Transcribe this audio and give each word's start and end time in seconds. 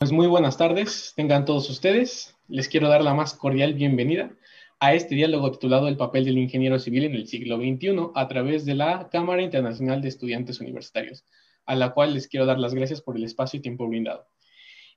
Pues 0.00 0.12
muy 0.12 0.26
buenas 0.28 0.56
tardes, 0.56 1.12
tengan 1.14 1.44
todos 1.44 1.68
ustedes. 1.68 2.34
Les 2.48 2.70
quiero 2.70 2.88
dar 2.88 3.04
la 3.04 3.12
más 3.12 3.34
cordial 3.34 3.74
bienvenida 3.74 4.30
a 4.78 4.94
este 4.94 5.14
diálogo 5.14 5.50
titulado 5.52 5.88
El 5.88 5.98
papel 5.98 6.24
del 6.24 6.38
ingeniero 6.38 6.78
civil 6.78 7.04
en 7.04 7.14
el 7.14 7.26
siglo 7.26 7.58
XXI 7.58 8.08
a 8.14 8.26
través 8.26 8.64
de 8.64 8.76
la 8.76 9.10
Cámara 9.12 9.42
Internacional 9.42 10.00
de 10.00 10.08
Estudiantes 10.08 10.58
Universitarios, 10.58 11.26
a 11.66 11.74
la 11.74 11.90
cual 11.90 12.14
les 12.14 12.28
quiero 12.28 12.46
dar 12.46 12.58
las 12.58 12.72
gracias 12.72 13.02
por 13.02 13.18
el 13.18 13.24
espacio 13.24 13.58
y 13.58 13.60
tiempo 13.60 13.86
brindado. 13.86 14.26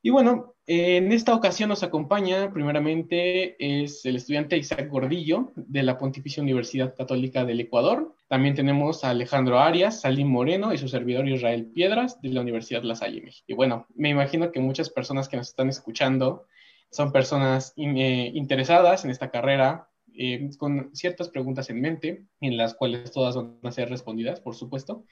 Y 0.02 0.10
bueno, 0.10 0.56
en 0.68 1.12
esta 1.12 1.36
ocasión 1.36 1.68
nos 1.68 1.84
acompaña 1.84 2.54
primeramente 2.54 3.58
es 3.60 4.06
el 4.06 4.16
estudiante 4.16 4.58
Isaac 4.58 4.88
Gordillo 4.90 5.52
de 5.58 5.84
la 5.84 5.98
Pontificia 5.98 6.42
Universidad 6.42 6.96
Católica 6.96 7.44
del 7.44 7.60
Ecuador. 7.60 8.16
También 8.34 8.56
tenemos 8.56 9.04
a 9.04 9.12
Alejandro 9.12 9.60
Arias, 9.60 10.02
Salim 10.02 10.28
Moreno 10.28 10.74
y 10.74 10.80
su 10.80 10.88
servidor 10.88 11.30
Israel 11.30 11.68
Piedras 11.68 12.20
de 12.20 12.30
la 12.30 12.42
Universidad 12.42 12.82
La 12.82 12.96
Salle 12.96 13.22
México. 13.22 13.46
Y 13.46 13.54
bueno, 13.54 13.86
me 13.94 14.10
imagino 14.10 14.52
que 14.52 14.60
muchas 14.60 14.90
personas 14.90 15.30
que 15.30 15.38
nos 15.38 15.50
están 15.50 15.70
escuchando 15.70 16.48
son 16.90 17.12
personas 17.12 17.74
eh, 17.78 18.32
interesadas 18.34 19.06
en 19.06 19.12
esta 19.12 19.30
carrera, 19.30 19.88
eh, 20.18 20.50
con 20.58 20.90
ciertas 20.96 21.30
preguntas 21.30 21.70
en 21.70 21.80
mente, 21.80 22.26
en 22.42 22.58
las 22.58 22.74
cuales 22.74 23.12
todas 23.12 23.36
van 23.36 23.60
a 23.62 23.72
ser 23.72 23.92
respondidas, 23.92 24.42
por 24.42 24.56
supuesto, 24.56 25.06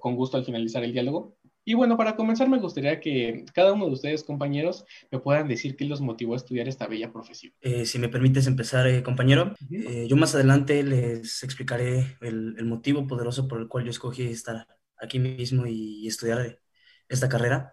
con 0.00 0.16
gusto 0.16 0.36
al 0.36 0.44
finalizar 0.44 0.82
el 0.82 0.92
diálogo. 0.92 1.36
Y 1.64 1.74
bueno, 1.74 1.96
para 1.96 2.16
comenzar 2.16 2.48
me 2.48 2.58
gustaría 2.58 3.00
que 3.00 3.44
cada 3.54 3.72
uno 3.72 3.86
de 3.86 3.92
ustedes, 3.92 4.24
compañeros, 4.24 4.84
me 5.10 5.18
puedan 5.18 5.46
decir 5.48 5.76
qué 5.76 5.84
los 5.84 6.00
motivó 6.00 6.34
a 6.34 6.36
estudiar 6.36 6.68
esta 6.68 6.86
bella 6.86 7.12
profesión. 7.12 7.52
Eh, 7.60 7.84
si 7.84 7.98
me 7.98 8.08
permites 8.08 8.46
empezar, 8.46 8.86
eh, 8.86 9.02
compañero, 9.02 9.54
eh, 9.70 10.06
yo 10.08 10.16
más 10.16 10.34
adelante 10.34 10.82
les 10.82 11.42
explicaré 11.42 12.16
el, 12.22 12.54
el, 12.58 12.64
motivo 12.64 13.06
poderoso 13.06 13.46
por 13.46 13.60
el 13.60 13.68
cual 13.68 13.84
yo 13.84 13.90
escogí 13.90 14.22
estar 14.22 14.66
aquí 14.96 15.18
mismo 15.18 15.66
y, 15.66 16.00
y 16.02 16.08
estudiar 16.08 16.60
esta 17.08 17.28
carrera. 17.28 17.72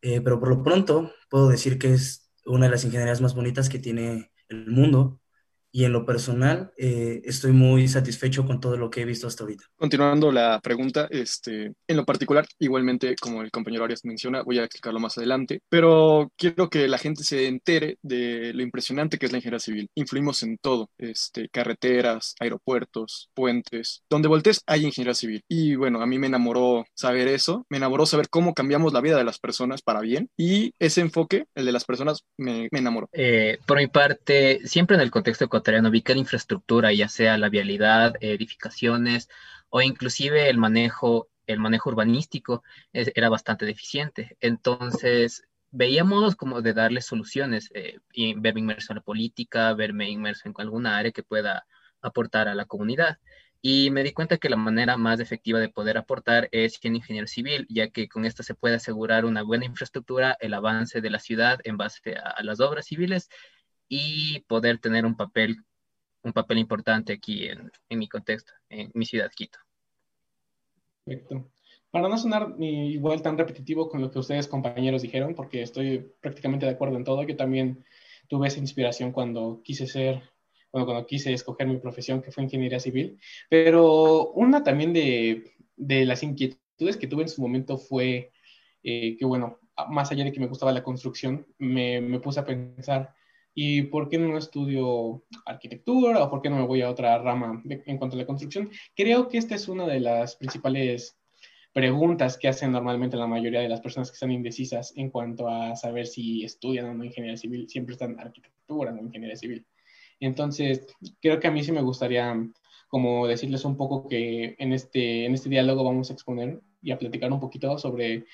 pero 0.00 0.40
por 0.40 0.48
lo 0.48 0.62
pronto 0.62 1.12
puedo 1.28 1.48
decir 1.48 1.78
que 1.78 1.92
es 1.92 2.32
una 2.46 2.66
de 2.66 2.72
las 2.72 2.84
ingenierías 2.84 3.20
más 3.20 3.34
bonitas 3.34 3.68
que 3.68 3.78
tiene 3.78 4.32
el 4.48 4.70
mundo 4.70 5.19
y 5.72 5.84
en 5.84 5.92
lo 5.92 6.04
personal 6.04 6.72
eh, 6.76 7.20
estoy 7.24 7.52
muy 7.52 7.88
satisfecho 7.88 8.44
con 8.44 8.60
todo 8.60 8.76
lo 8.76 8.90
que 8.90 9.02
he 9.02 9.04
visto 9.04 9.26
hasta 9.26 9.44
ahorita. 9.44 9.64
Continuando 9.76 10.32
la 10.32 10.60
pregunta, 10.60 11.06
este, 11.10 11.72
en 11.86 11.96
lo 11.96 12.04
particular, 12.04 12.46
igualmente 12.58 13.14
como 13.20 13.42
el 13.42 13.50
compañero 13.50 13.84
Arias 13.84 14.04
menciona, 14.04 14.42
voy 14.42 14.58
a 14.58 14.64
explicarlo 14.64 15.00
más 15.00 15.18
adelante, 15.18 15.62
pero 15.68 16.32
quiero 16.36 16.68
que 16.68 16.88
la 16.88 16.98
gente 16.98 17.24
se 17.24 17.46
entere 17.46 17.98
de 18.02 18.52
lo 18.54 18.62
impresionante 18.62 19.18
que 19.18 19.26
es 19.26 19.32
la 19.32 19.38
ingeniería 19.38 19.60
civil. 19.60 19.90
Influimos 19.94 20.42
en 20.42 20.58
todo, 20.58 20.90
este, 20.98 21.48
carreteras, 21.48 22.34
aeropuertos, 22.40 23.30
puentes, 23.34 24.02
donde 24.08 24.28
voltees 24.28 24.62
hay 24.66 24.84
ingeniería 24.84 25.14
civil. 25.14 25.42
Y 25.48 25.76
bueno, 25.76 26.02
a 26.02 26.06
mí 26.06 26.18
me 26.18 26.26
enamoró 26.26 26.84
saber 26.94 27.28
eso, 27.28 27.66
me 27.68 27.76
enamoró 27.76 28.06
saber 28.06 28.28
cómo 28.28 28.54
cambiamos 28.54 28.92
la 28.92 29.00
vida 29.00 29.16
de 29.16 29.24
las 29.24 29.38
personas 29.38 29.82
para 29.82 30.00
bien 30.00 30.30
y 30.36 30.74
ese 30.78 31.00
enfoque, 31.00 31.46
el 31.54 31.66
de 31.66 31.72
las 31.72 31.84
personas, 31.84 32.24
me, 32.36 32.68
me 32.72 32.78
enamoró. 32.78 33.08
Eh, 33.12 33.58
por 33.66 33.78
mi 33.78 33.86
parte, 33.86 34.60
siempre 34.64 34.96
en 34.96 35.02
el 35.02 35.10
contexto 35.10 35.44
ecuatoriano 35.60 35.90
que 36.02 36.14
la 36.14 36.20
infraestructura, 36.20 36.92
ya 36.92 37.08
sea 37.08 37.38
la 37.38 37.48
vialidad, 37.48 38.14
edificaciones 38.20 39.28
o 39.68 39.82
inclusive 39.82 40.48
el 40.48 40.58
manejo, 40.58 41.28
el 41.46 41.60
manejo 41.60 41.90
urbanístico, 41.90 42.62
era 42.92 43.28
bastante 43.28 43.66
deficiente. 43.66 44.36
Entonces, 44.40 45.44
veía 45.70 46.04
modos 46.04 46.34
como 46.36 46.62
de 46.62 46.72
darle 46.72 47.00
soluciones, 47.02 47.70
eh, 47.74 47.98
y 48.12 48.34
verme 48.34 48.60
inmerso 48.60 48.92
en 48.92 48.96
la 48.96 49.02
política, 49.02 49.74
verme 49.74 50.10
inmerso 50.10 50.48
en 50.48 50.54
alguna 50.58 50.98
área 50.98 51.12
que 51.12 51.22
pueda 51.22 51.66
aportar 52.02 52.48
a 52.48 52.54
la 52.54 52.64
comunidad. 52.64 53.18
Y 53.62 53.90
me 53.90 54.02
di 54.02 54.12
cuenta 54.12 54.38
que 54.38 54.48
la 54.48 54.56
manera 54.56 54.96
más 54.96 55.20
efectiva 55.20 55.60
de 55.60 55.68
poder 55.68 55.98
aportar 55.98 56.48
es 56.50 56.74
siendo 56.74 56.96
ingeniero 56.96 57.26
civil, 57.26 57.66
ya 57.68 57.90
que 57.90 58.08
con 58.08 58.24
esto 58.24 58.42
se 58.42 58.54
puede 58.54 58.76
asegurar 58.76 59.26
una 59.26 59.42
buena 59.42 59.66
infraestructura, 59.66 60.36
el 60.40 60.54
avance 60.54 61.02
de 61.02 61.10
la 61.10 61.18
ciudad 61.18 61.60
en 61.64 61.76
base 61.76 62.16
a 62.16 62.42
las 62.42 62.60
obras 62.60 62.86
civiles 62.86 63.28
y 63.90 64.40
poder 64.46 64.78
tener 64.78 65.04
un 65.04 65.16
papel, 65.16 65.56
un 66.22 66.32
papel 66.32 66.58
importante 66.58 67.12
aquí 67.12 67.48
en, 67.48 67.70
en 67.88 67.98
mi 67.98 68.08
contexto, 68.08 68.52
en 68.70 68.90
mi 68.94 69.04
ciudad, 69.04 69.30
Quito. 69.34 69.58
Perfecto. 71.04 71.50
Para 71.90 72.08
no 72.08 72.16
sonar 72.16 72.54
igual 72.60 73.20
tan 73.20 73.36
repetitivo 73.36 73.88
con 73.88 74.00
lo 74.00 74.12
que 74.12 74.20
ustedes 74.20 74.46
compañeros 74.46 75.02
dijeron, 75.02 75.34
porque 75.34 75.60
estoy 75.60 76.12
prácticamente 76.20 76.66
de 76.66 76.72
acuerdo 76.72 76.96
en 76.96 77.04
todo, 77.04 77.24
yo 77.24 77.36
también 77.36 77.84
tuve 78.28 78.46
esa 78.46 78.60
inspiración 78.60 79.10
cuando 79.10 79.60
quise 79.64 79.88
ser, 79.88 80.22
bueno, 80.70 80.86
cuando 80.86 81.04
quise 81.04 81.32
escoger 81.32 81.66
mi 81.66 81.78
profesión, 81.78 82.22
que 82.22 82.30
fue 82.30 82.44
ingeniería 82.44 82.78
civil, 82.78 83.18
pero 83.48 84.30
una 84.30 84.62
también 84.62 84.92
de, 84.92 85.50
de 85.74 86.04
las 86.04 86.22
inquietudes 86.22 86.96
que 86.96 87.08
tuve 87.08 87.22
en 87.22 87.28
su 87.28 87.42
momento 87.42 87.76
fue 87.76 88.30
eh, 88.84 89.16
que, 89.16 89.24
bueno, 89.24 89.58
más 89.88 90.12
allá 90.12 90.22
de 90.22 90.30
que 90.30 90.38
me 90.38 90.46
gustaba 90.46 90.70
la 90.70 90.84
construcción, 90.84 91.44
me, 91.58 92.00
me 92.00 92.20
puse 92.20 92.38
a 92.38 92.44
pensar 92.44 93.16
¿Y 93.54 93.82
por 93.82 94.08
qué 94.08 94.18
no 94.18 94.38
estudio 94.38 95.24
arquitectura 95.44 96.22
o 96.22 96.30
por 96.30 96.40
qué 96.40 96.50
no 96.50 96.56
me 96.56 96.66
voy 96.66 96.82
a 96.82 96.90
otra 96.90 97.18
rama 97.18 97.62
en 97.66 97.98
cuanto 97.98 98.16
a 98.16 98.18
la 98.18 98.26
construcción? 98.26 98.70
Creo 98.94 99.28
que 99.28 99.38
esta 99.38 99.54
es 99.54 99.68
una 99.68 99.86
de 99.86 100.00
las 100.00 100.36
principales 100.36 101.16
preguntas 101.72 102.36
que 102.36 102.48
hacen 102.48 102.72
normalmente 102.72 103.16
la 103.16 103.26
mayoría 103.26 103.60
de 103.60 103.68
las 103.68 103.80
personas 103.80 104.10
que 104.10 104.14
están 104.14 104.32
indecisas 104.32 104.92
en 104.96 105.10
cuanto 105.10 105.48
a 105.48 105.76
saber 105.76 106.06
si 106.06 106.44
estudian 106.44 106.86
o 106.86 106.94
no 106.94 107.04
ingeniería 107.04 107.36
civil. 107.36 107.68
Siempre 107.68 107.92
están 107.92 108.18
arquitectura 108.18 108.92
o 108.92 109.04
ingeniería 109.04 109.36
civil. 109.36 109.64
Entonces, 110.18 110.86
creo 111.20 111.40
que 111.40 111.48
a 111.48 111.50
mí 111.50 111.62
sí 111.62 111.72
me 111.72 111.82
gustaría 111.82 112.36
como 112.88 113.28
decirles 113.28 113.64
un 113.64 113.76
poco 113.76 114.08
que 114.08 114.56
en 114.58 114.72
este, 114.72 115.24
en 115.24 115.34
este 115.34 115.48
diálogo 115.48 115.84
vamos 115.84 116.10
a 116.10 116.12
exponer 116.12 116.60
y 116.82 116.90
a 116.90 116.98
platicar 116.98 117.32
un 117.32 117.38
poquito 117.38 117.78
sobre 117.78 118.24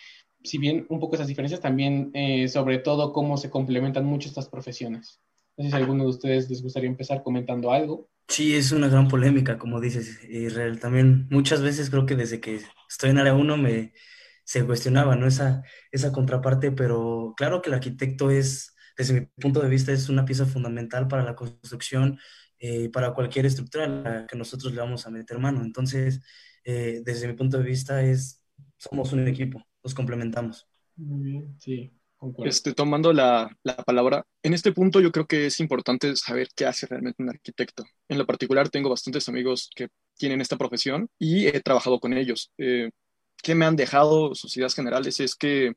si 0.47 0.59
bien 0.59 0.87
un 0.89 1.01
poco 1.01 1.17
esas 1.17 1.27
diferencias, 1.29 1.61
también 1.61 2.11
eh, 2.15 2.49
sobre 2.49 2.79
todo 2.79 3.12
cómo 3.12 3.37
se 3.37 3.51
complementan 3.51 4.05
mucho 4.05 4.29
estas 4.29 4.49
profesiones. 4.49 5.21
No 5.57 5.65
sé 5.65 5.71
si 5.71 5.77
alguno 5.77 6.05
de 6.05 6.11
ustedes 6.11 6.51
les 6.51 6.62
gustaría 6.62 6.89
empezar 6.89 7.23
comentando 7.23 7.73
algo. 7.73 8.09
Sí, 8.29 8.55
es 8.55 8.73
una 8.73 8.89
gran 8.89 9.09
polémica, 9.09 9.59
como 9.59 9.81
dices, 9.81 10.23
Israel. 10.29 10.81
También 10.81 11.29
muchas 11.31 11.62
veces 11.62 11.91
creo 11.91 12.06
que 12.06 12.17
desde 12.17 12.41
que 12.41 12.61
estoy 12.89 13.11
en 13.11 13.19
área 13.19 13.35
1 13.35 13.56
me, 13.56 13.93
se 14.45 14.65
cuestionaba 14.67 15.17
¿no? 15.17 15.27
esa, 15.27 15.62
esa 15.91 16.12
contraparte, 16.12 16.73
pero 16.73 17.35
claro 17.37 17.62
que 17.62 17.71
el 17.71 17.75
arquitecto 17.75 18.31
es, 18.31 18.75
desde 18.97 19.15
mi 19.15 19.27
punto 19.27 19.61
de 19.61 19.69
vista, 19.69 19.93
es 19.93 20.09
una 20.09 20.25
pieza 20.25 20.47
fundamental 20.47 21.09
para 21.09 21.25
la 21.25 21.35
construcción, 21.35 22.19
eh, 22.59 22.91
para 22.91 23.15
cualquier 23.15 23.47
estructura 23.47 23.85
a 23.85 23.89
la 23.89 24.27
que 24.27 24.37
nosotros 24.37 24.73
le 24.73 24.81
vamos 24.81 25.06
a 25.06 25.11
meter 25.11 25.39
mano. 25.39 25.62
Entonces, 25.62 26.21
eh, 26.65 27.03
desde 27.05 27.29
mi 27.29 27.35
punto 27.35 27.59
de 27.59 27.65
vista, 27.65 28.03
es, 28.03 28.43
somos 28.77 29.12
un 29.12 29.27
equipo 29.27 29.65
nos 29.87 29.95
complementamos. 29.95 30.67
Muy 30.97 31.23
bien, 31.23 31.57
sí. 31.61 31.93
Este, 32.45 32.73
tomando 32.73 33.13
la, 33.13 33.57
la, 33.63 33.77
palabra, 33.77 34.27
en 34.43 34.53
este 34.53 34.73
punto 34.73 35.01
yo 35.01 35.13
creo 35.13 35.27
que 35.27 35.47
es 35.47 35.61
importante 35.61 36.17
saber 36.17 36.49
qué 36.57 36.67
hace 36.67 36.89
realmente 36.89 37.23
un 37.23 37.29
arquitecto. 37.29 37.85
En 38.09 38.19
lo 38.19 38.27
particular, 38.27 38.69
tengo 38.69 38.91
bastantes 38.91 39.29
amigos 39.29 39.71
que 39.77 39.89
tienen 40.17 40.41
esta 40.41 40.57
profesión 40.57 41.09
y 41.21 41.47
he 41.47 41.61
trabajado 41.61 42.01
con 42.01 42.15
ellos. 42.15 42.51
Eh, 42.59 42.91
¿Qué 43.41 43.55
me 43.55 43.65
han 43.65 43.77
dejado 43.77 44.35
sus 44.35 44.57
ideas 44.57 44.75
generales? 44.75 45.21
Es 45.21 45.37
que 45.37 45.75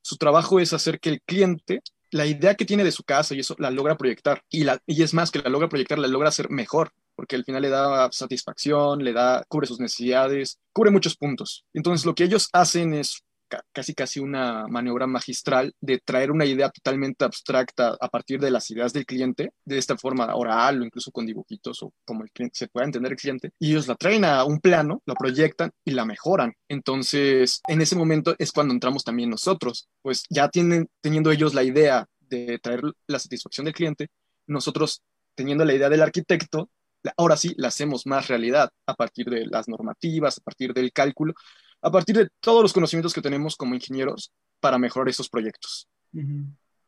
su 0.00 0.16
trabajo 0.16 0.58
es 0.58 0.72
hacer 0.72 0.98
que 0.98 1.10
el 1.10 1.20
cliente, 1.20 1.82
la 2.12 2.24
idea 2.24 2.54
que 2.54 2.64
tiene 2.64 2.84
de 2.84 2.92
su 2.92 3.02
casa 3.02 3.34
y 3.34 3.40
eso 3.40 3.56
la 3.58 3.70
logra 3.70 3.98
proyectar. 3.98 4.42
Y, 4.48 4.64
la, 4.64 4.80
y 4.86 5.02
es 5.02 5.12
más 5.12 5.30
que 5.30 5.40
la 5.40 5.50
logra 5.50 5.68
proyectar, 5.68 5.98
la 5.98 6.08
logra 6.08 6.30
hacer 6.30 6.48
mejor 6.48 6.92
porque 7.20 7.36
al 7.36 7.44
final 7.44 7.60
le 7.60 7.68
da 7.68 8.10
satisfacción, 8.12 9.04
le 9.04 9.12
da, 9.12 9.44
cubre 9.46 9.66
sus 9.66 9.78
necesidades, 9.78 10.58
cubre 10.72 10.90
muchos 10.90 11.18
puntos. 11.18 11.66
Entonces 11.74 12.06
lo 12.06 12.14
que 12.14 12.24
ellos 12.24 12.48
hacen 12.54 12.94
es 12.94 13.22
casi 13.72 13.94
casi 13.94 14.20
una 14.20 14.66
maniobra 14.68 15.06
magistral 15.06 15.74
de 15.80 15.98
traer 15.98 16.30
una 16.30 16.44
idea 16.44 16.70
totalmente 16.70 17.24
abstracta 17.24 17.96
a 18.00 18.08
partir 18.08 18.40
de 18.40 18.50
las 18.50 18.70
ideas 18.70 18.92
del 18.92 19.06
cliente, 19.06 19.52
de 19.64 19.78
esta 19.78 19.96
forma 19.96 20.34
oral 20.34 20.80
o 20.80 20.84
incluso 20.84 21.10
con 21.10 21.26
dibujitos 21.26 21.82
o 21.82 21.92
como 22.04 22.22
el 22.24 22.30
cliente 22.30 22.58
se 22.58 22.68
pueda 22.68 22.86
entender 22.86 23.12
el 23.12 23.18
cliente, 23.18 23.52
y 23.58 23.70
ellos 23.70 23.88
la 23.88 23.94
traen 23.94 24.24
a 24.24 24.44
un 24.44 24.60
plano, 24.60 25.02
la 25.06 25.14
proyectan 25.14 25.70
y 25.84 25.92
la 25.92 26.04
mejoran. 26.04 26.54
Entonces, 26.68 27.60
en 27.68 27.80
ese 27.80 27.96
momento 27.96 28.34
es 28.38 28.52
cuando 28.52 28.74
entramos 28.74 29.04
también 29.04 29.30
nosotros, 29.30 29.88
pues 30.02 30.24
ya 30.30 30.48
tienen, 30.48 30.88
teniendo 31.00 31.30
ellos 31.30 31.54
la 31.54 31.62
idea 31.62 32.06
de 32.20 32.58
traer 32.58 32.82
la 33.06 33.18
satisfacción 33.18 33.64
del 33.64 33.74
cliente, 33.74 34.08
nosotros 34.46 35.02
teniendo 35.34 35.64
la 35.64 35.74
idea 35.74 35.88
del 35.88 36.02
arquitecto, 36.02 36.70
ahora 37.16 37.36
sí 37.36 37.54
la 37.56 37.68
hacemos 37.68 38.06
más 38.06 38.28
realidad 38.28 38.70
a 38.86 38.94
partir 38.94 39.26
de 39.26 39.46
las 39.46 39.68
normativas, 39.68 40.38
a 40.38 40.42
partir 40.42 40.74
del 40.74 40.92
cálculo, 40.92 41.34
a 41.82 41.90
partir 41.90 42.16
de 42.16 42.28
todos 42.40 42.62
los 42.62 42.72
conocimientos 42.72 43.14
que 43.14 43.22
tenemos 43.22 43.56
como 43.56 43.74
ingenieros 43.74 44.32
para 44.60 44.78
mejorar 44.78 45.08
esos 45.08 45.28
proyectos. 45.28 45.88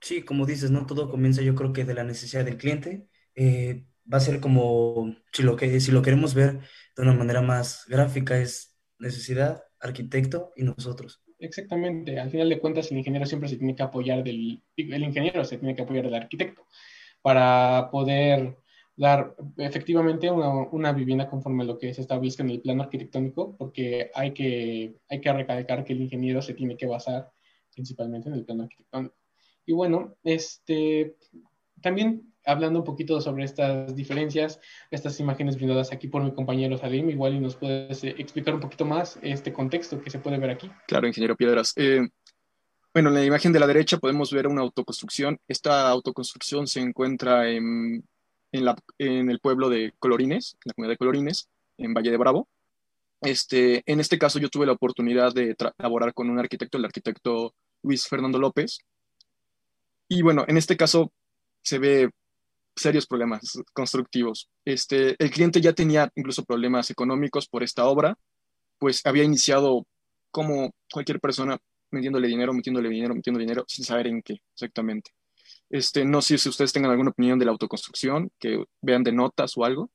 Sí, 0.00 0.22
como 0.22 0.46
dices, 0.46 0.70
¿no? 0.70 0.86
Todo 0.86 1.10
comienza 1.10 1.42
yo 1.42 1.54
creo 1.54 1.72
que 1.72 1.84
de 1.84 1.94
la 1.94 2.04
necesidad 2.04 2.44
del 2.44 2.56
cliente. 2.56 3.06
Eh, 3.34 3.84
va 4.12 4.18
a 4.18 4.20
ser 4.20 4.40
como, 4.40 5.14
si 5.32 5.42
lo, 5.42 5.56
que, 5.56 5.80
si 5.80 5.92
lo 5.92 6.02
queremos 6.02 6.34
ver 6.34 6.60
de 6.96 7.02
una 7.02 7.14
manera 7.14 7.40
más 7.40 7.84
gráfica, 7.88 8.38
es 8.38 8.76
necesidad, 8.98 9.62
arquitecto 9.80 10.52
y 10.56 10.64
nosotros. 10.64 11.22
Exactamente, 11.38 12.20
al 12.20 12.30
final 12.30 12.48
de 12.48 12.60
cuentas 12.60 12.90
el 12.90 12.98
ingeniero 12.98 13.26
siempre 13.26 13.48
se 13.48 13.56
tiene 13.56 13.74
que 13.74 13.82
apoyar 13.82 14.22
del, 14.22 14.62
el 14.76 15.02
ingeniero 15.02 15.44
se 15.44 15.58
tiene 15.58 15.74
que 15.74 15.82
apoyar 15.82 16.04
del 16.04 16.14
arquitecto 16.14 16.66
para 17.20 17.88
poder 17.90 18.58
dar 18.96 19.34
efectivamente 19.56 20.30
una, 20.30 20.50
una, 20.70 20.92
vivienda 20.92 21.28
conforme 21.28 21.62
a 21.62 21.66
lo 21.66 21.78
que 21.78 21.94
se 21.94 22.02
establezca 22.02 22.42
en 22.42 22.50
el 22.50 22.60
plano 22.60 22.82
arquitectónico, 22.82 23.56
porque 23.56 24.10
hay 24.14 24.32
que, 24.32 24.96
hay 25.08 25.20
que 25.20 25.32
recalcar 25.32 25.84
que 25.84 25.94
el 25.94 26.02
ingeniero 26.02 26.42
se 26.42 26.54
tiene 26.54 26.76
que 26.76 26.86
basar 26.86 27.32
principalmente 27.74 28.28
en 28.28 28.34
el 28.34 28.44
plano 28.44 28.64
arquitectónico. 28.64 29.14
Y 29.64 29.72
bueno, 29.72 30.16
este, 30.24 31.16
también 31.80 32.32
hablando 32.44 32.80
un 32.80 32.84
poquito 32.84 33.20
sobre 33.20 33.44
estas 33.44 33.94
diferencias, 33.94 34.60
estas 34.90 35.18
imágenes 35.20 35.56
brindadas 35.56 35.92
aquí 35.92 36.08
por 36.08 36.22
mi 36.22 36.32
compañero 36.32 36.76
Salim, 36.76 37.08
igual 37.10 37.34
y 37.34 37.40
nos 37.40 37.56
puedes 37.56 38.02
eh, 38.04 38.14
explicar 38.18 38.54
un 38.54 38.60
poquito 38.60 38.84
más 38.84 39.18
este 39.22 39.52
contexto 39.52 40.00
que 40.00 40.10
se 40.10 40.18
puede 40.18 40.38
ver 40.38 40.50
aquí. 40.50 40.70
Claro, 40.86 41.06
ingeniero 41.06 41.36
Piedras. 41.36 41.72
Eh, 41.76 42.08
bueno, 42.92 43.08
en 43.08 43.14
la 43.14 43.24
imagen 43.24 43.52
de 43.52 43.60
la 43.60 43.66
derecha 43.66 43.98
podemos 43.98 44.32
ver 44.32 44.46
una 44.46 44.62
autoconstrucción. 44.62 45.38
Esta 45.48 45.88
autoconstrucción 45.88 46.66
se 46.66 46.80
encuentra 46.80 47.48
en, 47.48 48.04
en, 48.52 49.30
el 49.30 49.40
pueblo 49.40 49.68
de 49.68 49.94
Colorines, 49.98 50.56
en 50.64 50.68
la 50.68 50.74
comunidad 50.74 50.92
de 50.92 50.98
Colorines, 50.98 51.48
en 51.78 51.94
Valle 51.94 52.10
de 52.10 52.16
Bravo. 52.16 52.48
Este, 53.20 53.82
en 53.86 54.00
este 54.00 54.18
caso 54.18 54.38
yo 54.38 54.48
tuve 54.48 54.66
la 54.66 54.72
oportunidad 54.72 55.32
de 55.32 55.54
trabajar 55.54 56.12
con 56.14 56.28
un 56.28 56.38
arquitecto, 56.38 56.78
el 56.78 56.84
arquitecto 56.84 57.54
Luis 57.82 58.06
Fernando 58.06 58.38
López. 58.38 58.78
Y 60.08 60.22
bueno, 60.22 60.44
en 60.48 60.56
este 60.56 60.76
caso 60.76 61.12
se 61.62 61.78
ve 61.78 62.10
serios 62.76 63.06
problemas 63.06 63.58
constructivos. 63.72 64.48
Este, 64.64 65.16
el 65.18 65.30
cliente 65.30 65.60
ya 65.60 65.72
tenía 65.72 66.10
incluso 66.14 66.44
problemas 66.44 66.90
económicos 66.90 67.48
por 67.48 67.62
esta 67.62 67.86
obra, 67.86 68.18
pues 68.78 69.04
había 69.04 69.24
iniciado 69.24 69.86
como 70.30 70.72
cualquier 70.92 71.20
persona 71.20 71.58
metiéndole 71.90 72.28
dinero, 72.28 72.52
metiéndole 72.52 72.88
dinero, 72.88 73.14
metiendo 73.14 73.38
dinero, 73.38 73.64
sin 73.68 73.84
saber 73.84 74.08
en 74.08 74.22
qué 74.22 74.38
exactamente. 74.54 75.12
Este, 75.72 76.04
no 76.04 76.20
sé 76.20 76.36
si 76.36 76.50
ustedes 76.50 76.72
tengan 76.72 76.90
alguna 76.90 77.10
opinión 77.10 77.38
de 77.38 77.46
la 77.46 77.50
autoconstrucción, 77.50 78.30
que 78.38 78.62
vean 78.82 79.02
de 79.02 79.10
notas 79.10 79.56
o 79.56 79.64
algo. 79.64 79.90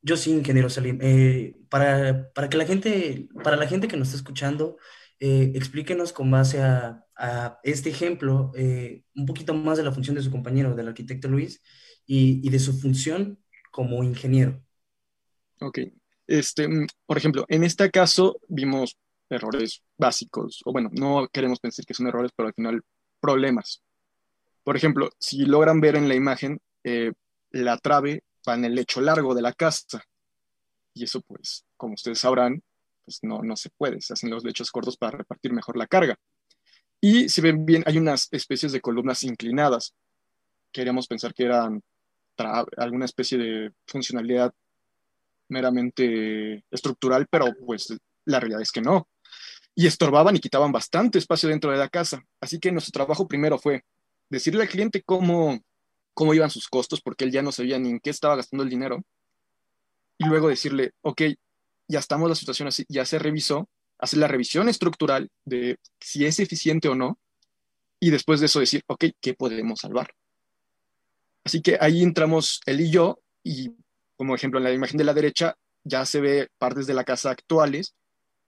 Yo 0.00 0.16
sí, 0.16 0.32
ingeniero 0.32 0.70
Salim. 0.70 0.98
Eh, 1.02 1.54
para, 1.68 2.32
para, 2.32 2.48
que 2.48 2.56
la 2.56 2.64
gente, 2.64 3.28
para 3.44 3.56
la 3.56 3.68
gente 3.68 3.88
que 3.88 3.98
nos 3.98 4.08
está 4.08 4.16
escuchando, 4.16 4.78
eh, 5.20 5.52
explíquenos 5.54 6.14
con 6.14 6.30
base 6.30 6.62
a, 6.62 7.04
a 7.14 7.60
este 7.62 7.90
ejemplo 7.90 8.52
eh, 8.56 9.04
un 9.14 9.26
poquito 9.26 9.52
más 9.52 9.76
de 9.76 9.84
la 9.84 9.92
función 9.92 10.16
de 10.16 10.22
su 10.22 10.30
compañero, 10.30 10.74
del 10.74 10.88
arquitecto 10.88 11.28
Luis, 11.28 11.62
y, 12.06 12.48
de 12.48 12.58
su 12.58 12.72
función 12.78 13.38
como 13.70 14.02
ingeniero. 14.02 14.62
Ok. 15.60 15.80
Este, 16.26 16.68
por 17.04 17.18
ejemplo, 17.18 17.44
en 17.48 17.64
este 17.64 17.90
caso 17.90 18.40
vimos 18.48 18.96
errores 19.28 19.82
básicos, 19.98 20.62
o 20.64 20.72
bueno, 20.72 20.88
no 20.92 21.28
queremos 21.28 21.60
pensar 21.60 21.84
que 21.84 21.94
son 21.94 22.06
errores, 22.06 22.30
pero 22.34 22.48
al 22.48 22.54
final 22.54 22.82
problemas. 23.20 23.82
Por 24.66 24.76
ejemplo, 24.76 25.10
si 25.20 25.44
logran 25.44 25.80
ver 25.80 25.94
en 25.94 26.08
la 26.08 26.16
imagen, 26.16 26.60
eh, 26.82 27.12
la 27.52 27.78
trave 27.78 28.24
va 28.48 28.54
en 28.54 28.64
el 28.64 28.74
lecho 28.74 29.00
largo 29.00 29.32
de 29.32 29.40
la 29.40 29.52
casa. 29.52 30.02
Y 30.92 31.04
eso, 31.04 31.20
pues, 31.20 31.64
como 31.76 31.94
ustedes 31.94 32.18
sabrán, 32.18 32.60
pues 33.04 33.20
no, 33.22 33.42
no 33.42 33.54
se 33.54 33.70
puede. 33.70 34.00
Se 34.00 34.14
hacen 34.14 34.28
los 34.28 34.42
lechos 34.42 34.72
cortos 34.72 34.96
para 34.96 35.18
repartir 35.18 35.52
mejor 35.52 35.76
la 35.76 35.86
carga. 35.86 36.16
Y 37.00 37.28
si 37.28 37.40
ven 37.40 37.64
bien, 37.64 37.84
hay 37.86 37.96
unas 37.96 38.26
especies 38.32 38.72
de 38.72 38.80
columnas 38.80 39.22
inclinadas. 39.22 39.94
Queríamos 40.72 41.06
pensar 41.06 41.32
que 41.32 41.44
eran 41.44 41.80
alguna 42.76 43.04
especie 43.04 43.38
de 43.38 43.70
funcionalidad 43.86 44.52
meramente 45.48 46.64
estructural, 46.72 47.28
pero 47.30 47.54
pues 47.64 47.96
la 48.24 48.40
realidad 48.40 48.62
es 48.62 48.72
que 48.72 48.82
no. 48.82 49.06
Y 49.76 49.86
estorbaban 49.86 50.34
y 50.34 50.40
quitaban 50.40 50.72
bastante 50.72 51.18
espacio 51.18 51.48
dentro 51.48 51.70
de 51.70 51.78
la 51.78 51.88
casa. 51.88 52.20
Así 52.40 52.58
que 52.58 52.72
nuestro 52.72 52.90
trabajo 52.90 53.28
primero 53.28 53.58
fue 53.58 53.84
decirle 54.28 54.62
al 54.62 54.68
cliente 54.68 55.02
cómo, 55.02 55.60
cómo 56.14 56.34
iban 56.34 56.50
sus 56.50 56.68
costos, 56.68 57.00
porque 57.00 57.24
él 57.24 57.32
ya 57.32 57.42
no 57.42 57.52
sabía 57.52 57.78
ni 57.78 57.90
en 57.90 58.00
qué 58.00 58.10
estaba 58.10 58.36
gastando 58.36 58.64
el 58.64 58.70
dinero. 58.70 59.02
Y 60.18 60.26
luego 60.26 60.48
decirle, 60.48 60.92
ok, 61.02 61.22
ya 61.88 61.98
estamos 61.98 62.28
la 62.28 62.34
situación 62.34 62.68
así, 62.68 62.84
ya 62.88 63.04
se 63.04 63.18
revisó, 63.18 63.68
hacer 63.98 64.18
la 64.18 64.28
revisión 64.28 64.68
estructural 64.68 65.30
de 65.44 65.78
si 66.00 66.24
es 66.24 66.40
eficiente 66.40 66.88
o 66.88 66.94
no. 66.94 67.18
Y 68.00 68.10
después 68.10 68.40
de 68.40 68.46
eso 68.46 68.60
decir, 68.60 68.82
ok, 68.86 69.06
¿qué 69.20 69.34
podemos 69.34 69.80
salvar? 69.80 70.10
Así 71.44 71.62
que 71.62 71.78
ahí 71.80 72.02
entramos 72.02 72.60
él 72.66 72.80
y 72.80 72.90
yo, 72.90 73.20
y 73.42 73.70
como 74.16 74.34
ejemplo 74.34 74.58
en 74.58 74.64
la 74.64 74.72
imagen 74.72 74.96
de 74.96 75.04
la 75.04 75.14
derecha 75.14 75.56
ya 75.84 76.04
se 76.04 76.20
ve 76.20 76.48
partes 76.58 76.86
de 76.86 76.94
la 76.94 77.04
casa 77.04 77.30
actuales 77.30 77.94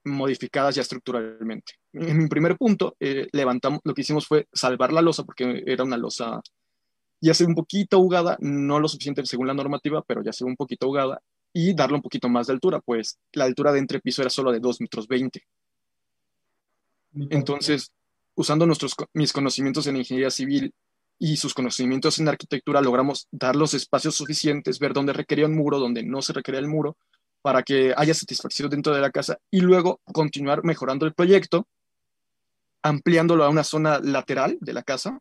modificadas 0.05 0.75
ya 0.75 0.81
estructuralmente. 0.81 1.73
En 1.93 2.17
mi 2.17 2.27
primer 2.27 2.57
punto, 2.57 2.95
eh, 2.99 3.27
levantamos, 3.31 3.81
lo 3.83 3.93
que 3.93 4.01
hicimos 4.01 4.27
fue 4.27 4.47
salvar 4.53 4.93
la 4.93 5.01
losa, 5.01 5.23
porque 5.23 5.63
era 5.65 5.83
una 5.83 5.97
losa 5.97 6.41
ya 7.21 7.33
se 7.33 7.43
ve 7.43 7.49
un 7.49 7.55
poquito 7.55 7.97
ahogada, 7.97 8.37
no 8.39 8.79
lo 8.79 8.87
suficiente 8.87 9.25
según 9.25 9.47
la 9.47 9.53
normativa, 9.53 10.01
pero 10.07 10.23
ya 10.23 10.31
se 10.31 10.43
ve 10.43 10.49
un 10.49 10.55
poquito 10.55 10.85
ahogada, 10.85 11.21
y 11.53 11.73
darle 11.73 11.95
un 11.95 12.01
poquito 12.01 12.29
más 12.29 12.47
de 12.47 12.53
altura, 12.53 12.79
pues 12.79 13.17
la 13.33 13.45
altura 13.45 13.71
de 13.71 13.79
entrepiso 13.79 14.21
era 14.21 14.29
solo 14.29 14.51
de 14.51 14.59
2 14.59 14.81
metros 14.81 15.07
20. 15.07 15.43
Entonces, 17.31 17.91
usando 18.35 18.65
nuestros, 18.65 18.95
mis 19.13 19.33
conocimientos 19.33 19.87
en 19.87 19.97
ingeniería 19.97 20.29
civil 20.29 20.73
y 21.17 21.37
sus 21.37 21.53
conocimientos 21.53 22.19
en 22.19 22.29
arquitectura 22.29 22.81
logramos 22.81 23.27
dar 23.31 23.55
los 23.55 23.73
espacios 23.73 24.15
suficientes, 24.15 24.79
ver 24.79 24.93
dónde 24.93 25.11
requería 25.11 25.47
un 25.47 25.55
muro, 25.55 25.79
dónde 25.79 26.03
no 26.03 26.21
se 26.21 26.33
requería 26.33 26.59
el 26.59 26.67
muro, 26.67 26.97
para 27.41 27.63
que 27.63 27.93
haya 27.95 28.13
satisfacción 28.13 28.69
dentro 28.69 28.93
de 28.93 29.01
la 29.01 29.11
casa 29.11 29.39
y 29.49 29.61
luego 29.61 30.01
continuar 30.11 30.63
mejorando 30.63 31.05
el 31.05 31.13
proyecto, 31.13 31.67
ampliándolo 32.81 33.43
a 33.43 33.49
una 33.49 33.63
zona 33.63 33.99
lateral 33.99 34.57
de 34.61 34.73
la 34.73 34.83
casa, 34.83 35.19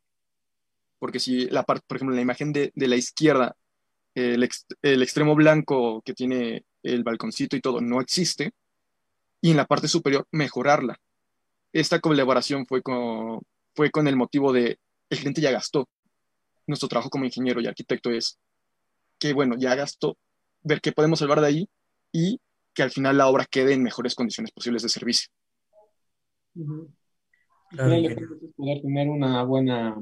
porque 0.99 1.21
si 1.21 1.47
la 1.47 1.63
parte, 1.63 1.85
por 1.87 1.97
ejemplo, 1.97 2.15
en 2.15 2.17
la 2.17 2.23
imagen 2.23 2.53
de, 2.53 2.73
la 2.75 2.97
izquierda, 2.97 3.57
el, 4.15 4.49
el, 4.83 5.03
extremo 5.03 5.35
blanco 5.37 6.03
que 6.03 6.15
tiene 6.15 6.65
el 6.83 7.05
balconcito 7.05 7.57
y 7.57 7.61
todo 7.61 7.81
no 7.81 8.01
existe, 8.01 8.53
y 9.41 9.53
en 9.53 9.57
la 9.57 9.67
parte 9.67 9.87
superior 9.87 10.27
mejorarla. 10.33 10.99
Esta 11.73 12.01
colaboración 12.01 12.67
fue 12.67 12.83
con, 12.83 13.41
fue 13.75 13.91
con 13.91 14.09
el 14.09 14.17
motivo 14.17 14.53
de 14.53 14.79
el 15.11 15.19
cliente 15.19 15.41
ya 15.41 15.53
gastó. 15.53 15.89
Nuestro 16.67 16.89
trabajo 16.89 17.11
como 17.11 17.25
ingeniero 17.25 17.61
y 17.61 17.67
arquitecto 17.67 18.11
es 18.11 18.39
que, 19.19 19.33
bueno, 19.33 19.57
ya 19.59 19.75
gastó, 19.75 20.17
ver 20.63 20.81
qué 20.81 20.93
podemos 20.93 21.21
salvar 21.21 21.41
de 21.41 21.47
ahí 21.47 21.69
y 22.13 22.41
que 22.75 22.83
al 22.83 22.91
final 22.91 23.19
la 23.19 23.29
obra 23.29 23.47
quede 23.51 23.75
en 23.75 23.83
mejores 23.83 24.15
condiciones 24.15 24.53
posibles 24.53 24.83
de 24.83 24.89
servicio. 24.89 25.29
poder 28.57 28.83
tener 28.83 29.09
una 29.09 29.43
buena 29.43 29.97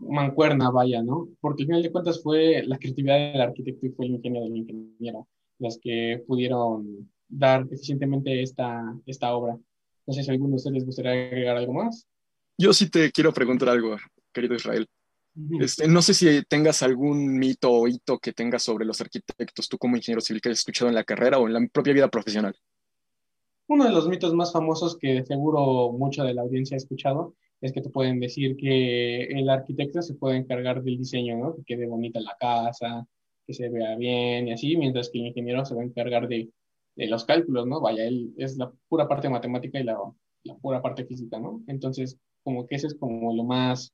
mancuerna, 0.00 0.70
vaya, 0.70 1.02
¿no? 1.02 1.28
Porque 1.40 1.62
al 1.62 1.66
final 1.66 1.82
de 1.82 1.92
cuentas 1.92 2.22
fue 2.22 2.62
la 2.66 2.78
creatividad 2.78 3.32
del 3.32 3.40
arquitecto 3.40 3.86
y 3.86 3.90
fue 3.90 4.06
el 4.06 4.12
ingenio 4.12 4.42
del 4.42 4.56
ingeniero 4.56 5.28
las 5.60 5.78
que 5.80 6.22
pudieron 6.26 7.12
dar 7.28 7.66
eficientemente 7.70 8.42
esta, 8.42 8.82
esta 9.06 9.34
obra. 9.34 9.56
No 10.06 10.14
sé 10.14 10.24
si 10.24 10.30
a 10.30 10.32
alguno 10.32 10.50
de 10.50 10.56
ustedes 10.56 10.74
les 10.74 10.86
gustaría 10.86 11.12
agregar 11.12 11.56
algo 11.56 11.74
más. 11.74 12.06
Yo 12.58 12.72
sí 12.72 12.90
te 12.90 13.12
quiero 13.12 13.32
preguntar 13.32 13.68
algo 13.68 13.96
querido 14.32 14.54
Israel. 14.54 14.88
Este, 15.60 15.86
no 15.86 16.02
sé 16.02 16.14
si 16.14 16.42
tengas 16.44 16.82
algún 16.82 17.38
mito 17.38 17.70
o 17.70 17.86
hito 17.86 18.18
que 18.18 18.32
tengas 18.32 18.62
sobre 18.62 18.84
los 18.84 19.00
arquitectos, 19.00 19.68
tú 19.68 19.78
como 19.78 19.96
ingeniero 19.96 20.20
civil 20.20 20.40
que 20.40 20.48
hayas 20.48 20.60
escuchado 20.60 20.88
en 20.88 20.94
la 20.94 21.04
carrera 21.04 21.38
o 21.38 21.46
en 21.46 21.54
la 21.54 21.66
propia 21.72 21.92
vida 21.92 22.08
profesional. 22.08 22.54
Uno 23.68 23.84
de 23.84 23.92
los 23.92 24.08
mitos 24.08 24.34
más 24.34 24.52
famosos 24.52 24.98
que 24.98 25.24
seguro 25.24 25.92
mucha 25.92 26.24
de 26.24 26.34
la 26.34 26.42
audiencia 26.42 26.74
ha 26.74 26.78
escuchado 26.78 27.34
es 27.60 27.72
que 27.72 27.80
te 27.80 27.90
pueden 27.90 28.18
decir 28.18 28.56
que 28.56 29.24
el 29.24 29.48
arquitecto 29.48 30.02
se 30.02 30.14
puede 30.14 30.36
encargar 30.36 30.82
del 30.82 30.98
diseño, 30.98 31.36
¿no? 31.36 31.54
que 31.54 31.62
quede 31.62 31.86
bonita 31.86 32.18
la 32.20 32.36
casa, 32.40 33.06
que 33.46 33.54
se 33.54 33.68
vea 33.68 33.96
bien 33.96 34.48
y 34.48 34.52
así, 34.52 34.76
mientras 34.76 35.10
que 35.10 35.18
el 35.20 35.26
ingeniero 35.26 35.64
se 35.64 35.74
va 35.74 35.82
a 35.82 35.84
encargar 35.84 36.26
de, 36.26 36.50
de 36.96 37.06
los 37.06 37.24
cálculos, 37.24 37.66
¿no? 37.66 37.80
Vaya, 37.80 38.04
él 38.04 38.32
es 38.38 38.56
la 38.56 38.72
pura 38.88 39.06
parte 39.06 39.28
matemática 39.28 39.78
y 39.78 39.84
la, 39.84 39.98
la 40.44 40.56
pura 40.56 40.82
parte 40.82 41.04
física, 41.04 41.38
¿no? 41.38 41.62
Entonces, 41.66 42.18
como 42.42 42.66
que 42.66 42.76
ese 42.76 42.88
es 42.88 42.94
como 42.94 43.34
lo 43.34 43.44
más 43.44 43.92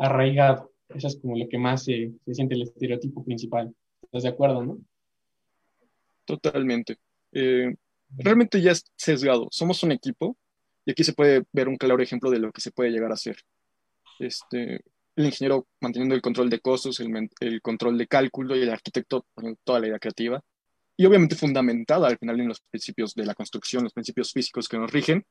arraigado. 0.00 0.72
Eso 0.88 1.06
es 1.06 1.16
como 1.20 1.38
lo 1.38 1.48
que 1.48 1.58
más 1.58 1.84
se, 1.84 2.12
siente 2.32 2.54
el 2.54 2.62
estereotipo 2.62 3.24
principal. 3.24 3.72
¿Estás 4.02 4.24
de 4.24 4.30
acuerdo, 4.30 4.64
no? 4.64 4.78
Totalmente. 6.24 6.96
Eh, 7.32 7.74
realmente 8.16 8.60
ya 8.60 8.72
es 8.72 8.84
sesgado. 8.96 9.48
Somos 9.50 9.82
un 9.82 9.92
equipo 9.92 10.36
y 10.84 10.90
aquí 10.90 11.04
se 11.04 11.12
puede 11.12 11.44
ver 11.52 11.68
un 11.68 11.76
claro 11.76 12.02
ejemplo 12.02 12.30
de 12.30 12.40
lo 12.40 12.50
que 12.50 12.60
se 12.60 12.72
puede 12.72 12.90
llegar 12.90 13.10
a 13.10 13.14
hacer. 13.14 13.36
Este, 14.18 14.80
el 15.16 15.26
ingeniero 15.26 15.68
manteniendo 15.80 16.14
el 16.14 16.22
control 16.22 16.50
de 16.50 16.60
costos, 16.60 16.98
el, 17.00 17.62
control 17.62 17.98
de 17.98 18.06
cálculo 18.06 18.56
y 18.56 18.62
el 18.62 18.70
arquitecto 18.70 19.26
poniendo 19.34 19.60
toda 19.62 19.80
la 19.80 19.88
idea 19.88 19.98
creativa. 19.98 20.42
Y 20.96 21.06
obviamente 21.06 21.36
fundamentada 21.36 22.08
al 22.08 22.18
final 22.18 22.40
en 22.40 22.48
los 22.48 22.60
principios 22.60 23.14
de 23.14 23.26
la 23.26 23.34
construcción, 23.34 23.84
los 23.84 23.92
principios 23.92 24.32
físicos 24.32 24.68
que 24.68 24.78
nos 24.78 24.90
rigen. 24.90 25.24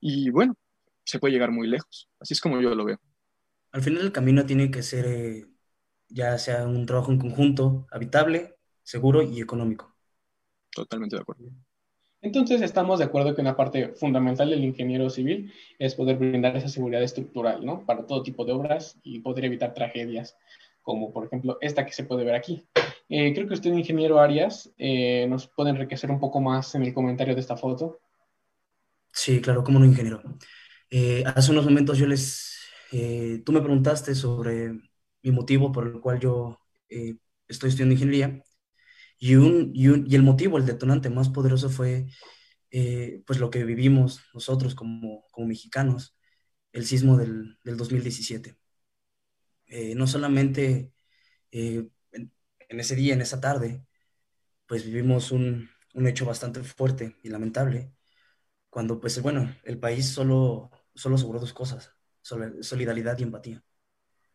Y 0.00 0.30
bueno, 0.30 0.56
se 1.04 1.18
puede 1.18 1.32
llegar 1.32 1.52
muy 1.52 1.68
lejos. 1.68 2.08
Así 2.18 2.34
es 2.34 2.40
como 2.40 2.60
yo 2.60 2.74
lo 2.74 2.84
veo 2.84 3.00
al 3.72 3.82
final 3.82 4.02
del 4.02 4.12
camino 4.12 4.46
tiene 4.46 4.70
que 4.70 4.82
ser 4.82 5.06
eh, 5.06 5.46
ya 6.08 6.38
sea 6.38 6.66
un 6.66 6.86
trabajo 6.86 7.12
en 7.12 7.18
conjunto, 7.18 7.86
habitable, 7.90 8.56
seguro 8.82 9.22
y 9.22 9.40
económico. 9.40 9.96
Totalmente 10.74 11.14
de 11.16 11.22
acuerdo. 11.22 11.50
Entonces 12.22 12.60
estamos 12.62 12.98
de 12.98 13.06
acuerdo 13.06 13.34
que 13.34 13.40
una 13.40 13.56
parte 13.56 13.88
fundamental 13.94 14.50
del 14.50 14.64
ingeniero 14.64 15.08
civil 15.10 15.52
es 15.78 15.94
poder 15.94 16.16
brindar 16.16 16.56
esa 16.56 16.68
seguridad 16.68 17.02
estructural, 17.02 17.64
¿no? 17.64 17.84
Para 17.86 18.06
todo 18.06 18.22
tipo 18.22 18.44
de 18.44 18.52
obras 18.52 18.98
y 19.02 19.20
poder 19.20 19.46
evitar 19.46 19.72
tragedias, 19.74 20.36
como 20.82 21.12
por 21.12 21.26
ejemplo 21.26 21.56
esta 21.60 21.86
que 21.86 21.92
se 21.92 22.04
puede 22.04 22.24
ver 22.24 22.34
aquí. 22.34 22.66
Eh, 23.08 23.32
creo 23.34 23.48
que 23.48 23.54
usted, 23.54 23.72
ingeniero 23.72 24.20
Arias, 24.20 24.70
eh, 24.78 25.26
nos 25.28 25.46
puede 25.48 25.70
enriquecer 25.70 26.10
un 26.10 26.20
poco 26.20 26.40
más 26.40 26.74
en 26.74 26.82
el 26.82 26.94
comentario 26.94 27.34
de 27.34 27.40
esta 27.40 27.56
foto. 27.56 27.98
Sí, 29.12 29.40
claro, 29.40 29.64
como 29.64 29.78
no, 29.78 29.84
ingeniero. 29.86 30.22
hace 31.34 31.50
unos 31.52 31.64
momentos 31.64 31.98
yo 31.98 32.06
les 32.06 32.49
eh, 32.92 33.42
tú 33.44 33.52
me 33.52 33.60
preguntaste 33.60 34.14
sobre 34.14 34.72
mi 35.22 35.30
motivo 35.32 35.72
por 35.72 35.86
el 35.86 36.00
cual 36.00 36.20
yo 36.20 36.58
eh, 36.88 37.16
estoy 37.48 37.68
estudiando 37.70 37.94
ingeniería 37.94 38.42
y, 39.18 39.34
el 39.34 40.22
motivo, 40.22 40.58
el 40.58 40.66
detonante 40.66 41.10
más 41.10 41.28
poderoso 41.30 41.70
fue 41.70 42.08
eh, 42.70 43.22
pues 43.26 43.40
lo 43.40 43.50
que 43.50 43.64
vivimos 43.64 44.22
nosotros 44.34 44.74
como, 44.74 45.26
como 45.32 45.48
mexicanos, 45.48 46.16
el 46.72 46.86
sismo 46.86 47.16
del, 47.18 47.58
del 47.64 47.76
2017. 47.76 48.56
Eh, 49.66 49.94
no 49.94 50.06
solamente 50.06 50.92
en, 51.52 51.92
en, 52.12 52.80
ese 52.80 52.96
día, 52.96 53.14
en 53.14 53.22
esa 53.22 53.40
tarde, 53.40 53.84
pues 54.66 54.84
vivimos 54.84 55.32
un, 55.32 55.70
un, 55.94 56.06
hecho 56.08 56.26
bastante 56.26 56.62
fuerte 56.64 57.16
y 57.22 57.28
lamentable, 57.30 57.92
cuando 58.70 59.00
pues 59.00 59.20
bueno, 59.22 59.54
el 59.64 59.78
país 59.80 60.08
solo, 60.10 60.70
solo 60.94 61.16
aseguró 61.16 61.40
dos 61.40 61.52
cosas, 61.54 61.92
solidaridad 62.22 63.18
y 63.18 63.22
empatía. 63.22 63.64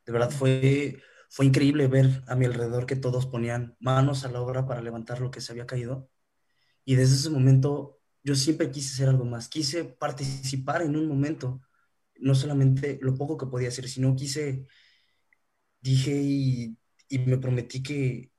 De 0.05 0.11
verdad 0.11 0.31
fue, 0.31 1.01
fue 1.29 1.45
increíble 1.45 1.87
ver 1.87 2.23
a 2.27 2.35
mi 2.35 2.45
alrededor 2.45 2.85
que 2.85 2.95
todos 2.95 3.25
ponían 3.25 3.75
manos 3.79 4.25
a 4.25 4.31
la 4.31 4.41
obra 4.41 4.65
para 4.65 4.81
levantar 4.81 5.19
lo 5.21 5.31
que 5.31 5.41
se 5.41 5.51
había 5.51 5.65
caído. 5.65 6.09
Y 6.83 6.95
desde 6.95 7.15
ese 7.15 7.29
momento 7.29 7.99
yo 8.23 8.35
siempre 8.35 8.71
quise 8.71 8.93
hacer 8.93 9.09
algo 9.09 9.25
más, 9.25 9.47
quise 9.47 9.83
participar 9.85 10.81
en 10.81 10.95
un 10.95 11.07
momento, 11.07 11.61
no 12.17 12.33
solamente 12.35 12.97
lo 13.01 13.15
poco 13.15 13.37
que 13.37 13.45
podía 13.45 13.69
hacer, 13.69 13.87
sino 13.87 14.15
quise, 14.15 14.67
dije 15.79 16.11
y, 16.11 16.77
y 17.07 17.19
me 17.19 17.37
prometí 17.37 17.83
que, 17.83 18.31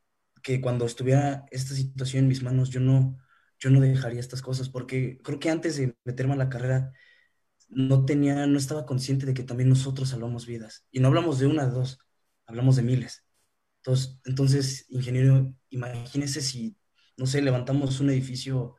que, 0.43 0.61
cuando 0.61 0.87
estuviera 0.87 1.47
esta 1.51 1.75
situación 1.75 2.25
en 2.25 2.29
mis 2.29 2.43
manos, 2.43 2.71
yo 2.71 2.81
no, 2.81 3.17
yo 3.59 3.71
no 3.71 3.81
dejaría 3.81 4.21
estas 4.21 4.43
cosas, 4.43 4.69
porque 4.69 5.19
creo 5.23 5.39
que 5.39 5.51
antes 5.51 5.77
de 5.77 5.97
meterme 6.05 6.35
a 6.35 6.37
la 6.37 6.49
carrera, 6.49 6.93
no 7.69 8.05
tenía, 8.05 8.47
no 8.47 8.59
estaba 8.59 8.87
consciente 8.87 9.27
de 9.27 9.35
que 9.35 9.43
también 9.45 9.69
nosotros 9.69 10.11
salvamos 10.11 10.47
vidas. 10.47 10.87
Y 10.91 11.01
no 11.01 11.09
hablamos 11.09 11.39
de 11.39 11.47
una, 11.47 11.67
de 11.67 11.73
dos, 11.73 11.99
hablamos 12.47 12.77
de 12.77 12.83
miles. 12.83 13.25
Entonces, 13.79 14.19
entonces, 14.25 14.87
ingeniero, 14.91 15.55
imagínese 15.71 16.41
si, 16.43 16.77
no 17.17 17.27
sé, 17.27 17.43
levantamos 17.43 18.01
un 18.01 18.11
edificio 18.11 18.77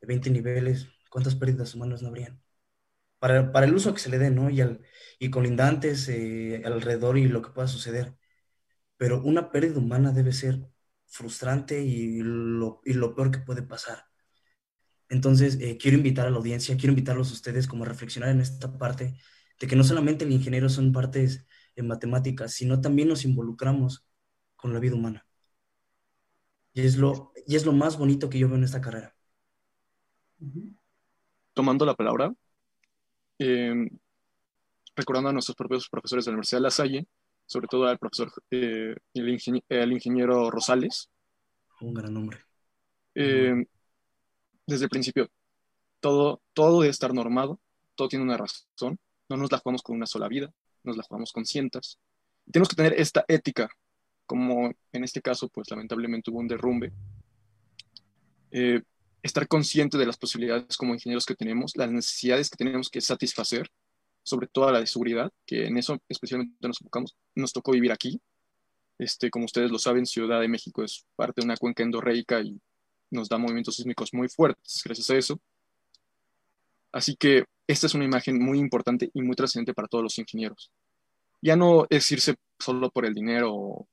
de 0.00 0.08
20 0.08 0.30
niveles, 0.30 0.88
¿cuántas 1.10 1.36
pérdidas 1.36 1.74
humanas 1.74 2.02
no 2.02 2.08
habrían? 2.08 2.42
Para, 3.18 3.52
para 3.52 3.66
el 3.66 3.74
uso 3.74 3.92
que 3.94 4.00
se 4.00 4.10
le 4.10 4.18
dé, 4.18 4.30
¿no? 4.30 4.50
Y, 4.50 4.60
al, 4.62 4.82
y 5.18 5.30
colindantes 5.30 6.08
eh, 6.08 6.62
alrededor 6.64 7.18
y 7.18 7.28
lo 7.28 7.42
que 7.42 7.50
pueda 7.50 7.68
suceder. 7.68 8.16
Pero 8.98 9.22
una 9.22 9.52
pérdida 9.52 9.78
humana 9.80 10.12
debe 10.12 10.32
ser 10.32 10.68
frustrante 11.06 11.82
y 11.82 12.20
lo, 12.22 12.82
y 12.84 12.94
lo 12.94 13.14
peor 13.16 13.30
que 13.32 13.40
puede 13.40 13.62
pasar. 13.62 14.06
Entonces, 15.10 15.58
eh, 15.60 15.76
quiero 15.76 15.96
invitar 15.96 16.26
a 16.26 16.30
la 16.30 16.38
audiencia, 16.38 16.76
quiero 16.76 16.92
invitarlos 16.92 17.30
a 17.30 17.34
ustedes 17.34 17.66
como 17.66 17.84
a 17.84 17.88
reflexionar 17.88 18.30
en 18.30 18.40
esta 18.40 18.78
parte 18.78 19.14
de 19.58 19.66
que 19.66 19.76
no 19.76 19.84
solamente 19.84 20.24
el 20.24 20.32
ingeniero 20.32 20.68
son 20.68 20.92
partes 20.92 21.46
en 21.76 21.88
matemáticas, 21.88 22.54
sino 22.54 22.80
también 22.80 23.08
nos 23.08 23.24
involucramos 23.24 24.06
con 24.56 24.72
la 24.72 24.78
vida 24.78 24.94
humana. 24.94 25.26
Y 26.72 26.82
es 26.82 26.96
lo, 26.96 27.32
y 27.46 27.56
es 27.56 27.66
lo 27.66 27.72
más 27.72 27.98
bonito 27.98 28.30
que 28.30 28.38
yo 28.38 28.48
veo 28.48 28.56
en 28.56 28.64
esta 28.64 28.80
carrera. 28.80 29.14
Tomando 31.54 31.84
la 31.84 31.94
palabra, 31.94 32.32
eh, 33.38 33.74
recordando 34.94 35.30
a 35.30 35.32
nuestros 35.32 35.56
propios 35.56 35.88
profesores 35.88 36.24
de 36.24 36.30
la 36.30 36.34
Universidad 36.34 36.58
de 36.58 36.62
La 36.62 36.70
Salle, 36.70 37.06
sobre 37.46 37.66
todo 37.66 37.86
al 37.86 37.98
profesor, 37.98 38.30
eh, 38.52 38.94
el, 39.12 39.28
ingeniero, 39.28 39.66
el, 39.68 39.92
ingeniero 39.92 40.50
Rosales. 40.52 41.10
Un 41.80 41.94
gran 41.94 42.14
nombre. 42.14 42.38
Eh, 43.16 43.66
desde 44.70 44.84
el 44.84 44.90
principio, 44.90 45.28
todo, 46.00 46.40
todo 46.54 46.80
debe 46.80 46.90
estar 46.90 47.12
normado, 47.12 47.60
todo 47.94 48.08
tiene 48.08 48.24
una 48.24 48.36
razón, 48.36 48.98
no 49.28 49.36
nos 49.36 49.52
la 49.52 49.58
jugamos 49.58 49.82
con 49.82 49.96
una 49.96 50.06
sola 50.06 50.28
vida, 50.28 50.52
nos 50.82 50.96
la 50.96 51.02
jugamos 51.02 51.32
con 51.32 51.44
cientos. 51.44 51.98
Tenemos 52.50 52.68
que 52.68 52.76
tener 52.76 52.94
esta 52.94 53.24
ética, 53.28 53.68
como 54.26 54.72
en 54.92 55.04
este 55.04 55.20
caso, 55.20 55.48
pues 55.48 55.70
lamentablemente 55.70 56.30
hubo 56.30 56.38
un 56.38 56.48
derrumbe. 56.48 56.92
Eh, 58.52 58.80
estar 59.22 59.46
consciente 59.46 59.98
de 59.98 60.06
las 60.06 60.16
posibilidades 60.16 60.76
como 60.76 60.94
ingenieros 60.94 61.26
que 61.26 61.34
tenemos, 61.34 61.76
las 61.76 61.90
necesidades 61.90 62.48
que 62.48 62.56
tenemos 62.56 62.88
que 62.88 63.00
satisfacer, 63.00 63.68
sobre 64.22 64.46
todo 64.46 64.70
la 64.70 64.80
de 64.80 64.86
seguridad, 64.86 65.30
que 65.46 65.66
en 65.66 65.76
eso 65.76 65.98
especialmente 66.08 66.56
nos 66.66 66.80
enfocamos. 66.80 67.16
Nos 67.34 67.52
tocó 67.52 67.72
vivir 67.72 67.92
aquí. 67.92 68.20
Este, 68.98 69.30
como 69.30 69.46
ustedes 69.46 69.70
lo 69.70 69.78
saben, 69.78 70.06
Ciudad 70.06 70.40
de 70.40 70.48
México 70.48 70.84
es 70.84 71.06
parte 71.16 71.40
de 71.40 71.46
una 71.46 71.56
cuenca 71.56 71.82
endorreica 71.82 72.40
y 72.40 72.60
nos 73.10 73.28
da 73.28 73.38
movimientos 73.38 73.76
sísmicos 73.76 74.14
muy 74.14 74.28
fuertes 74.28 74.82
gracias 74.84 75.10
a 75.10 75.16
eso. 75.16 75.40
Así 76.92 77.16
que 77.16 77.44
esta 77.66 77.86
es 77.86 77.94
una 77.94 78.04
imagen 78.04 78.42
muy 78.42 78.58
importante 78.58 79.10
y 79.14 79.22
muy 79.22 79.36
trascendente 79.36 79.74
para 79.74 79.88
todos 79.88 80.02
los 80.02 80.18
ingenieros. 80.18 80.70
Ya 81.40 81.56
no 81.56 81.86
es 81.88 82.10
irse 82.10 82.34
solo 82.58 82.90
por 82.90 83.06
el 83.06 83.14
dinero 83.14 83.86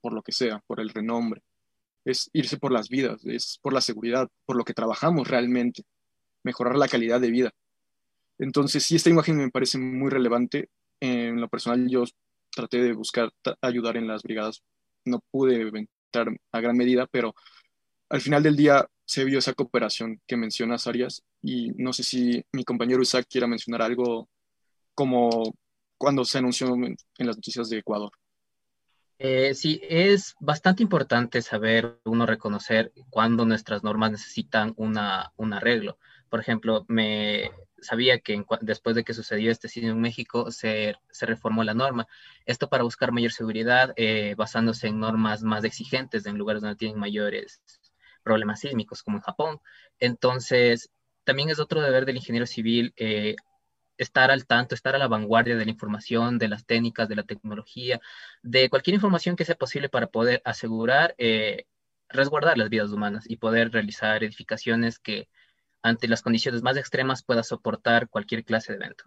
por 0.00 0.12
lo 0.12 0.22
que 0.22 0.32
sea, 0.32 0.62
por 0.66 0.80
el 0.80 0.90
renombre. 0.90 1.42
Es 2.04 2.30
irse 2.32 2.58
por 2.58 2.72
las 2.72 2.88
vidas, 2.88 3.24
es 3.24 3.58
por 3.62 3.72
la 3.72 3.80
seguridad, 3.80 4.28
por 4.44 4.56
lo 4.56 4.64
que 4.64 4.74
trabajamos 4.74 5.28
realmente, 5.28 5.84
mejorar 6.42 6.76
la 6.76 6.88
calidad 6.88 7.20
de 7.20 7.30
vida. 7.30 7.52
Entonces, 8.38 8.84
sí, 8.84 8.96
esta 8.96 9.10
imagen 9.10 9.36
me 9.36 9.50
parece 9.50 9.78
muy 9.78 10.10
relevante. 10.10 10.68
En 11.00 11.40
lo 11.40 11.48
personal, 11.48 11.88
yo 11.88 12.04
traté 12.50 12.82
de 12.82 12.92
buscar 12.92 13.32
ayudar 13.60 13.96
en 13.96 14.08
las 14.08 14.22
brigadas. 14.22 14.62
No 15.04 15.20
pude 15.30 15.62
entrar 15.62 16.28
a 16.50 16.60
gran 16.60 16.76
medida, 16.76 17.06
pero 17.06 17.34
al 18.12 18.20
final 18.20 18.42
del 18.42 18.56
día 18.56 18.86
se 19.06 19.24
vio 19.24 19.38
esa 19.38 19.54
cooperación 19.54 20.20
que 20.26 20.36
mencionas, 20.36 20.86
Arias, 20.86 21.24
y 21.40 21.70
no 21.76 21.94
sé 21.94 22.02
si 22.02 22.44
mi 22.52 22.62
compañero 22.62 23.00
Isaac 23.00 23.26
quiera 23.28 23.46
mencionar 23.46 23.80
algo 23.80 24.28
como 24.94 25.54
cuando 25.96 26.22
se 26.26 26.36
anunció 26.36 26.74
en, 26.74 26.94
las 27.16 27.36
noticias 27.36 27.70
de 27.70 27.78
Ecuador. 27.78 28.12
Eh, 29.18 29.54
sí, 29.54 29.80
es 29.88 30.34
bastante 30.40 30.82
importante 30.82 31.40
saber, 31.40 32.00
uno 32.04 32.26
reconocer 32.26 32.92
cuando 33.08 33.46
nuestras 33.46 33.82
normas 33.82 34.10
necesitan 34.10 34.74
una, 34.76 35.32
un 35.36 35.54
arreglo. 35.54 35.96
Por 36.28 36.40
ejemplo, 36.40 36.84
me 36.88 37.50
sabía 37.80 38.18
que 38.18 38.34
en, 38.34 38.44
después 38.60 38.94
de 38.94 39.04
que 39.04 39.14
sucedió 39.14 39.50
este 39.50 39.68
sitio 39.68 39.90
en 39.90 40.00
México, 40.02 40.50
se, 40.50 40.96
se, 41.10 41.24
reformó 41.24 41.64
la 41.64 41.72
norma. 41.72 42.06
Esto 42.44 42.68
para 42.68 42.82
buscar 42.82 43.10
mayor 43.10 43.32
seguridad, 43.32 43.94
eh, 43.96 44.34
basándose 44.36 44.88
en 44.88 45.00
normas 45.00 45.42
más 45.42 45.64
exigentes 45.64 46.26
en 46.26 46.36
lugares 46.36 46.60
donde 46.60 46.76
tienen 46.76 46.98
mayores 46.98 47.62
problemas 48.22 48.60
sísmicos 48.60 49.02
como 49.02 49.18
en 49.18 49.22
Japón. 49.22 49.60
Entonces, 49.98 50.90
también 51.24 51.50
es 51.50 51.60
otro 51.60 51.80
deber 51.80 52.04
del 52.06 52.16
ingeniero 52.16 52.46
civil 52.46 52.92
eh, 52.96 53.36
estar 53.98 54.30
al 54.30 54.46
tanto, 54.46 54.74
estar 54.74 54.94
a 54.94 54.98
la 54.98 55.08
vanguardia 55.08 55.56
de 55.56 55.64
la 55.64 55.70
información, 55.70 56.38
de 56.38 56.48
las 56.48 56.66
técnicas, 56.66 57.08
de 57.08 57.16
la 57.16 57.22
tecnología, 57.22 58.00
de 58.42 58.68
cualquier 58.68 58.94
información 58.94 59.36
que 59.36 59.44
sea 59.44 59.54
posible 59.54 59.88
para 59.88 60.08
poder 60.08 60.42
asegurar, 60.44 61.14
eh, 61.18 61.66
resguardar 62.08 62.58
las 62.58 62.68
vidas 62.68 62.90
humanas 62.90 63.28
y 63.28 63.36
poder 63.36 63.70
realizar 63.70 64.22
edificaciones 64.24 64.98
que 64.98 65.28
ante 65.82 66.08
las 66.08 66.22
condiciones 66.22 66.62
más 66.62 66.76
extremas 66.76 67.22
pueda 67.22 67.42
soportar 67.42 68.08
cualquier 68.08 68.44
clase 68.44 68.72
de 68.72 68.78
evento. 68.78 69.04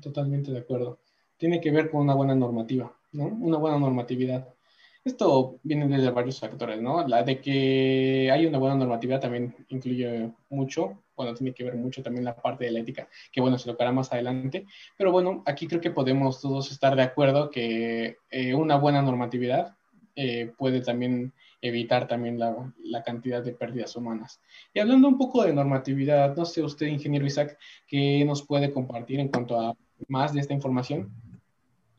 Totalmente 0.00 0.50
de 0.50 0.58
acuerdo. 0.58 1.00
Tiene 1.36 1.60
que 1.60 1.70
ver 1.70 1.90
con 1.90 2.02
una 2.02 2.14
buena 2.14 2.34
normativa, 2.34 2.96
¿no? 3.12 3.24
Una 3.26 3.58
buena 3.58 3.78
normatividad. 3.78 4.54
Esto 5.02 5.58
viene 5.62 5.88
desde 5.88 6.10
varios 6.10 6.38
factores, 6.38 6.80
¿no? 6.82 7.06
La 7.08 7.22
de 7.22 7.40
que 7.40 8.30
hay 8.30 8.44
una 8.44 8.58
buena 8.58 8.74
normatividad 8.74 9.20
también 9.20 9.54
incluye 9.70 10.30
mucho, 10.50 11.02
bueno, 11.16 11.32
tiene 11.34 11.54
que 11.54 11.64
ver 11.64 11.76
mucho 11.76 12.02
también 12.02 12.24
la 12.24 12.36
parte 12.36 12.66
de 12.66 12.70
la 12.70 12.80
ética, 12.80 13.08
que 13.32 13.40
bueno, 13.40 13.56
se 13.58 13.66
lo 13.66 13.72
tocará 13.72 13.92
más 13.92 14.12
adelante, 14.12 14.66
pero 14.98 15.10
bueno, 15.10 15.42
aquí 15.46 15.66
creo 15.66 15.80
que 15.80 15.90
podemos 15.90 16.42
todos 16.42 16.70
estar 16.70 16.96
de 16.96 17.02
acuerdo 17.02 17.50
que 17.50 18.18
eh, 18.30 18.54
una 18.54 18.76
buena 18.76 19.00
normatividad 19.00 19.74
eh, 20.16 20.52
puede 20.58 20.82
también 20.82 21.32
evitar 21.62 22.06
también 22.06 22.38
la, 22.38 22.70
la, 22.84 23.02
cantidad 23.02 23.42
de 23.42 23.52
pérdidas 23.52 23.96
humanas. 23.96 24.40
Y 24.74 24.80
hablando 24.80 25.08
un 25.08 25.16
poco 25.16 25.44
de 25.44 25.52
normatividad, 25.54 26.36
no 26.36 26.44
sé 26.44 26.62
usted, 26.62 26.86
ingeniero 26.88 27.24
Isaac, 27.24 27.58
¿qué 27.86 28.22
nos 28.26 28.42
puede 28.42 28.70
compartir 28.70 29.20
en 29.20 29.28
cuanto 29.28 29.58
a 29.58 29.74
más 30.08 30.34
de 30.34 30.40
esta 30.40 30.52
información? 30.52 31.10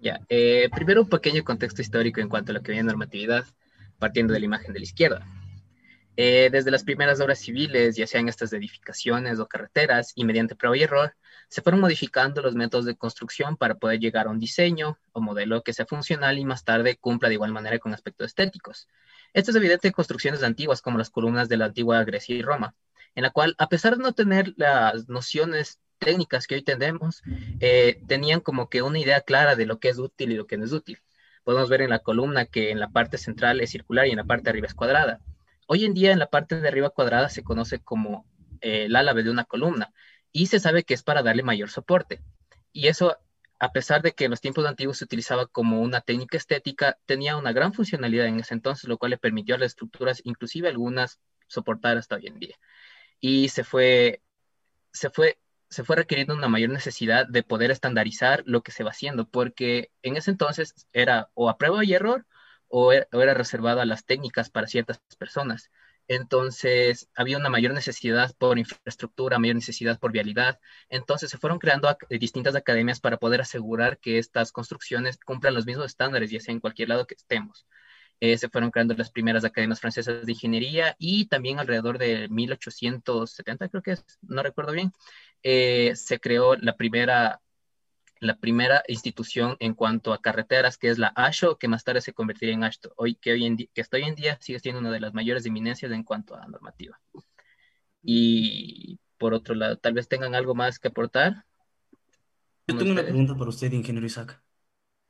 Ya, 0.02 0.20
eh, 0.30 0.68
primero 0.74 1.04
un 1.04 1.10
pequeño 1.10 1.44
contexto 1.44 1.84
histórico 1.84 2.22
en 2.22 2.28
cuanto 2.28 2.52
a 2.52 2.56
lo 2.56 2.64
que 2.64 2.72
viene 2.72 2.88
normatividad, 2.88 3.46
partiendo 4.00 4.34
de 4.34 4.40
la 4.40 4.46
imagen 4.46 4.74
de 4.74 4.80
la 4.80 4.84
izquierda. 4.84 5.28
Eh, 6.18 6.50
desde 6.52 6.72
las 6.72 6.84
primeras 6.84 7.22
obras 7.22 7.38
civiles, 7.38 7.96
ya 7.96 8.08
sean 8.08 8.28
estas 8.28 8.50
de 8.50 8.58
edificaciones 8.58 9.40
o 9.40 9.48
carreteras, 9.48 10.12
y 10.16 10.26
mediante 10.26 10.56
prueba 10.56 10.76
y 10.76 10.84
error, 10.84 11.16
se 11.50 11.62
fueron 11.62 11.82
modificando 11.82 12.42
los 12.42 12.56
métodos 12.56 12.86
de 12.86 12.96
construcción 12.96 13.58
para 13.58 13.76
poder 13.76 14.00
llegar 14.00 14.26
a 14.26 14.32
un 14.32 14.40
diseño 14.40 14.98
o 15.12 15.22
modelo 15.22 15.62
que 15.62 15.74
sea 15.74 15.86
funcional 15.86 16.40
y 16.40 16.46
más 16.46 16.64
tarde 16.64 16.98
cumpla 16.98 17.30
de 17.30 17.36
igual 17.36 17.52
manera 17.52 17.78
con 17.78 17.94
aspectos 17.94 18.28
estéticos. 18.28 18.88
Esto 19.34 19.52
es 19.52 19.58
evidente 19.58 19.88
en 19.88 19.94
construcciones 19.94 20.42
antiguas 20.42 20.82
como 20.82 20.98
las 20.98 21.12
columnas 21.12 21.48
de 21.48 21.58
la 21.58 21.66
antigua 21.66 22.04
Grecia 22.06 22.36
y 22.36 22.42
Roma, 22.42 22.74
en 23.14 23.24
la 23.24 23.32
cual, 23.32 23.56
a 23.60 23.68
pesar 23.68 23.98
de 23.98 24.04
no 24.04 24.14
tener 24.14 24.54
las 24.58 25.10
nociones 25.10 25.81
técnicas 26.02 26.48
que 26.48 26.56
hoy 26.56 26.64
tenemos 26.64 27.22
eh, 27.60 28.02
tenían 28.08 28.42
como 28.42 28.70
que 28.70 28.82
una 28.82 29.00
idea 29.00 29.22
clara 29.22 29.56
de 29.56 29.66
lo 29.66 29.80
que 29.80 29.90
es 29.90 30.00
útil 30.00 30.32
y 30.32 30.36
lo 30.36 30.48
que 30.48 30.58
no 30.58 30.66
es 30.66 30.74
útil. 30.74 31.00
Podemos 31.44 31.70
ver 31.70 31.82
en 31.82 31.92
la 31.92 32.00
columna 32.00 32.46
que 32.46 32.72
en 32.72 32.80
la 32.80 32.90
parte 32.90 33.18
central 33.18 33.62
es 33.62 33.72
circular 33.72 34.08
y 34.08 34.12
en 34.12 34.18
la 34.18 34.26
parte 34.26 34.46
de 34.46 34.50
arriba 34.50 34.68
es 34.68 34.74
cuadrada. 34.74 35.20
Hoy 35.68 35.86
en 35.86 35.94
día 35.94 36.12
en 36.12 36.20
la 36.20 36.28
parte 36.28 36.60
de 36.60 36.68
arriba 36.68 36.90
cuadrada 36.90 37.30
se 37.30 37.44
conoce 37.44 37.80
como 37.80 38.26
eh, 38.62 38.86
el 38.86 38.96
álave 38.96 39.24
de 39.24 39.30
una 39.30 39.46
columna 39.46 39.94
y 40.32 40.48
se 40.48 40.60
sabe 40.60 40.84
que 40.84 40.94
es 40.94 41.04
para 41.04 41.24
darle 41.24 41.44
mayor 41.44 41.70
soporte. 41.70 42.22
y 42.74 42.88
eso, 42.88 43.18
a 43.60 43.72
pesar 43.72 44.02
de 44.02 44.14
que 44.14 44.26
en 44.26 44.32
los 44.32 44.42
tiempos 44.42 44.66
antiguos 44.66 44.98
se 44.98 45.04
utilizaba 45.06 45.46
como 45.46 45.82
una 45.82 46.02
técnica 46.02 46.36
estética, 46.36 46.98
tenía 47.06 47.38
una 47.38 47.54
gran 47.54 47.74
funcionalidad 47.74 48.26
en 48.26 48.40
ese 48.40 48.56
entonces, 48.56 48.90
lo 48.90 48.98
cual 48.98 49.12
le 49.12 49.18
permitió 49.20 49.54
a 49.54 49.60
las 49.60 49.68
estructuras, 49.68 50.22
inclusive 50.24 50.68
algunas, 50.68 51.20
soportar 51.48 51.98
hasta 51.98 52.16
hoy 52.16 52.28
en 52.28 52.40
día. 52.40 52.56
Y 53.20 53.50
se 53.50 53.64
fue, 53.64 54.24
se 54.92 55.12
fue, 55.12 55.38
se 55.72 55.86
fue 55.86 55.96
requiriendo 55.96 56.36
una 56.36 56.50
mayor 56.50 56.70
necesidad 56.72 57.28
de 57.28 57.44
poder 57.44 57.72
estandarizar 57.72 58.44
lo 58.46 58.62
que 58.62 58.72
se 58.72 58.84
va 58.84 58.92
haciendo, 58.92 59.28
porque 59.30 59.92
en 60.04 60.18
ese 60.18 60.32
entonces 60.32 60.76
era 60.94 61.30
o 61.34 61.50
a 61.50 61.58
prueba 61.58 61.84
y 61.86 61.94
error 61.94 62.26
o 62.68 62.92
era, 62.94 63.08
o 63.14 63.20
reservado 63.34 63.82
a 63.82 63.86
las 63.86 64.06
técnicas 64.06 64.50
para 64.50 64.68
ciertas 64.68 65.00
personas. 65.18 65.72
Entonces, 66.08 67.10
había 67.16 67.38
una 67.38 67.50
mayor 67.50 67.74
necesidad 67.74 68.36
por 68.38 68.60
infraestructura, 68.60 69.40
mayor 69.40 69.56
necesidad 69.56 69.98
por 70.00 70.12
vialidad. 70.12 70.60
Entonces, 70.90 71.32
se 71.32 71.38
fueron 71.38 71.58
creando 71.60 71.96
distintas 72.10 72.56
academias 72.56 73.00
para 73.00 73.18
poder 73.18 73.42
asegurar 73.42 73.98
que 74.00 74.18
estas 74.18 74.52
construcciones 74.52 75.18
cumplan 75.26 75.54
los 75.54 75.66
mismos 75.66 75.86
estándares, 75.86 76.32
ya 76.32 76.42
sea 76.42 76.54
en 76.54 76.60
cualquier 76.60 76.90
lado 76.90 77.08
que 77.08 77.16
estemos. 77.16 77.66
Eh, 78.20 78.38
se 78.38 78.50
fueron 78.50 78.70
creando 78.70 78.94
las 78.94 79.10
primeras 79.10 79.44
academias 79.46 79.80
francesas 79.80 80.26
de 80.26 80.32
ingeniería 80.32 80.96
y 81.00 81.26
también 81.26 81.60
alrededor 81.60 81.98
de 81.98 82.28
1870, 82.30 83.68
creo 83.70 83.82
que 83.82 83.92
es, 83.94 84.06
no 84.22 84.44
recuerdo 84.44 84.74
bien, 84.74 84.94
eh, 85.44 85.94
se 85.96 86.20
creó 86.20 86.56
la 86.56 86.76
primera 86.78 87.42
la 88.22 88.38
primera 88.38 88.84
institución 88.88 89.58
en 89.60 89.74
cuanto 89.74 90.14
a 90.14 90.22
carreteras, 90.22 90.78
que 90.78 90.90
es 90.90 91.00
la 91.00 91.08
ASHO, 91.08 91.58
que 91.58 91.68
más 91.68 91.84
tarde 91.84 92.02
se 92.02 92.14
convertiría 92.14 92.54
en 92.54 92.64
ASHTO, 92.64 92.94
hoy, 92.96 93.16
que, 93.16 93.32
hoy 93.32 93.46
en 93.46 93.56
día, 93.56 93.68
que 93.74 93.84
hoy 93.94 94.04
en 94.04 94.14
día 94.14 94.38
sigue 94.40 94.60
siendo 94.60 94.80
una 94.80 94.92
de 94.92 95.00
las 95.00 95.16
mayores 95.16 95.44
eminencias 95.48 95.92
en 95.92 96.04
cuanto 96.04 96.36
a 96.36 96.48
normativa. 96.48 97.02
Y 98.04 99.00
por 99.18 99.34
otro 99.34 99.56
lado, 99.56 99.78
tal 99.78 99.94
vez 99.94 100.08
tengan 100.08 100.36
algo 100.36 100.54
más 100.54 100.78
que 100.78 100.90
aportar. 100.90 101.46
Yo 102.68 102.78
tengo 102.78 102.92
una 102.92 103.02
pregunta 103.02 103.36
para 103.36 103.50
usted, 103.50 103.72
ingeniero 103.72 104.06
Isaac. 104.06 104.40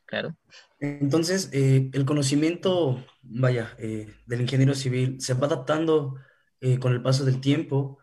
Claro. 0.05 0.35
Entonces, 0.79 1.49
eh, 1.53 1.89
el 1.93 2.05
conocimiento, 2.05 3.05
vaya, 3.21 3.75
eh, 3.77 4.13
del 4.25 4.41
ingeniero 4.41 4.73
civil 4.73 5.19
se 5.19 5.33
va 5.33 5.47
adaptando 5.47 6.15
eh, 6.61 6.79
con 6.79 6.93
el 6.93 7.01
paso 7.01 7.25
del 7.25 7.39
tiempo 7.41 7.97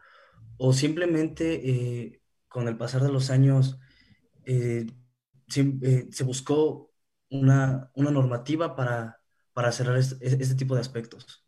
o 0.58 0.73
simplemente 0.73 2.17
con 2.49 2.69
el 2.69 2.76
pasar 2.76 3.02
de 3.02 3.12
los 3.12 3.31
años 3.31 3.78
eh, 4.45 4.87
eh, 5.55 6.09
se, 6.11 6.25
buscó 6.25 6.90
una, 7.31 7.90
normativa 7.95 8.75
para, 8.75 9.21
para 9.52 9.73
cerrar 9.73 9.99
este, 9.99 10.55
tipo 10.55 10.75
de 10.75 10.81
aspectos? 10.81 11.45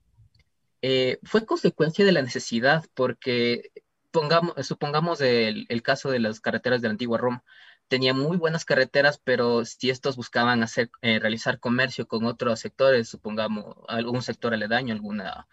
Eh, 0.83 1.19
fue 1.23 1.45
consecuencia 1.45 2.05
de 2.05 2.13
la 2.13 2.23
necesidad, 2.23 2.85
porque 2.95 3.71
pongamos, 4.11 4.55
supongamos 4.67 5.21
el, 5.21 5.67
el, 5.69 5.83
caso 5.83 6.11
de 6.11 6.21
las 6.21 6.41
carreteras 6.41 6.81
de 6.81 6.89
la 6.89 6.93
antigua 6.93 7.19
Roma. 7.19 7.45
Tenía 7.89 8.15
muy 8.15 8.37
buenas 8.37 8.65
carreteras, 8.65 9.21
pero 9.23 9.65
si 9.65 9.91
estos 9.91 10.17
buscaban 10.17 10.63
hacer, 10.63 10.91
realizar 11.03 11.59
comercio 11.59 12.07
con 12.07 12.25
otros 12.25 12.61
sectores, 12.61 13.09
supongamos 13.09 13.77
algún 13.89 14.23
sector 14.23 14.55
aledaño, 14.55 14.95
alguna 14.95 15.49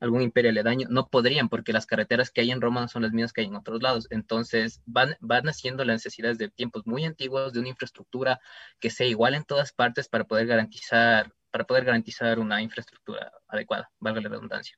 algún 0.00 0.22
imperio 0.22 0.50
aledaño, 0.50 0.88
no 0.90 1.08
podrían 1.08 1.48
porque 1.48 1.72
las 1.72 1.86
carreteras 1.86 2.30
que 2.30 2.40
hay 2.40 2.50
en 2.50 2.60
Roma 2.60 2.80
no 2.80 2.88
son 2.88 3.02
las 3.02 3.12
mismas 3.12 3.32
que 3.32 3.42
hay 3.42 3.46
en 3.46 3.54
otros 3.54 3.82
lados. 3.82 4.06
Entonces 4.10 4.82
van, 4.86 5.16
van 5.20 5.48
haciendo 5.48 5.84
las 5.84 5.96
necesidades 5.96 6.38
de 6.38 6.48
tiempos 6.48 6.86
muy 6.86 7.04
antiguos 7.04 7.52
de 7.52 7.60
una 7.60 7.68
infraestructura 7.68 8.40
que 8.80 8.90
sea 8.90 9.06
igual 9.06 9.34
en 9.34 9.44
todas 9.44 9.72
partes 9.72 10.08
para 10.08 10.24
poder 10.24 10.46
garantizar, 10.46 11.32
para 11.50 11.64
poder 11.64 11.84
garantizar 11.84 12.38
una 12.38 12.62
infraestructura 12.62 13.30
adecuada, 13.46 13.90
valga 14.00 14.22
la 14.22 14.30
redundancia. 14.30 14.76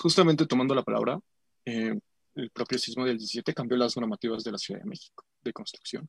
Justamente 0.00 0.46
tomando 0.46 0.74
la 0.74 0.82
palabra, 0.82 1.18
eh, 1.64 1.98
el 2.34 2.50
propio 2.50 2.78
sismo 2.78 3.04
del 3.04 3.18
17 3.18 3.54
cambió 3.54 3.76
las 3.76 3.96
normativas 3.96 4.44
de 4.44 4.52
la 4.52 4.58
Ciudad 4.58 4.80
de 4.80 4.86
México 4.86 5.24
de 5.42 5.52
construcción. 5.52 6.08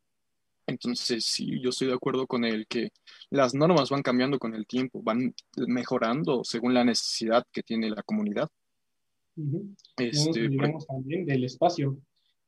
Entonces, 0.72 1.25
sí, 1.25 1.60
yo 1.62 1.70
estoy 1.70 1.88
de 1.88 1.94
acuerdo 1.94 2.25
con 2.25 2.46
él 2.46 2.66
que 2.68 2.90
las 3.30 3.54
normas 3.54 3.90
van 3.90 4.01
cambiando 4.01 4.40
con 4.40 4.55
el 4.55 4.66
tiempo, 4.66 5.01
van 5.03 5.34
mejorando 5.68 6.44
según 6.44 6.74
la 6.74 6.84
necesidad 6.84 7.46
que 7.51 7.62
tiene 7.62 7.90
la 7.90 8.03
comunidad. 8.03 8.48
no 9.36 9.60
nos 9.60 9.98
este, 9.98 10.46
olvidemos 10.46 10.88
también 10.88 11.25
del 11.25 11.44
espacio. 11.44 11.98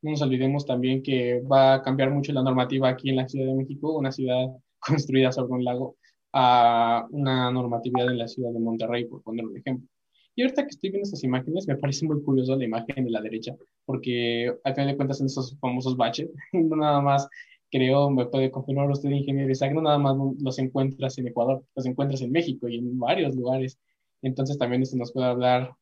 No 0.01 0.11
nos 0.11 0.21
olvidemos 0.21 0.65
también 0.65 1.03
que 1.03 1.41
va 1.41 1.75
a 1.75 1.81
cambiar 1.81 2.11
mucho 2.11 2.33
la 2.33 2.43
normativa 2.43 2.89
aquí 2.89 3.09
en 3.09 3.17
la 3.17 3.27
Ciudad 3.27 3.47
de 3.47 3.55
México, 3.55 3.97
una 3.97 4.11
ciudad 4.11 4.47
construida 4.79 5.31
sobre 5.31 5.53
un 5.53 5.63
lago, 5.63 5.97
a 6.33 7.05
una 7.11 7.51
normatividad 7.51 8.09
en 8.09 8.17
la 8.17 8.27
ciudad 8.27 8.51
de 8.51 8.59
Monterrey, 8.59 9.05
por 9.05 9.21
poner 9.21 9.45
un 9.45 9.57
ejemplo. 9.57 9.87
Y 10.35 10.41
ahorita 10.41 10.63
que 10.63 10.69
estoy 10.69 10.89
viendo 10.89 11.05
estas 11.05 11.23
imágenes, 11.23 11.67
me 11.67 11.77
parece 11.77 12.07
muy 12.07 12.21
curioso 12.23 12.55
la 12.55 12.65
imagen 12.65 13.05
de 13.05 13.11
la 13.11 13.21
derecha, 13.21 13.55
porque 13.85 14.51
al 14.63 14.73
final 14.73 14.87
de 14.87 14.95
cuentas 14.95 15.19
son 15.19 15.27
esos 15.27 15.57
famosos 15.59 15.95
baches, 15.95 16.29
no 16.53 16.75
nada 16.75 17.01
más 17.01 17.27
creo, 17.73 18.11
me 18.11 18.27
puede 18.27 18.51
confirmar 18.51 18.87
usted, 18.91 19.09
ingeniero 19.09 19.51
Isaac, 19.51 19.73
no 19.73 19.81
nada 19.81 19.97
más 19.97 20.15
los 20.39 20.59
encuentras 20.59 21.17
en 21.17 21.27
Ecuador, 21.27 21.65
los 21.75 21.85
encuentras 21.87 22.21
en 22.21 22.31
México 22.31 22.67
y 22.67 22.77
en 22.77 22.99
varios 22.99 23.35
lugares. 23.35 23.79
Entonces 24.21 24.59
también 24.59 24.83
esto 24.83 24.95
nos 24.95 25.11
puede 25.11 25.27
hablar, 25.27 25.75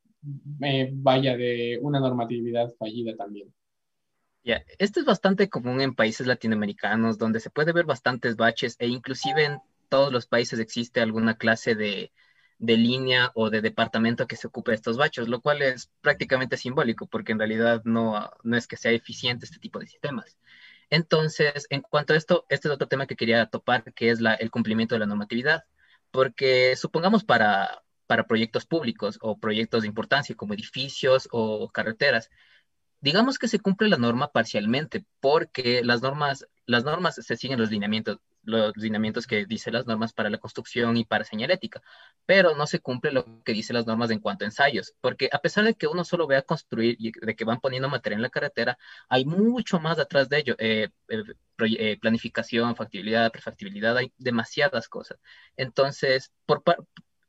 eh, 0.64 0.90
vaya, 0.94 1.36
de 1.36 1.78
una 1.82 2.00
normatividad 2.00 2.74
fallida 2.80 3.14
también. 3.18 3.54
Ya, 4.44 4.64
esto 4.80 5.02
es 5.02 5.06
bastante 5.06 5.50
común 5.50 5.82
en 5.82 5.94
países 5.94 6.26
latinoamericanos, 6.26 7.18
donde 7.18 7.42
se 7.42 7.50
puede 7.50 7.74
ver 7.74 7.86
bastantes 7.86 8.38
baches 8.38 8.78
e 8.80 8.88
inclusive 8.88 9.44
en 9.44 9.58
todos 9.90 10.14
los 10.14 10.26
países 10.26 10.60
existe 10.60 11.02
alguna 11.02 11.36
clase 11.36 11.76
de, 11.76 12.14
de 12.58 12.78
línea 12.78 13.32
o 13.36 13.50
de 13.50 13.62
departamento 13.62 14.28
que 14.28 14.38
se 14.38 14.48
ocupe 14.48 14.72
de 14.72 14.76
estos 14.76 14.96
baches, 14.96 15.28
lo 15.28 15.42
cual 15.42 15.62
es 15.62 15.92
prácticamente 16.00 16.56
simbólico, 16.56 17.08
porque 17.08 17.34
en 17.34 17.40
realidad 17.40 17.82
no, 17.84 18.32
no 18.44 18.56
es 18.56 18.68
que 18.68 18.78
sea 18.78 18.92
eficiente 18.92 19.46
este 19.46 19.60
tipo 19.60 19.80
de 19.80 19.88
sistemas. 19.88 20.38
Entonces, 20.92 21.66
en 21.70 21.82
cuanto 21.82 22.14
a 22.14 22.18
esto, 22.18 22.46
este 22.50 22.68
es 22.68 22.74
otro 22.74 22.88
tema 22.88 23.08
que 23.08 23.16
quería 23.16 23.48
topar, 23.48 23.94
que 23.94 24.12
es 24.12 24.20
el 24.40 24.52
cumplimiento 24.52 24.94
de 24.94 25.00
la 25.00 25.06
normatividad, 25.08 25.64
porque 26.12 26.76
supongamos 26.76 27.24
para, 27.24 27.82
para 28.08 28.28
proyectos 28.28 28.66
públicos 28.66 29.18
o 29.22 29.40
proyectos 29.40 29.84
de 29.84 29.88
importancia 29.88 30.36
como 30.36 30.54
edificios 30.54 31.30
o 31.32 31.70
carreteras, 31.70 32.30
digamos 33.00 33.40
que 33.40 33.48
se 33.48 33.60
cumple 33.60 33.88
la 33.88 33.98
norma 33.98 34.34
parcialmente, 34.34 35.06
porque 35.22 35.82
las 35.84 36.02
normas, 36.02 36.48
las 36.66 36.84
normas 36.84 37.16
se 37.16 37.38
siguen 37.38 37.60
los 37.60 37.72
lineamientos, 37.72 38.20
los 38.44 38.76
lineamientos 38.78 39.28
que 39.28 39.46
dicen 39.46 39.74
las 39.74 39.86
normas 39.86 40.14
para 40.14 40.30
la 40.30 40.38
construcción 40.38 40.98
y 40.98 41.06
para 41.06 41.24
señalética, 41.26 41.82
pero 42.26 42.56
no 42.56 42.68
se 42.68 42.80
cumple 42.80 43.12
lo 43.12 43.44
que 43.44 43.54
dicen 43.54 43.76
las 43.76 43.88
normas 43.88 44.12
en 44.12 44.20
cuanto 44.20 44.46
a 44.46 44.48
ensayos, 44.48 44.94
porque 45.02 45.30
a 45.32 45.40
pesar 45.40 45.64
de 45.66 45.76
que 45.76 45.88
uno 45.88 46.04
solo 46.04 46.28
vea 46.28 46.42
construir 46.42 46.96
y 47.00 47.12
de 47.12 47.36
que 47.36 47.46
van 47.46 47.60
poniendo 47.60 47.90
material 47.90 48.20
en 48.20 48.24
la 48.24 48.30
carretera, 48.30 48.78
hay 49.10 49.26
mucho 49.26 49.80
más 49.80 49.98
detrás 49.98 50.30
de 50.30 50.40
ello, 50.40 50.56
eh, 50.60 50.90
eh, 51.10 51.24
eh, 51.60 51.98
planificación, 52.00 52.76
factibilidad, 52.76 53.32
prefactibilidad, 53.32 53.98
hay 53.98 54.12
demasiadas 54.18 54.88
cosas. 54.88 55.20
Entonces, 55.56 56.32
por 56.46 56.64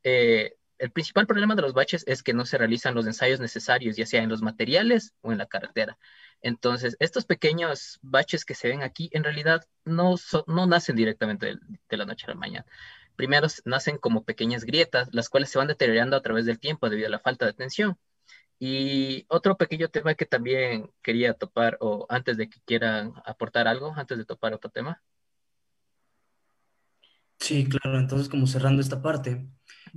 el 0.03 0.91
principal 0.91 1.27
problema 1.27 1.55
de 1.55 1.61
los 1.61 1.73
baches 1.73 2.03
es 2.07 2.23
que 2.23 2.33
no 2.33 2.45
se 2.45 2.57
realizan 2.57 2.95
los 2.95 3.07
ensayos 3.07 3.39
necesarios, 3.39 3.95
ya 3.95 4.05
sea 4.05 4.21
en 4.21 4.29
los 4.29 4.41
materiales 4.41 5.13
o 5.21 5.31
en 5.31 5.37
la 5.37 5.45
carretera. 5.45 5.97
Entonces, 6.43 6.97
estos 6.99 7.25
pequeños 7.25 7.99
baches 8.01 8.43
que 8.43 8.53
se 8.53 8.67
ven 8.67 8.83
aquí 8.83 9.09
en 9.13 9.23
realidad 9.23 9.65
no, 9.85 10.15
no 10.45 10.67
nacen 10.67 10.97
directamente 10.97 11.55
de, 11.89 11.97
la 11.97 12.05
noche 12.05 12.25
a 12.27 12.31
la 12.31 12.35
mañana. 12.35 12.65
Primero 13.15 13.47
nacen 13.63 13.97
como 13.97 14.25
pequeñas 14.25 14.65
grietas, 14.65 15.07
las 15.13 15.29
cuales 15.29 15.49
se 15.49 15.57
van 15.57 15.69
deteriorando 15.69 16.17
a 16.17 16.21
través 16.21 16.45
del 16.45 16.59
tiempo 16.59 16.89
debido 16.89 17.07
a 17.07 17.11
la 17.11 17.19
falta 17.19 17.45
de 17.45 17.51
atención. 17.51 17.97
Y 18.59 19.25
otro 19.29 19.57
pequeño 19.57 19.87
tema 19.87 20.15
que 20.15 20.25
también 20.25 20.91
quería 21.01 21.33
topar, 21.33 21.77
o 21.79 22.05
antes 22.09 22.35
de 22.35 22.49
que 22.49 22.59
quieran 22.65 23.13
aportar 23.25 23.67
algo, 23.69 23.93
antes 23.95 24.17
de 24.17 24.25
topar 24.25 24.53
otro 24.53 24.69
tema. 24.69 25.01
Sí, 27.39 27.67
claro, 27.69 27.99
entonces 27.99 28.27
como 28.27 28.47
cerrando 28.47 28.81
esta 28.81 29.01
parte, 29.01 29.47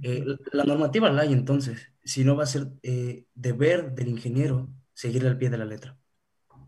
eh, 0.02 0.24
la 0.52 0.64
normativa 0.64 1.10
la 1.10 1.22
hay 1.22 1.32
entonces, 1.32 1.92
si 2.04 2.24
no 2.24 2.36
va 2.36 2.44
a 2.44 2.46
ser 2.46 2.68
eh, 2.82 3.26
deber 3.34 3.92
del 3.92 4.08
ingeniero 4.08 4.68
seguir 4.94 5.26
al 5.26 5.38
pie 5.38 5.50
de 5.50 5.58
la 5.58 5.64
letra. 5.64 5.98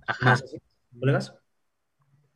Ajá. 0.09 0.38
¿Colegas? 0.99 1.35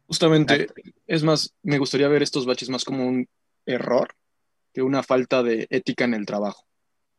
Justamente, 0.07 0.69
es 1.07 1.23
más, 1.23 1.55
me 1.63 1.79
gustaría 1.79 2.07
ver 2.07 2.23
estos 2.23 2.45
baches 2.45 2.69
más 2.69 2.85
como 2.85 3.07
un 3.07 3.27
error 3.65 4.15
que 4.73 4.83
una 4.83 5.03
falta 5.03 5.43
de 5.43 5.67
ética 5.71 6.05
en 6.05 6.15
el 6.15 6.27
trabajo. 6.27 6.67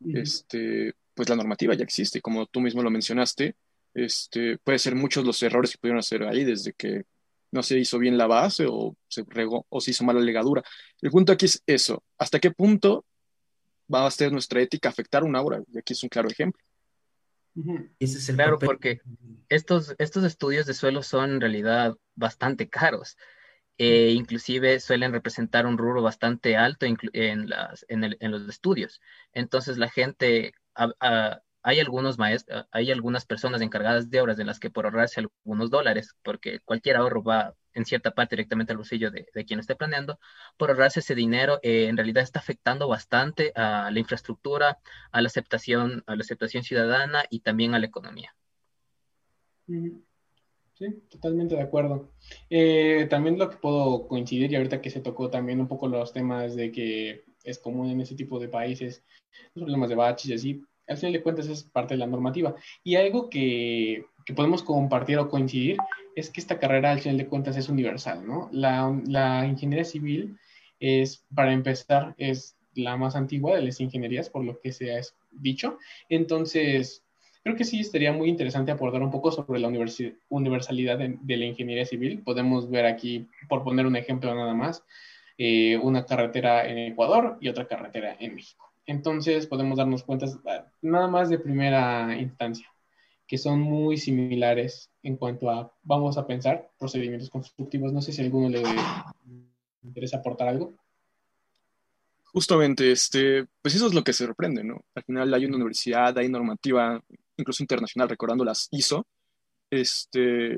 Este, 0.05 0.93
pues 1.15 1.27
la 1.27 1.35
normativa 1.35 1.73
ya 1.73 1.83
existe, 1.83 2.21
como 2.21 2.45
tú 2.45 2.61
mismo 2.61 2.83
lo 2.83 2.91
mencionaste, 2.91 3.55
este, 3.95 4.59
puede 4.59 4.77
ser 4.77 4.95
muchos 4.95 5.25
los 5.25 5.41
errores 5.41 5.71
que 5.71 5.79
pudieron 5.79 5.99
hacer 5.99 6.23
ahí, 6.23 6.43
desde 6.43 6.73
que 6.73 7.03
no 7.51 7.63
se 7.63 7.79
hizo 7.79 7.97
bien 7.97 8.17
la 8.17 8.27
base 8.27 8.65
o 8.67 8.95
se 9.07 9.23
regó 9.27 9.65
o 9.69 9.81
se 9.81 9.91
hizo 9.91 10.03
mala 10.03 10.19
legadura. 10.19 10.61
El 11.01 11.09
punto 11.09 11.31
aquí 11.31 11.45
es 11.45 11.63
eso, 11.65 12.03
¿hasta 12.17 12.39
qué 12.39 12.51
punto 12.51 13.05
va 13.91 14.05
a 14.05 14.11
ser 14.11 14.31
nuestra 14.31 14.61
ética 14.61 14.89
afectar 14.89 15.23
una 15.23 15.41
obra? 15.41 15.63
Y 15.71 15.79
aquí 15.79 15.93
es 15.93 16.03
un 16.03 16.09
claro 16.09 16.29
ejemplo. 16.29 16.61
Ese 17.99 18.17
es 18.17 18.29
el 18.29 18.35
claro, 18.35 18.57
porque 18.57 19.01
estos, 19.49 19.95
estos 19.99 20.23
estudios 20.23 20.65
de 20.65 20.73
suelo 20.73 21.03
son 21.03 21.31
en 21.31 21.41
realidad 21.41 21.95
bastante 22.15 22.69
caros. 22.69 23.17
Eh, 23.77 24.11
inclusive 24.11 24.79
suelen 24.79 25.13
representar 25.13 25.65
un 25.65 25.77
rubro 25.77 26.01
bastante 26.01 26.55
alto 26.55 26.85
en, 26.85 27.49
las, 27.49 27.85
en, 27.87 28.03
el, 28.03 28.17
en, 28.19 28.31
los 28.31 28.47
estudios. 28.47 29.01
Entonces 29.33 29.77
la 29.77 29.89
gente, 29.89 30.53
hay 31.63 31.79
algunos 31.79 32.17
maestros, 32.17 32.65
hay 32.71 32.91
algunas 32.91 33.25
personas 33.25 33.61
encargadas 33.61 34.09
de 34.09 34.21
obras 34.21 34.37
en 34.39 34.47
las 34.47 34.59
que 34.59 34.69
por 34.69 34.85
ahorrarse 34.85 35.21
algunos 35.21 35.71
dólares, 35.71 36.15
porque 36.23 36.59
cualquier 36.59 36.97
ahorro 36.97 37.23
va, 37.23 37.55
en 37.73 37.86
cierta 37.86 38.12
parte 38.12 38.36
directamente 38.36 38.73
al 38.73 38.77
bolsillo 38.77 39.12
de, 39.12 39.25
quien 39.45 39.59
esté 39.59 39.75
planeando, 39.75 40.19
por 40.57 40.69
ahorrarse 40.69 40.99
ese 40.99 41.15
dinero, 41.15 41.59
eh, 41.63 41.88
en 41.88 41.97
realidad 41.97 42.23
está 42.23 42.39
afectando 42.39 42.88
bastante 42.88 43.51
a 43.55 43.89
la 43.91 43.99
infraestructura, 43.99 44.79
a 45.12 45.21
la 45.21 45.27
aceptación, 45.27 46.03
a 46.07 46.15
la 46.15 46.21
aceptación 46.21 46.63
ciudadana 46.63 47.23
y 47.29 47.39
también 47.39 47.73
a 47.73 47.79
la 47.79 47.86
economía. 47.86 48.36
Sí, 49.65 50.88
totalmente 51.09 51.55
de 51.55 51.62
acuerdo. 51.62 52.09
Eh, 52.49 53.07
también 53.09 53.38
lo 53.38 53.49
que 53.49 53.57
puedo 53.57 54.07
coincidir, 54.07 54.51
y 54.51 54.55
ahorita 54.55 54.81
que 54.81 54.89
se 54.89 55.01
tocó 55.01 55.29
también 55.29 55.59
un 55.59 55.67
poco 55.67 55.88
los 55.88 56.12
temas 56.12 56.55
de 56.55 56.71
que 56.71 57.25
es 57.43 57.59
común 57.59 57.89
en 57.89 58.01
ese 58.01 58.15
tipo 58.15 58.39
de 58.39 58.47
países, 58.47 59.03
los 59.53 59.63
problemas 59.63 59.89
de 59.89 59.95
baches 59.95 60.29
y 60.29 60.33
así, 60.33 60.63
al 60.87 60.97
final 60.97 61.13
de 61.13 61.21
cuentas 61.21 61.47
es 61.47 61.63
parte 61.63 61.93
de 61.93 61.99
la 61.99 62.07
normativa. 62.07 62.55
Y 62.83 62.95
algo 62.95 63.29
que, 63.29 64.05
que, 64.25 64.33
podemos 64.33 64.63
compartir 64.63 65.17
o 65.17 65.29
coincidir 65.29 65.77
es 66.15 66.29
que 66.29 66.41
esta 66.41 66.59
carrera 66.59 66.91
al 66.91 66.99
final 66.99 67.17
de 67.17 67.27
cuentas 67.27 67.57
es 67.57 67.69
universal, 67.69 68.25
¿no? 68.25 68.49
La, 68.51 69.45
ingeniería 69.47 69.85
civil 69.85 70.37
es, 70.79 71.25
para 71.33 71.53
empezar, 71.53 72.13
es 72.17 72.55
la 72.75 72.97
más 72.97 73.15
antigua 73.15 73.55
de 73.55 73.61
las 73.61 73.79
ingenierías, 73.79 74.29
por 74.29 74.43
lo 74.43 74.59
que 74.59 74.71
se 74.71 74.95
ha 74.95 75.01
dicho. 75.31 75.77
Entonces, 76.09 77.03
creo 77.43 77.55
que 77.55 77.65
sí 77.65 77.79
estaría 77.79 78.11
muy 78.11 78.29
interesante 78.29 78.71
abordar 78.71 79.01
un 79.01 79.11
poco 79.11 79.31
sobre 79.31 79.59
la 79.59 79.69
universalidad 80.29 80.97
de, 80.97 81.17
de, 81.21 81.37
la 81.37 81.45
ingeniería 81.45 81.85
civil. 81.85 82.21
Podemos 82.23 82.69
ver 82.69 82.85
aquí, 82.85 83.27
por 83.47 83.63
poner 83.63 83.85
un 83.85 83.95
ejemplo 83.95 84.33
nada 84.33 84.53
más, 84.53 84.83
eh, 85.37 85.77
una 85.77 86.05
carretera 86.05 86.67
en 86.67 86.77
Ecuador 86.77 87.37
y 87.41 87.49
otra 87.49 87.67
carretera 87.67 88.15
en 88.19 88.35
México. 88.35 88.72
Entonces 88.85 89.47
podemos 89.47 89.77
darnos 89.77 90.03
cuenta 90.03 90.25
nada 90.81 91.07
más 91.07 91.29
de 91.29 91.39
primera 91.39 92.15
instancia 92.17 92.67
que 93.27 93.37
son 93.37 93.61
muy 93.61 93.97
similares 93.97 94.91
en 95.01 95.17
cuanto 95.17 95.49
a, 95.49 95.73
vamos 95.81 96.17
a 96.17 96.27
pensar, 96.27 96.69
procedimientos 96.77 97.29
constructivos. 97.29 97.91
No 97.93 98.01
sé 98.01 98.11
si 98.11 98.21
alguno 98.21 98.49
le 98.49 98.63
interesa 99.81 100.17
aportar 100.17 100.49
algo. 100.49 100.75
Justamente, 102.25 102.91
este, 102.91 103.45
pues 103.61 103.75
eso 103.75 103.87
es 103.87 103.93
lo 103.93 104.03
que 104.03 104.13
sorprende, 104.13 104.63
¿no? 104.63 104.83
Al 104.95 105.03
final 105.03 105.33
hay 105.33 105.45
una 105.45 105.55
universidad, 105.55 106.17
hay 106.17 106.29
normativa, 106.29 107.01
incluso 107.37 107.63
internacional, 107.63 108.09
recordando 108.09 108.43
las 108.43 108.67
ISO, 108.71 109.05
este, 109.69 110.57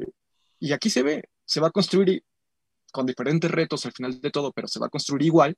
y 0.59 0.71
aquí 0.71 0.89
se 0.89 1.03
ve, 1.03 1.29
se 1.43 1.59
va 1.59 1.67
a 1.67 1.71
construir 1.71 2.23
con 2.91 3.05
diferentes 3.05 3.51
retos 3.51 3.85
al 3.85 3.91
final 3.91 4.19
de 4.21 4.31
todo, 4.31 4.51
pero 4.53 4.67
se 4.67 4.79
va 4.79 4.87
a 4.87 4.89
construir 4.89 5.23
igual, 5.23 5.55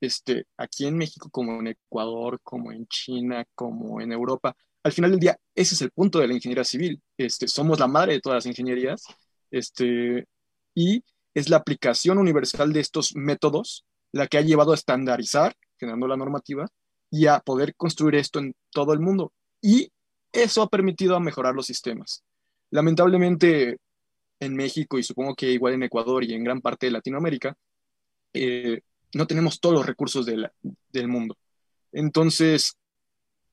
este, 0.00 0.46
aquí 0.56 0.86
en 0.86 0.96
México 0.96 1.28
como 1.30 1.60
en 1.60 1.68
Ecuador, 1.68 2.40
como 2.42 2.72
en 2.72 2.86
China, 2.86 3.44
como 3.54 4.00
en 4.00 4.12
Europa. 4.12 4.56
Al 4.82 4.92
final 4.92 5.10
del 5.10 5.20
día, 5.20 5.38
ese 5.54 5.74
es 5.74 5.82
el 5.82 5.90
punto 5.90 6.18
de 6.18 6.28
la 6.28 6.34
ingeniería 6.34 6.64
civil. 6.64 7.00
Este, 7.16 7.48
somos 7.48 7.78
la 7.78 7.86
madre 7.86 8.14
de 8.14 8.20
todas 8.20 8.36
las 8.36 8.46
ingenierías 8.46 9.04
este, 9.50 10.26
y 10.74 11.02
es 11.34 11.48
la 11.48 11.58
aplicación 11.58 12.18
universal 12.18 12.72
de 12.72 12.80
estos 12.80 13.14
métodos 13.16 13.84
la 14.12 14.26
que 14.26 14.38
ha 14.38 14.42
llevado 14.42 14.72
a 14.72 14.76
estandarizar, 14.76 15.54
generando 15.78 16.06
la 16.06 16.16
normativa, 16.16 16.66
y 17.10 17.26
a 17.26 17.40
poder 17.40 17.74
construir 17.76 18.16
esto 18.16 18.38
en 18.38 18.54
todo 18.70 18.92
el 18.92 19.00
mundo. 19.00 19.32
Y 19.60 19.90
eso 20.32 20.62
ha 20.62 20.68
permitido 20.68 21.18
mejorar 21.20 21.54
los 21.54 21.66
sistemas. 21.66 22.22
Lamentablemente, 22.70 23.78
en 24.40 24.54
México 24.54 24.98
y 24.98 25.02
supongo 25.02 25.34
que 25.34 25.50
igual 25.52 25.74
en 25.74 25.84
Ecuador 25.84 26.24
y 26.24 26.34
en 26.34 26.44
gran 26.44 26.60
parte 26.60 26.86
de 26.86 26.92
Latinoamérica, 26.92 27.56
eh, 28.32 28.80
no 29.14 29.26
tenemos 29.26 29.60
todos 29.60 29.74
los 29.74 29.86
recursos 29.86 30.26
del 30.26 31.08
mundo. 31.08 31.36
Entonces, 31.92 32.76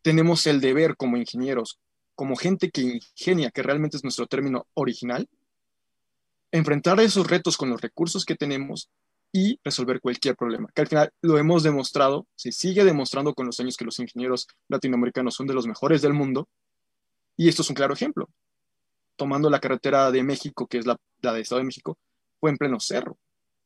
tenemos 0.01 0.45
el 0.47 0.61
deber 0.61 0.97
como 0.97 1.17
ingenieros, 1.17 1.79
como 2.15 2.35
gente 2.35 2.69
que 2.69 2.81
ingenia, 2.81 3.51
que 3.51 3.63
realmente 3.63 3.97
es 3.97 4.03
nuestro 4.03 4.27
término 4.27 4.67
original, 4.73 5.27
enfrentar 6.51 6.99
esos 6.99 7.27
retos 7.27 7.57
con 7.57 7.69
los 7.69 7.81
recursos 7.81 8.25
que 8.25 8.35
tenemos 8.35 8.89
y 9.31 9.59
resolver 9.63 9.99
cualquier 9.99 10.35
problema, 10.35 10.69
que 10.75 10.81
al 10.81 10.87
final 10.87 11.11
lo 11.21 11.39
hemos 11.39 11.63
demostrado, 11.63 12.27
se 12.35 12.51
sigue 12.51 12.83
demostrando 12.83 13.33
con 13.33 13.47
los 13.47 13.59
años 13.59 13.77
que 13.77 13.85
los 13.85 13.97
ingenieros 13.97 14.47
latinoamericanos 14.67 15.33
son 15.33 15.47
de 15.47 15.55
los 15.55 15.65
mejores 15.65 16.03
del 16.03 16.13
mundo, 16.13 16.47
y 17.35 17.49
esto 17.49 17.63
es 17.63 17.69
un 17.69 17.75
claro 17.75 17.95
ejemplo 17.95 18.29
tomando 19.15 19.49
la 19.49 19.59
carretera 19.59 20.11
de 20.11 20.23
México, 20.23 20.67
que 20.67 20.79
es 20.79 20.85
la, 20.85 20.97
la 21.21 21.33
de 21.33 21.41
Estado 21.41 21.59
de 21.59 21.65
México, 21.65 21.97
fue 22.39 22.49
en 22.49 22.57
pleno 22.57 22.79
cerro. 22.79 23.17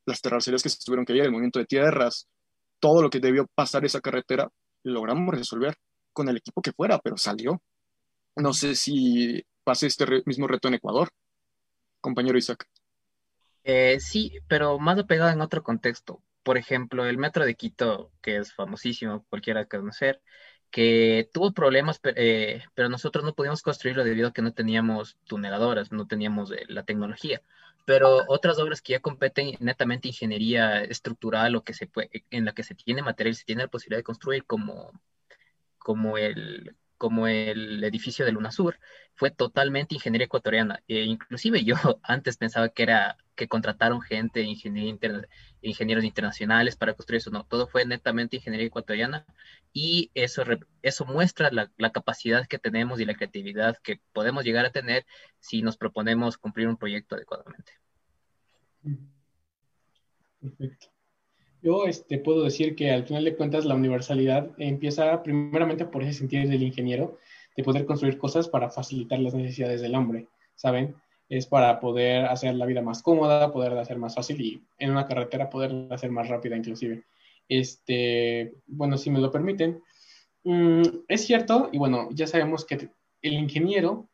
Las 0.08 0.22
terracerías 0.22 0.64
que 0.64 0.70
se 0.70 0.84
tuvieron 0.84 1.06
que 1.06 1.14
ir, 1.14 1.22
el 1.22 1.32
movimiento 1.32 1.60
de 1.60 1.66
tierras, 1.66 2.28
todo 2.80 3.04
lo 3.04 3.10
que 3.10 3.20
debió 3.20 3.46
pasar 3.54 3.86
esa 3.86 4.02
carretera, 4.02 4.50
logramos 4.84 5.36
resolver 5.36 5.76
con 6.14 6.30
el 6.30 6.38
equipo 6.38 6.62
que 6.62 6.72
fuera, 6.72 6.98
pero 7.00 7.18
salió. 7.18 7.62
No 8.36 8.54
sé 8.54 8.76
si 8.76 9.44
pase 9.64 9.88
este 9.88 10.06
mismo 10.26 10.48
reto 10.48 10.68
en 10.68 10.76
Ecuador, 10.76 11.10
compañero 12.02 12.38
Isaac. 12.38 12.66
Eh, 13.64 14.00
sí, 14.00 14.32
pero 14.48 14.80
más 14.80 14.98
apegado 14.98 15.32
en 15.32 15.42
otro 15.42 15.62
contexto. 15.62 16.24
Por 16.44 16.58
ejemplo, 16.58 17.06
el 17.06 17.18
metro 17.18 17.46
de 17.46 17.56
Quito, 17.56 18.14
que 18.22 18.38
es 18.38 18.54
famosísimo, 18.54 19.26
cualquiera 19.30 19.66
conocer, 19.66 20.22
que 20.72 21.30
tuvo 21.34 21.52
problemas, 21.54 22.00
eh, 22.16 22.64
pero 22.76 22.90
nosotros 22.90 23.24
no 23.24 23.34
pudimos 23.34 23.62
construirlo 23.62 24.04
debido 24.04 24.30
a 24.30 24.34
que 24.34 24.42
no 24.42 24.54
teníamos 24.54 25.18
tuneladoras, 25.26 25.92
no 25.92 26.08
teníamos 26.08 26.52
eh, 26.52 26.66
la 26.68 26.84
tecnología. 26.84 27.42
Pero 27.86 28.24
otras 28.28 28.60
obras 28.60 28.82
que 28.82 28.94
ya 28.94 29.00
competen 29.00 29.56
netamente 29.60 30.10
ingeniería 30.10 30.84
estructural 30.84 31.56
o 31.56 31.64
que 31.64 31.74
se 31.74 31.88
puede, 31.88 32.10
en 32.32 32.46
la 32.46 32.54
que 32.54 32.64
se 32.64 32.76
tiene 32.76 33.02
material, 33.02 33.36
se 33.36 33.46
tiene 33.46 33.64
la 33.64 33.70
posibilidad 33.70 34.00
de 34.00 34.04
construir 34.04 34.46
como, 34.46 34.92
como 35.78 36.18
el 36.18 36.76
como 36.98 37.28
el 37.28 37.84
edificio 37.84 38.26
de 38.26 38.52
Sur 38.52 38.80
fue 39.16 39.32
totalmente 39.32 39.96
ingeniería 39.96 40.26
ecuatoriana. 40.26 40.82
E 40.88 41.04
inclusive 41.04 41.64
yo 41.64 41.76
antes 42.04 42.38
pensaba 42.38 42.70
que 42.70 42.84
era 42.84 43.18
que 43.38 43.48
contrataron 43.48 44.02
gente, 44.02 44.42
ingenieros 44.42 46.04
internacionales 46.04 46.76
para 46.76 46.94
construir 46.94 47.20
eso. 47.20 47.32
No, 47.32 47.46
todo 47.46 47.68
fue 47.68 47.86
netamente 47.86 48.36
ingeniería 48.36 48.68
ecuatoriana 48.68 49.26
y 49.72 50.12
eso, 50.14 50.44
eso 50.82 51.06
muestra 51.06 51.50
la, 51.52 51.72
la, 51.78 51.92
capacidad 51.92 52.48
que 52.48 52.60
tenemos 52.60 53.00
y 53.00 53.06
la 53.06 53.16
creatividad 53.16 53.78
que 53.78 54.02
podemos 54.12 54.44
llegar 54.44 54.66
a 54.66 54.72
tener 54.72 55.06
si 55.40 55.62
nos 55.62 55.78
proponemos 55.78 56.38
cumplir 56.38 56.68
un 56.68 56.78
proyecto 56.78 57.16
adecuadamente. 57.16 57.74
Perfecto. 60.42 60.88
Yo 61.62 61.86
este, 61.86 62.20
puedo 62.20 62.44
decir 62.44 62.76
que 62.76 62.92
al 62.92 63.06
final 63.06 63.24
de 63.24 63.36
cuentas 63.36 63.66
la 63.66 63.76
universalidad 63.76 64.50
empieza 64.58 65.24
primeramente 65.24 65.86
por 65.86 66.04
ese 66.04 66.14
sentido 66.14 66.48
del 66.50 66.64
ingeniero, 66.64 67.18
de 67.56 67.64
poder 67.64 67.86
construir 67.86 68.18
cosas 68.18 68.48
para 68.48 68.70
facilitar 68.70 69.20
las 69.20 69.34
necesidades 69.34 69.82
del 69.82 69.96
hombre, 69.96 70.28
¿saben? 70.56 70.96
Es 71.30 71.46
para 71.48 71.80
poder 71.80 72.26
hacer 72.26 72.56
la 72.56 72.66
vida 72.66 72.82
más 72.82 73.02
cómoda, 73.02 73.52
poder 73.52 73.78
hacer 73.78 73.98
más 73.98 74.16
fácil 74.16 74.42
y 74.42 74.64
en 74.78 74.92
una 74.92 75.06
carretera 75.06 75.50
poder 75.50 75.88
hacer 75.92 76.12
más 76.12 76.28
rápida 76.28 76.56
inclusive. 76.56 77.04
Este, 77.50 78.54
bueno, 78.66 78.98
si 78.98 79.10
me 79.10 79.20
lo 79.20 79.32
permiten, 79.32 79.82
mm, 80.44 80.82
es 81.08 81.26
cierto, 81.26 81.70
y 81.72 81.78
bueno, 81.78 82.10
ya 82.12 82.28
sabemos 82.28 82.66
que 82.66 82.90
el 83.22 83.34
ingeniero, 83.34 84.10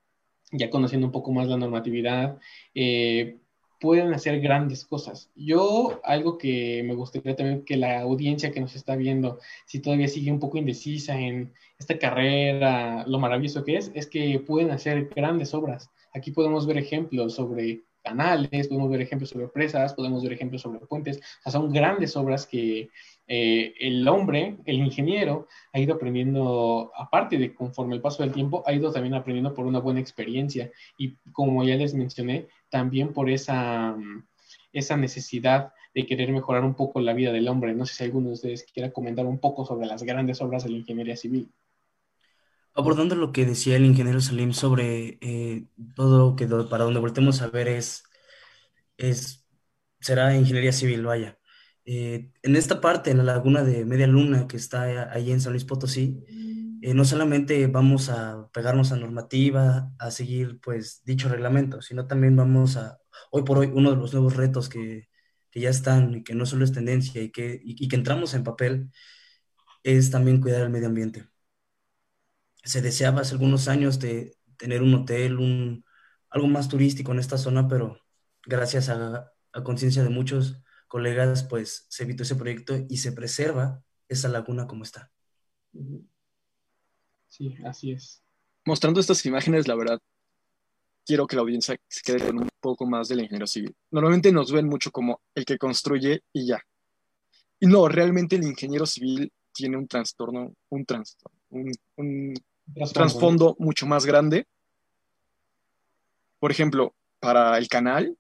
ya 0.52 0.70
conociendo 0.70 1.08
un 1.08 1.12
poco 1.12 1.32
más 1.32 1.48
la 1.48 1.58
normatividad, 1.58 2.40
eh, 2.76 3.38
pueden 3.84 4.14
hacer 4.14 4.40
grandes 4.40 4.86
cosas. 4.86 5.30
Yo, 5.36 6.00
algo 6.06 6.38
que 6.38 6.84
me 6.86 6.96
gustaría 6.96 7.36
también 7.36 7.66
que 7.66 7.76
la 7.76 8.00
audiencia 8.00 8.52
que 8.52 8.62
nos 8.62 8.78
está 8.78 8.96
viendo, 8.96 9.40
si 9.66 9.82
todavía 9.82 10.08
sigue 10.08 10.32
un 10.32 10.40
poco 10.40 10.58
indecisa 10.58 11.20
en 11.20 11.52
esta 11.78 12.00
carrera, 12.00 13.04
lo 13.08 13.20
maravilloso 13.20 13.66
que 13.66 13.76
es, 13.76 13.92
es 13.94 14.08
que 14.08 14.40
pueden 14.40 14.72
hacer 14.72 15.10
grandes 15.14 15.54
obras. 15.54 15.90
Aquí 16.14 16.32
podemos 16.32 16.66
ver 16.66 16.78
ejemplos 16.78 17.34
sobre 17.34 17.84
canales, 18.04 18.68
podemos 18.68 18.92
ver 18.92 19.02
ejemplos 19.02 19.30
sobre 19.30 19.48
presas, 19.48 19.94
podemos 19.94 20.22
ver 20.24 20.34
ejemplos 20.34 20.62
sobre 20.62 20.80
puentes. 20.80 21.18
O 21.18 21.42
sea, 21.44 21.52
son 21.52 21.72
grandes 21.72 22.16
obras 22.18 22.46
que 22.46 22.90
eh, 23.28 23.74
el 23.80 24.08
hombre, 24.08 24.58
el 24.66 24.76
ingeniero, 24.78 25.48
ha 25.72 25.80
ido 25.80 25.96
aprendiendo, 25.96 26.92
aparte 26.96 27.38
de 27.38 27.54
conforme 27.54 27.96
el 27.96 28.02
paso 28.02 28.24
del 28.24 28.34
tiempo, 28.34 28.64
ha 28.66 28.74
ido 28.74 28.92
también 28.92 29.16
aprendiendo 29.16 29.54
por 29.54 29.66
una 29.66 29.80
buena 29.80 30.02
experiencia. 30.02 30.72
Y 30.98 31.16
como 31.32 31.64
ya 31.64 31.76
les 31.76 31.94
mencioné, 31.94 32.48
también 32.70 33.14
por 33.14 33.30
esa, 33.30 33.96
esa 34.74 34.98
necesidad 34.98 35.74
de 35.94 36.06
querer 36.06 36.32
mejorar 36.32 36.64
un 36.64 36.74
poco 36.74 37.00
la 37.00 37.14
vida 37.14 37.32
del 37.32 37.48
hombre. 37.48 37.74
No 37.74 37.86
sé 37.86 37.96
si 37.96 38.04
alguno 38.04 38.28
de 38.28 38.34
ustedes 38.34 38.66
quiera 38.72 38.92
comentar 38.92 39.26
un 39.26 39.40
poco 39.40 39.66
sobre 39.66 39.88
las 39.88 40.04
grandes 40.04 40.42
obras 40.42 40.64
de 40.64 40.72
la 40.72 40.78
ingeniería 40.78 41.16
civil. 41.16 41.50
Abordando 42.76 43.16
lo 43.16 43.32
que 43.32 43.46
decía 43.46 43.76
el 43.76 43.86
ingeniero 43.86 44.22
Salim 44.22 44.54
sobre 44.54 45.18
eh, 45.22 45.68
todo 45.96 46.36
que 46.36 46.48
para 46.48 46.86
donde 46.86 47.00
voltemos 47.00 47.42
a 47.42 47.48
ver 47.48 47.68
es, 47.68 48.04
es 48.98 49.46
será 50.00 50.36
ingeniería 50.36 50.74
civil, 50.74 51.06
vaya. 51.06 51.40
Eh, 51.86 52.32
en 52.42 52.56
esta 52.56 52.82
parte, 52.82 53.12
en 53.12 53.18
la 53.18 53.24
laguna 53.24 53.64
de 53.64 53.86
Media 53.86 54.08
Luna, 54.08 54.48
que 54.48 54.58
está 54.58 55.12
ahí 55.12 55.32
en 55.32 55.42
San 55.42 55.54
Luis 55.54 55.66
Potosí, 55.66 56.24
eh, 56.82 56.94
no 56.94 57.06
solamente 57.06 57.68
vamos 57.68 58.10
a 58.10 58.50
pegarnos 58.54 58.92
a 58.92 58.98
normativa, 58.98 59.92
a 60.00 60.12
seguir 60.12 60.60
pues 60.62 61.02
dicho 61.06 61.30
reglamento, 61.30 61.82
sino 61.82 62.08
también 62.08 62.36
vamos 62.36 62.78
a, 62.78 63.00
hoy 63.32 63.44
por 63.44 63.58
hoy, 63.60 63.72
uno 63.74 63.92
de 63.92 63.98
los 63.98 64.14
nuevos 64.14 64.36
retos 64.36 64.70
que, 64.70 65.10
que 65.52 65.62
ya 65.62 65.70
están 65.70 66.16
y 66.16 66.24
que 66.24 66.36
no 66.36 66.46
solo 66.46 66.66
es 66.66 66.74
tendencia 66.74 67.22
y 67.22 67.32
que, 67.32 67.62
y, 67.64 67.88
que 67.88 67.96
entramos 67.96 68.34
en 68.34 68.44
papel, 68.44 68.90
es 69.84 70.12
también 70.12 70.42
cuidar 70.42 70.62
el 70.64 70.70
medio 70.70 70.88
ambiente. 70.88 71.28
Se 72.64 72.82
deseaba 72.82 73.22
hace 73.22 73.34
algunos 73.34 73.68
años 73.68 74.00
de 74.00 74.38
tener 74.58 74.82
un 74.82 74.94
hotel, 74.94 75.38
un, 75.38 75.86
algo 76.30 76.48
más 76.48 76.70
turístico 76.70 77.12
en 77.12 77.20
esta 77.20 77.38
zona, 77.38 77.68
pero 77.68 78.00
gracias 78.46 78.90
a, 78.90 79.32
a 79.52 79.64
conciencia 79.64 80.04
de 80.04 80.10
muchos 80.10 80.62
colegas, 80.88 81.44
pues 81.44 81.86
se 81.90 82.04
evitó 82.04 82.24
ese 82.24 82.36
proyecto 82.36 82.76
y 82.90 82.98
se 82.98 83.12
preserva 83.12 83.84
esa 84.08 84.30
laguna 84.30 84.68
como 84.68 84.84
está. 84.84 85.12
Sí, 87.28 87.56
así 87.66 87.92
es. 87.92 88.24
Mostrando 88.66 89.00
estas 89.00 89.26
imágenes, 89.26 89.68
la 89.68 89.76
verdad, 89.76 90.00
quiero 91.06 91.28
que 91.28 91.36
la 91.36 91.42
audiencia 91.42 91.76
se 91.88 92.02
quede 92.02 92.26
con 92.26 92.38
un 92.38 92.50
poco 92.60 92.86
más 92.86 93.08
del 93.08 93.22
ingeniero 93.22 93.48
civil. 93.48 93.76
Normalmente 93.92 94.32
nos 94.32 94.52
ven 94.52 94.68
mucho 94.68 94.92
como 94.92 95.22
el 95.36 95.46
que 95.46 95.58
construye 95.58 96.22
y 96.32 96.48
ya. 96.48 96.62
Y 97.60 97.68
no, 97.68 97.88
realmente 97.88 98.36
el 98.36 98.44
ingeniero 98.44 98.86
civil 98.86 99.32
tiene 99.52 99.78
un 99.78 99.88
trastorno, 99.88 100.54
un 100.70 100.86
trastorno, 100.86 101.40
un, 101.96 102.34
trasfondo 102.94 103.56
mucho 103.60 103.86
más 103.86 104.06
grande. 104.06 104.48
Por 106.40 106.52
ejemplo, 106.52 106.96
para 107.20 107.58
el 107.58 107.68
canal, 107.68 108.18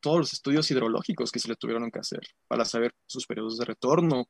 todos 0.00 0.18
los 0.18 0.32
estudios 0.32 0.70
hidrológicos 0.70 1.32
que 1.32 1.38
se 1.38 1.48
le 1.48 1.56
tuvieron 1.56 1.90
que 1.90 1.98
hacer 1.98 2.20
para 2.48 2.64
saber 2.64 2.94
sus 3.06 3.26
periodos 3.26 3.58
de 3.58 3.64
retorno, 3.64 4.28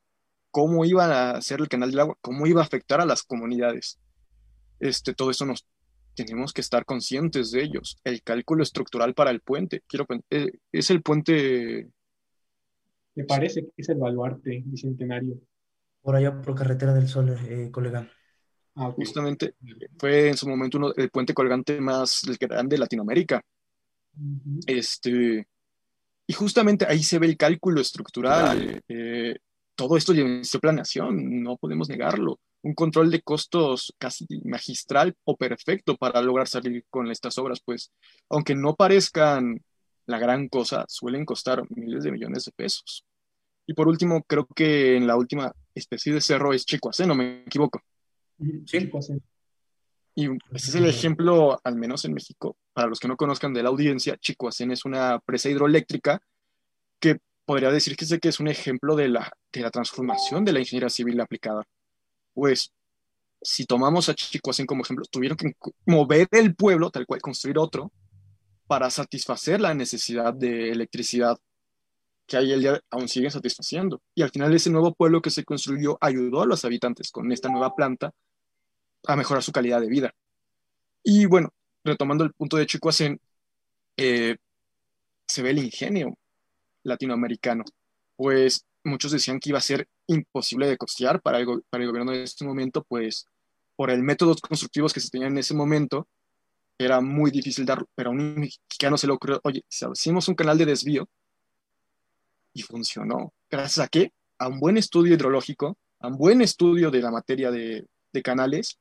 cómo 0.51 0.85
iba 0.85 1.31
a 1.31 1.41
ser 1.41 1.61
el 1.61 1.67
canal 1.67 1.91
del 1.91 1.99
agua, 1.99 2.17
cómo 2.21 2.47
iba 2.47 2.61
a 2.61 2.65
afectar 2.65 2.99
a 2.99 3.05
las 3.05 3.23
comunidades. 3.23 3.99
Este, 4.79 5.13
todo 5.13 5.31
eso 5.31 5.45
nos 5.45 5.65
tenemos 6.15 6.51
que 6.51 6.61
estar 6.61 6.83
conscientes 6.83 7.51
de 7.51 7.63
ellos. 7.63 7.99
El 8.03 8.23
cálculo 8.23 8.63
estructural 8.63 9.13
para 9.13 9.29
el 9.29 9.41
puente, 9.41 9.83
quiero 9.87 10.05
eh, 10.29 10.51
es 10.71 10.89
el 10.89 11.03
puente. 11.03 11.89
Me 13.15 13.23
parece 13.23 13.61
que 13.61 13.71
es 13.77 13.89
el 13.89 13.97
baluarte 13.97 14.63
bicentenario. 14.65 15.39
Por 16.01 16.15
allá 16.15 16.41
por 16.41 16.55
carretera 16.55 16.93
del 16.93 17.07
Sol, 17.07 17.37
eh, 17.47 17.69
colega. 17.71 18.09
Ah, 18.77 18.93
Justamente 18.95 19.55
fue 19.97 20.29
en 20.29 20.37
su 20.37 20.47
momento 20.47 20.77
uno, 20.77 20.93
el 20.95 21.09
puente 21.09 21.33
colgante 21.33 21.81
más 21.81 22.21
grande 22.39 22.75
de 22.75 22.79
Latinoamérica. 22.79 23.41
Este, 24.65 25.47
y 26.27 26.33
justamente 26.33 26.85
ahí 26.87 27.03
se 27.03 27.19
ve 27.19 27.27
el 27.27 27.37
cálculo 27.37 27.81
estructural. 27.81 28.81
Eh, 28.87 29.35
todo 29.75 29.97
esto 29.97 30.13
lleva 30.13 30.41
planeación, 30.61 31.41
no 31.43 31.57
podemos 31.57 31.89
negarlo 31.89 32.39
un 32.67 32.73
control 32.73 33.09
de 33.09 33.21
costos 33.21 33.93
casi 33.97 34.25
magistral 34.43 35.15
o 35.23 35.37
perfecto 35.37 35.95
para 35.95 36.21
lograr 36.21 36.47
salir 36.47 36.85
con 36.89 37.09
estas 37.09 37.37
obras, 37.37 37.61
pues 37.63 37.91
aunque 38.29 38.55
no 38.55 38.75
parezcan 38.75 39.61
la 40.05 40.19
gran 40.19 40.47
cosa, 40.47 40.85
suelen 40.87 41.25
costar 41.25 41.63
miles 41.69 42.03
de 42.03 42.11
millones 42.11 42.45
de 42.45 42.51
pesos. 42.51 43.05
Y 43.65 43.73
por 43.73 43.87
último, 43.87 44.23
creo 44.23 44.47
que 44.55 44.95
en 44.95 45.07
la 45.07 45.17
última 45.17 45.51
especie 45.75 46.13
de 46.13 46.21
cerro 46.21 46.53
es 46.53 46.65
Chicoacén, 46.65 47.07
no 47.07 47.15
me 47.15 47.41
equivoco. 47.41 47.81
Sí, 48.39 48.89
Y 50.15 50.25
ese 50.25 50.69
es 50.69 50.75
el 50.75 50.85
ejemplo, 50.85 51.59
al 51.63 51.75
menos 51.75 52.05
en 52.05 52.13
México, 52.13 52.57
para 52.73 52.87
los 52.87 52.99
que 52.99 53.07
no 53.07 53.17
conozcan 53.17 53.53
de 53.53 53.63
la 53.63 53.69
audiencia, 53.69 54.17
Chicoacén 54.17 54.71
es 54.71 54.85
una 54.85 55.19
presa 55.19 55.49
hidroeléctrica 55.49 56.21
que 56.99 57.17
podría 57.45 57.71
decir 57.71 57.95
que 57.95 58.29
es 58.29 58.39
un 58.39 58.47
ejemplo 58.47 58.95
de 58.95 59.09
la, 59.09 59.31
de 59.51 59.61
la 59.61 59.71
transformación 59.71 60.45
de 60.45 60.53
la 60.53 60.59
ingeniería 60.59 60.89
civil 60.89 61.19
aplicada. 61.21 61.63
Pues 62.33 62.73
si 63.41 63.65
tomamos 63.65 64.09
a 64.09 64.13
Chicoacén 64.15 64.65
como 64.65 64.83
ejemplo, 64.83 65.05
tuvieron 65.09 65.37
que 65.37 65.53
mover 65.85 66.27
el 66.31 66.55
pueblo, 66.55 66.89
tal 66.89 67.05
cual, 67.05 67.21
construir 67.21 67.57
otro, 67.57 67.91
para 68.67 68.89
satisfacer 68.89 69.61
la 69.61 69.73
necesidad 69.73 70.33
de 70.33 70.71
electricidad 70.71 71.37
que 72.27 72.37
ahí 72.37 72.51
el 72.51 72.59
día 72.59 72.81
aún 72.91 73.07
siguen 73.07 73.31
satisfaciendo. 73.31 74.01
Y 74.13 74.21
al 74.21 74.29
final 74.29 74.53
ese 74.53 74.69
nuevo 74.69 74.93
pueblo 74.93 75.21
que 75.21 75.29
se 75.29 75.45
construyó 75.45 75.97
ayudó 76.01 76.41
a 76.41 76.45
los 76.45 76.65
habitantes 76.65 77.09
con 77.09 77.31
esta 77.31 77.49
nueva 77.49 77.73
planta 77.73 78.11
a 79.07 79.15
mejorar 79.15 79.43
su 79.43 79.51
calidad 79.51 79.81
de 79.81 79.87
vida. 79.87 80.13
Y 81.03 81.25
bueno, 81.25 81.49
retomando 81.83 82.23
el 82.23 82.33
punto 82.33 82.57
de 82.57 82.65
Chicoacén, 82.65 83.19
eh, 83.97 84.37
se 85.25 85.41
ve 85.41 85.51
el 85.51 85.59
ingenio 85.59 86.17
latinoamericano, 86.83 87.63
pues 88.15 88.65
muchos 88.83 89.11
decían 89.11 89.39
que 89.39 89.49
iba 89.49 89.57
a 89.57 89.61
ser 89.61 89.87
imposible 90.07 90.67
de 90.67 90.77
costear 90.77 91.21
para 91.21 91.39
el, 91.39 91.63
para 91.69 91.83
el 91.83 91.89
gobierno 91.89 92.11
de 92.11 92.23
este 92.23 92.45
momento, 92.45 92.83
pues 92.83 93.25
por 93.75 93.91
el 93.91 94.01
métodos 94.03 94.41
constructivos 94.41 94.93
que 94.93 94.99
se 94.99 95.09
tenían 95.09 95.33
en 95.33 95.39
ese 95.39 95.53
momento, 95.53 96.07
era 96.77 97.01
muy 97.01 97.31
difícil 97.31 97.65
darlo, 97.65 97.87
pero 97.95 98.09
a 98.09 98.13
un 98.13 98.35
mexicano 98.35 98.97
se 98.97 99.07
le 99.07 99.13
ocurrió, 99.13 99.39
oye, 99.43 99.63
si 99.67 99.85
hicimos 99.91 100.27
un 100.27 100.35
canal 100.35 100.57
de 100.57 100.65
desvío, 100.65 101.09
y 102.57 102.63
funcionó. 102.63 103.33
¿Gracias 103.49 103.85
a 103.85 103.87
qué? 103.87 104.11
A 104.39 104.47
un 104.47 104.59
buen 104.59 104.77
estudio 104.77 105.13
hidrológico, 105.13 105.77
a 105.99 106.07
un 106.07 106.17
buen 106.17 106.41
estudio 106.41 106.89
de 106.89 107.01
la 107.01 107.11
materia 107.11 107.51
de, 107.51 107.85
de 108.11 108.21
canales, 108.23 108.79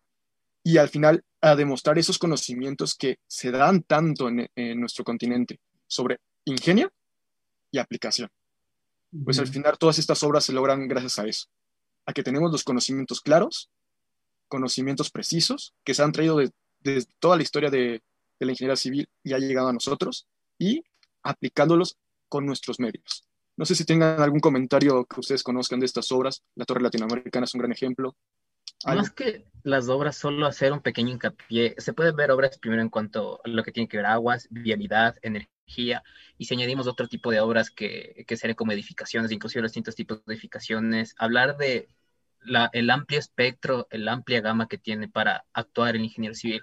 y 0.66 0.78
al 0.78 0.88
final 0.88 1.24
a 1.42 1.54
demostrar 1.54 1.96
esos 1.96 2.18
conocimientos 2.18 2.96
que 2.96 3.20
se 3.28 3.52
dan 3.52 3.84
tanto 3.84 4.28
en, 4.28 4.50
en 4.56 4.80
nuestro 4.80 5.04
continente 5.04 5.60
sobre 5.86 6.18
ingenio 6.44 6.92
y 7.70 7.78
aplicación. 7.78 8.28
Pues 9.24 9.38
al 9.38 9.46
final 9.46 9.78
todas 9.78 10.00
estas 10.00 10.24
obras 10.24 10.44
se 10.44 10.52
logran 10.52 10.88
gracias 10.88 11.20
a 11.20 11.26
eso, 11.28 11.46
a 12.04 12.12
que 12.12 12.24
tenemos 12.24 12.50
los 12.50 12.64
conocimientos 12.64 13.20
claros, 13.20 13.70
conocimientos 14.48 15.08
precisos, 15.08 15.72
que 15.84 15.94
se 15.94 16.02
han 16.02 16.10
traído 16.10 16.36
de, 16.36 16.50
toda 17.20 17.36
la 17.36 17.44
historia 17.44 17.70
de, 17.70 18.02
la 18.40 18.50
ingeniería 18.50 18.74
civil 18.74 19.08
y 19.22 19.34
ha 19.34 19.38
llegado 19.38 19.68
a 19.68 19.72
nosotros, 19.72 20.26
y 20.58 20.82
aplicándolos 21.22 21.96
con 22.28 22.44
nuestros 22.44 22.80
medios. 22.80 23.24
No 23.56 23.66
sé 23.66 23.76
si 23.76 23.84
tengan 23.84 24.20
algún 24.20 24.40
comentario 24.40 25.04
que 25.04 25.20
ustedes 25.20 25.44
conozcan 25.44 25.78
de 25.78 25.86
estas 25.86 26.10
obras. 26.10 26.42
La 26.56 26.64
Torre 26.64 26.82
Latinoamericana 26.82 27.44
es 27.44 27.54
un 27.54 27.60
gran 27.60 27.70
ejemplo. 27.70 28.16
Más 28.86 29.10
que 29.10 29.44
las 29.62 29.88
obras, 29.88 30.16
solo 30.16 30.46
hacer 30.46 30.72
un 30.72 30.80
pequeño 30.80 31.10
hincapié. 31.10 31.74
Se 31.78 31.92
pueden 31.92 32.14
ver 32.14 32.30
obras 32.30 32.58
primero 32.58 32.82
en 32.82 32.88
cuanto 32.88 33.40
a 33.44 33.48
lo 33.48 33.62
que 33.64 33.72
tiene 33.72 33.88
que 33.88 33.96
ver 33.96 34.06
aguas, 34.06 34.46
vialidad, 34.50 35.16
energía 35.22 35.50
y 36.38 36.44
si 36.44 36.54
añadimos 36.54 36.86
otro 36.86 37.08
tipo 37.08 37.30
de 37.30 37.40
obras 37.40 37.70
que, 37.70 38.24
que 38.26 38.36
serían 38.36 38.54
como 38.54 38.72
edificaciones, 38.72 39.32
inclusive 39.32 39.62
los 39.62 39.72
distintos 39.72 39.96
tipos 39.96 40.24
de 40.24 40.34
edificaciones, 40.34 41.14
hablar 41.18 41.56
de 41.56 41.88
la, 42.40 42.70
el 42.72 42.90
amplio 42.90 43.18
espectro, 43.18 43.88
la 43.90 44.12
amplia 44.12 44.40
gama 44.40 44.68
que 44.68 44.78
tiene 44.78 45.08
para 45.08 45.44
actuar 45.52 45.96
el 45.96 46.04
ingeniero 46.04 46.34
civil. 46.34 46.62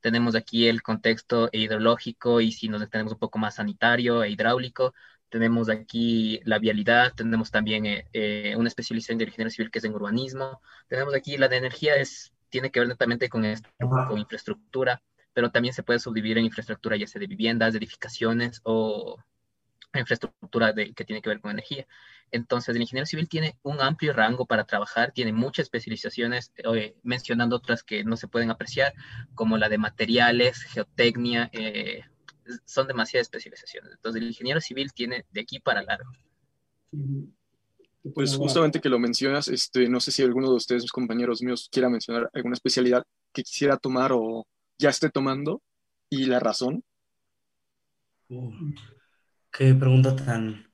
Tenemos 0.00 0.34
aquí 0.34 0.68
el 0.68 0.82
contexto 0.82 1.50
hidrológico 1.52 2.40
y 2.40 2.52
si 2.52 2.68
nos 2.68 2.88
tenemos 2.88 3.12
un 3.12 3.18
poco 3.18 3.38
más 3.38 3.56
sanitario 3.56 4.22
e 4.22 4.30
hidráulico, 4.30 4.94
tenemos 5.28 5.68
aquí 5.68 6.40
la 6.44 6.58
vialidad, 6.58 7.12
tenemos 7.14 7.50
también 7.50 7.86
eh, 7.86 8.06
eh, 8.12 8.54
una 8.56 8.68
especialización 8.68 9.18
de 9.18 9.24
ingeniero 9.24 9.50
civil 9.50 9.70
que 9.70 9.78
es 9.78 9.84
en 9.84 9.94
urbanismo, 9.94 10.60
tenemos 10.88 11.14
aquí 11.14 11.36
la 11.36 11.48
de 11.48 11.56
energía, 11.56 11.96
es, 11.96 12.32
tiene 12.48 12.70
que 12.70 12.80
ver 12.80 12.88
netamente 12.88 13.28
con, 13.28 13.44
con 13.78 14.18
infraestructura, 14.18 15.02
pero 15.32 15.50
también 15.50 15.74
se 15.74 15.82
puede 15.82 15.98
subdividir 15.98 16.38
en 16.38 16.46
infraestructura 16.46 16.96
ya 16.96 17.06
sea 17.06 17.20
de 17.20 17.26
viviendas, 17.26 17.72
de 17.72 17.78
edificaciones 17.78 18.60
o 18.64 19.18
infraestructura 19.94 20.72
de, 20.72 20.92
que 20.92 21.04
tiene 21.04 21.22
que 21.22 21.30
ver 21.30 21.40
con 21.40 21.50
energía. 21.50 21.86
Entonces, 22.30 22.74
el 22.74 22.82
ingeniero 22.82 23.06
civil 23.06 23.28
tiene 23.28 23.56
un 23.62 23.80
amplio 23.80 24.12
rango 24.12 24.46
para 24.46 24.64
trabajar, 24.64 25.12
tiene 25.12 25.32
muchas 25.32 25.64
especializaciones, 25.64 26.52
eh, 26.56 26.94
mencionando 27.02 27.56
otras 27.56 27.82
que 27.82 28.04
no 28.04 28.16
se 28.16 28.28
pueden 28.28 28.50
apreciar, 28.50 28.92
como 29.34 29.56
la 29.56 29.68
de 29.68 29.78
materiales, 29.78 30.62
geotecnia, 30.62 31.48
eh, 31.52 32.04
son 32.64 32.86
demasiadas 32.86 33.26
especializaciones. 33.26 33.92
Entonces, 33.92 34.22
el 34.22 34.28
ingeniero 34.28 34.60
civil 34.60 34.92
tiene 34.92 35.24
de 35.30 35.40
aquí 35.40 35.60
para 35.60 35.82
largo. 35.82 36.10
Pues 38.14 38.36
justamente 38.36 38.80
que 38.80 38.88
lo 38.88 38.98
mencionas, 38.98 39.48
este, 39.48 39.88
no 39.88 40.00
sé 40.00 40.12
si 40.12 40.22
alguno 40.22 40.48
de 40.48 40.56
ustedes, 40.56 40.90
compañeros 40.90 41.42
míos, 41.42 41.68
quiera 41.70 41.88
mencionar 41.88 42.30
alguna 42.32 42.54
especialidad 42.54 43.04
que 43.32 43.42
quisiera 43.42 43.76
tomar 43.76 44.12
o 44.12 44.46
ya 44.78 44.90
esté 44.90 45.10
tomando 45.10 45.62
y 46.08 46.26
la 46.26 46.40
razón? 46.40 46.84
Uh, 48.28 48.52
qué 49.50 49.74
pregunta 49.74 50.14
tan, 50.16 50.72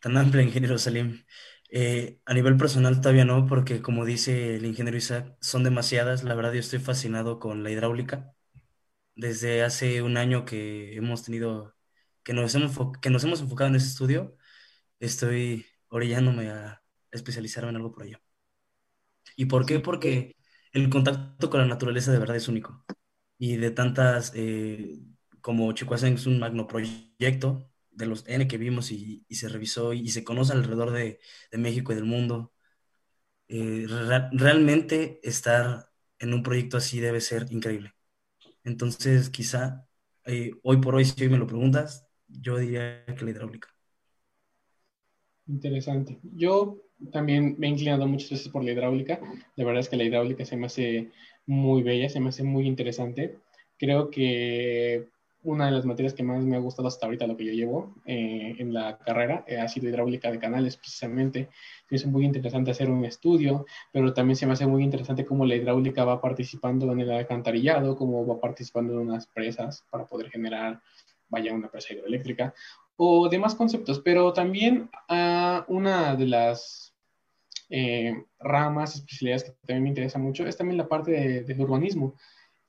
tan 0.00 0.16
amplia, 0.16 0.42
ingeniero 0.42 0.78
Salim. 0.78 1.24
Eh, 1.70 2.18
a 2.26 2.34
nivel 2.34 2.56
personal 2.56 3.00
todavía 3.00 3.24
no, 3.24 3.46
porque 3.46 3.80
como 3.80 4.04
dice 4.04 4.56
el 4.56 4.66
ingeniero 4.66 4.98
Isaac, 4.98 5.36
son 5.40 5.64
demasiadas. 5.64 6.22
La 6.22 6.34
verdad 6.34 6.52
yo 6.52 6.60
estoy 6.60 6.78
fascinado 6.78 7.38
con 7.38 7.62
la 7.62 7.70
hidráulica. 7.70 8.34
Desde 9.14 9.62
hace 9.62 10.02
un 10.02 10.16
año 10.16 10.44
que 10.44 10.96
hemos 10.96 11.22
tenido, 11.24 11.74
que 12.22 12.32
nos 12.32 12.54
hemos, 12.54 12.72
que 13.00 13.10
nos 13.10 13.24
hemos 13.24 13.40
enfocado 13.40 13.68
en 13.70 13.76
ese 13.76 13.88
estudio, 13.88 14.36
estoy 15.00 15.66
orillándome 15.88 16.50
a 16.50 16.82
especializarme 17.12 17.70
en 17.70 17.76
algo 17.76 17.92
por 17.92 18.04
ello. 18.06 18.18
¿Y 19.36 19.46
por 19.46 19.66
qué? 19.66 19.80
Porque 19.80 20.36
el 20.72 20.88
contacto 20.90 21.50
con 21.50 21.60
la 21.60 21.66
naturaleza 21.66 22.12
de 22.12 22.18
verdad 22.18 22.36
es 22.36 22.48
único 22.48 22.84
y 23.38 23.56
de 23.56 23.70
tantas, 23.72 24.32
eh, 24.36 25.00
como 25.40 25.72
Chicoacén 25.72 26.14
es 26.14 26.26
un 26.26 26.38
magno 26.38 26.66
proyecto 26.68 27.70
de 27.90 28.06
los 28.06 28.24
N 28.28 28.48
que 28.48 28.58
vimos 28.58 28.90
y, 28.92 29.26
se 29.30 29.48
revisó 29.48 29.92
y, 29.92 30.08
se 30.10 30.24
conoce 30.24 30.52
alrededor 30.52 30.92
de, 30.92 31.20
México 31.52 31.92
y 31.92 31.96
del 31.96 32.04
mundo. 32.04 32.52
Eh, 33.48 33.86
realmente 34.32 35.20
estar 35.22 35.90
en 36.18 36.34
un 36.34 36.42
proyecto 36.42 36.76
así 36.78 37.00
debe 37.00 37.20
ser 37.20 37.46
increíble. 37.50 37.94
Entonces, 38.64 39.30
quizá 39.30 39.86
eh, 40.24 40.52
hoy 40.62 40.78
por 40.78 40.94
hoy, 40.94 41.04
si 41.04 41.22
hoy 41.24 41.30
me 41.30 41.38
lo 41.38 41.46
preguntas, 41.46 42.06
yo 42.28 42.58
diría 42.58 43.04
que 43.06 43.24
la 43.24 43.30
hidráulica. 43.30 43.68
Interesante. 45.48 46.18
Yo 46.36 46.78
también 47.12 47.56
me 47.58 47.66
he 47.66 47.70
inclinado 47.70 48.06
muchas 48.06 48.30
veces 48.30 48.48
por 48.48 48.64
la 48.64 48.72
hidráulica. 48.72 49.20
La 49.56 49.64
verdad 49.64 49.80
es 49.80 49.88
que 49.88 49.96
la 49.96 50.04
hidráulica 50.04 50.44
se 50.44 50.56
me 50.56 50.66
hace 50.66 51.10
muy 51.46 51.82
bella, 51.82 52.08
se 52.08 52.20
me 52.20 52.28
hace 52.28 52.44
muy 52.44 52.66
interesante. 52.66 53.38
Creo 53.78 54.10
que 54.10 55.08
una 55.44 55.66
de 55.66 55.72
las 55.72 55.84
materias 55.84 56.14
que 56.14 56.22
más 56.22 56.44
me 56.44 56.56
ha 56.56 56.60
gustado 56.60 56.88
hasta 56.88 57.06
ahorita, 57.06 57.26
lo 57.26 57.36
que 57.36 57.46
yo 57.46 57.52
llevo 57.52 57.94
eh, 58.04 58.54
en 58.58 58.72
la 58.72 58.98
carrera, 58.98 59.44
eh, 59.46 59.58
ha 59.58 59.68
sido 59.68 59.88
hidráulica 59.88 60.30
de 60.30 60.38
canales, 60.38 60.76
precisamente. 60.76 61.48
Es 61.90 62.06
muy 62.06 62.24
interesante 62.24 62.70
hacer 62.70 62.90
un 62.90 63.04
estudio, 63.04 63.66
pero 63.92 64.14
también 64.14 64.36
se 64.36 64.46
me 64.46 64.52
hace 64.52 64.66
muy 64.66 64.82
interesante 64.82 65.26
cómo 65.26 65.44
la 65.44 65.56
hidráulica 65.56 66.04
va 66.04 66.20
participando 66.20 66.90
en 66.92 67.00
el 67.00 67.10
alcantarillado, 67.10 67.96
cómo 67.96 68.26
va 68.26 68.40
participando 68.40 68.94
en 68.94 69.00
unas 69.00 69.26
presas 69.26 69.84
para 69.90 70.06
poder 70.06 70.30
generar, 70.30 70.80
vaya, 71.28 71.52
una 71.52 71.70
presa 71.70 71.94
hidroeléctrica, 71.94 72.54
o 72.96 73.28
demás 73.28 73.54
conceptos. 73.54 74.00
Pero 74.00 74.32
también 74.32 74.88
uh, 75.08 75.62
una 75.66 76.14
de 76.14 76.26
las 76.26 76.94
eh, 77.68 78.14
ramas, 78.38 78.96
especialidades 78.96 79.44
que 79.44 79.50
también 79.66 79.82
me 79.82 79.88
interesa 79.88 80.18
mucho 80.18 80.46
es 80.46 80.56
también 80.56 80.76
la 80.76 80.88
parte 80.88 81.10
de, 81.10 81.42
del 81.42 81.60
urbanismo. 81.60 82.14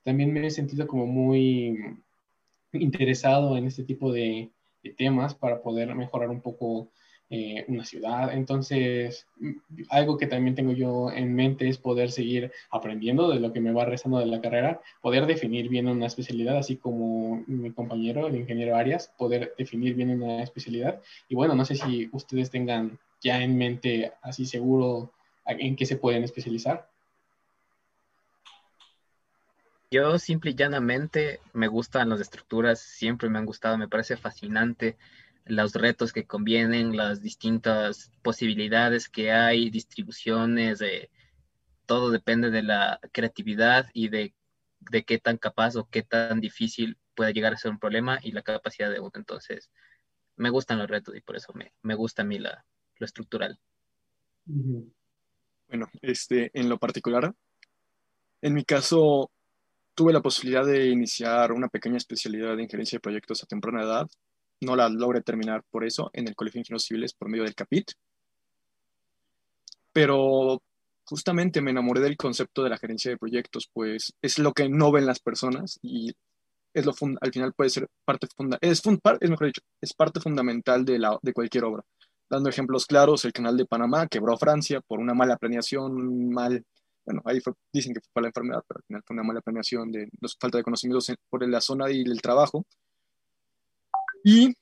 También 0.02 0.32
me 0.32 0.46
he 0.46 0.50
sentido 0.50 0.86
como 0.86 1.06
muy 1.06 2.02
interesado 2.74 3.56
en 3.56 3.66
este 3.66 3.84
tipo 3.84 4.12
de, 4.12 4.50
temas 4.98 5.34
para 5.34 5.62
poder 5.62 5.94
mejorar 5.94 6.28
un 6.28 6.42
poco 6.42 6.90
eh, 7.30 7.64
una 7.68 7.86
ciudad. 7.86 8.34
Entonces, 8.34 9.26
algo 9.88 10.18
que 10.18 10.26
también 10.26 10.54
tengo 10.54 10.72
yo 10.72 11.10
en 11.10 11.34
mente 11.34 11.66
es 11.70 11.78
poder 11.78 12.10
seguir 12.10 12.52
aprendiendo 12.70 13.30
de 13.30 13.40
lo 13.40 13.50
que 13.50 13.62
me 13.62 13.72
va 13.72 13.86
rezando 13.86 14.18
de 14.18 14.26
la 14.26 14.42
carrera, 14.42 14.82
poder 15.00 15.24
definir 15.24 15.70
bien 15.70 15.88
una 15.88 16.04
especialidad, 16.04 16.58
así 16.58 16.76
como 16.76 17.42
mi 17.46 17.72
compañero, 17.72 18.26
el 18.26 18.36
ingeniero 18.36 18.76
Arias, 18.76 19.10
poder 19.16 19.54
definir 19.56 19.94
bien 19.94 20.10
una 20.10 20.42
especialidad. 20.42 21.00
Y 21.30 21.34
bueno, 21.34 21.54
no 21.54 21.64
sé 21.64 21.76
si 21.76 22.10
ustedes 22.12 22.50
tengan 22.50 22.98
ya 23.22 23.42
en 23.42 23.56
mente 23.56 24.12
así 24.20 24.44
seguro 24.44 25.12
en 25.46 25.76
qué 25.76 25.86
se 25.86 25.96
pueden 25.96 26.24
especializar. 26.24 26.90
Yo 29.94 30.18
simple 30.18 30.50
y 30.50 30.54
llanamente 30.56 31.38
me 31.52 31.68
gustan 31.68 32.08
las 32.08 32.20
estructuras, 32.20 32.80
siempre 32.80 33.28
me 33.28 33.38
han 33.38 33.46
gustado, 33.46 33.78
me 33.78 33.86
parece 33.86 34.16
fascinante 34.16 34.96
los 35.44 35.72
retos 35.72 36.12
que 36.12 36.26
convienen, 36.26 36.96
las 36.96 37.22
distintas 37.22 38.10
posibilidades 38.20 39.08
que 39.08 39.30
hay, 39.30 39.70
distribuciones, 39.70 40.82
todo 41.86 42.10
depende 42.10 42.50
de 42.50 42.64
la 42.64 42.98
creatividad 43.12 43.86
y 43.92 44.08
de, 44.08 44.34
qué 45.06 45.18
tan 45.18 45.38
capaz 45.38 45.76
o 45.76 45.88
qué 45.88 46.02
tan 46.02 46.40
difícil 46.40 46.98
puede 47.14 47.32
llegar 47.32 47.52
a 47.52 47.56
ser 47.56 47.70
un 47.70 47.78
problema 47.78 48.18
y 48.20 48.32
la 48.32 48.42
capacidad 48.42 48.90
de 48.90 48.98
uno. 48.98 49.12
Entonces, 49.14 49.70
me 50.34 50.50
gustan 50.50 50.80
los 50.80 50.90
retos 50.90 51.14
y 51.14 51.20
por 51.20 51.36
eso 51.36 51.52
me, 51.54 51.94
gusta 51.94 52.22
a 52.22 52.24
mí 52.24 52.40
la, 52.40 52.64
lo 52.98 53.06
estructural. 53.06 53.60
Bueno, 54.44 55.88
este, 56.02 56.50
en 56.52 56.68
lo 56.68 56.78
particular, 56.78 57.32
en 58.42 58.54
mi 58.54 58.64
caso, 58.64 59.30
tuve 59.94 60.12
la 60.12 60.22
posibilidad 60.22 60.64
de 60.66 60.88
iniciar 60.88 61.52
una 61.52 61.68
pequeña 61.68 61.96
especialidad 61.96 62.56
de 62.56 62.62
injerencia 62.62 62.96
de 62.96 63.00
proyectos 63.00 63.42
a 63.42 63.46
temprana 63.46 63.82
edad. 63.82 64.08
No 64.60 64.76
la 64.76 64.88
logré 64.88 65.22
terminar 65.22 65.62
por 65.70 65.84
eso 65.84 66.10
en 66.12 66.28
el 66.28 66.34
Colegio 66.34 66.58
de 66.58 66.60
Ingenieros 66.60 66.84
Civiles 66.84 67.14
por 67.14 67.28
medio 67.28 67.44
del 67.44 67.54
CAPIT. 67.54 67.92
Pero 69.92 70.60
justamente 71.04 71.60
me 71.60 71.70
enamoré 71.70 72.00
del 72.00 72.16
concepto 72.16 72.62
de 72.62 72.70
la 72.70 72.78
gerencia 72.78 73.10
de 73.10 73.18
proyectos, 73.18 73.68
pues 73.72 74.14
es 74.22 74.38
lo 74.38 74.52
que 74.52 74.68
no 74.68 74.90
ven 74.90 75.06
las 75.06 75.20
personas 75.20 75.78
y 75.82 76.12
es 76.72 76.84
lo 76.84 76.94
al 77.20 77.32
final 77.32 77.52
puede 77.52 77.70
ser 77.70 77.88
parte 78.04 78.26
fundamental, 78.34 78.70
es, 78.70 78.82
es, 79.20 79.30
mejor 79.30 79.46
dicho, 79.46 79.62
es 79.80 79.92
parte 79.94 80.20
fundamental 80.20 80.84
de, 80.84 80.98
la, 80.98 81.18
de 81.22 81.32
cualquier 81.32 81.64
obra. 81.64 81.84
Dando 82.28 82.48
ejemplos 82.48 82.86
claros, 82.86 83.24
el 83.24 83.32
canal 83.32 83.56
de 83.56 83.66
Panamá 83.66 84.08
quebró 84.08 84.34
a 84.34 84.38
Francia 84.38 84.80
por 84.80 84.98
una 84.98 85.14
mala 85.14 85.36
planeación, 85.36 86.30
mal 86.30 86.64
bueno, 87.04 87.22
ahí 87.24 87.40
dicen 87.72 87.94
que 87.94 88.00
fue 88.00 88.10
para 88.12 88.22
la 88.22 88.28
enfermedad, 88.28 88.64
pero 88.66 88.78
al 88.78 88.84
final 88.84 89.02
fue 89.06 89.14
una 89.14 89.22
mala 89.22 89.40
planeación 89.40 89.92
de 89.92 90.08
falta 90.38 90.58
de 90.58 90.64
conocimientos 90.64 91.12
por 91.28 91.46
la 91.46 91.60
zona 91.60 91.90
y 91.90 92.02
el 92.02 92.20
trabajo. 92.22 92.66
Y 94.24 94.54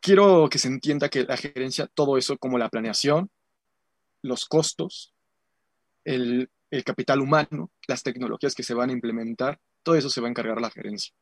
quiero 0.00 0.48
que 0.48 0.58
se 0.58 0.68
entienda 0.68 1.08
que 1.08 1.24
la 1.24 1.36
gerencia, 1.36 1.86
todo 1.86 2.16
eso 2.16 2.38
como 2.38 2.58
la 2.58 2.68
planeación, 2.68 3.30
los 4.22 4.46
costos, 4.46 5.12
el, 6.04 6.50
el 6.70 6.84
capital 6.84 7.20
humano, 7.20 7.70
las 7.86 8.02
tecnologías 8.02 8.54
que 8.54 8.62
se 8.62 8.74
van 8.74 8.90
a 8.90 8.94
implementar, 8.94 9.60
todo 9.82 9.96
eso 9.96 10.08
se 10.08 10.20
va 10.20 10.28
a 10.28 10.30
encargar 10.30 10.60
la 10.60 10.70
gerencia. 10.70 11.14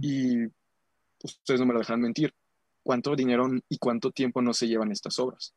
Y 0.00 0.46
ustedes 1.22 1.60
no 1.60 1.66
me 1.66 1.74
lo 1.74 1.80
dejan 1.80 2.00
mentir, 2.00 2.34
cuánto 2.82 3.16
dinero 3.16 3.50
y 3.68 3.78
cuánto 3.78 4.10
tiempo 4.12 4.40
no 4.40 4.54
se 4.54 4.68
llevan 4.68 4.92
estas 4.92 5.18
obras. 5.18 5.54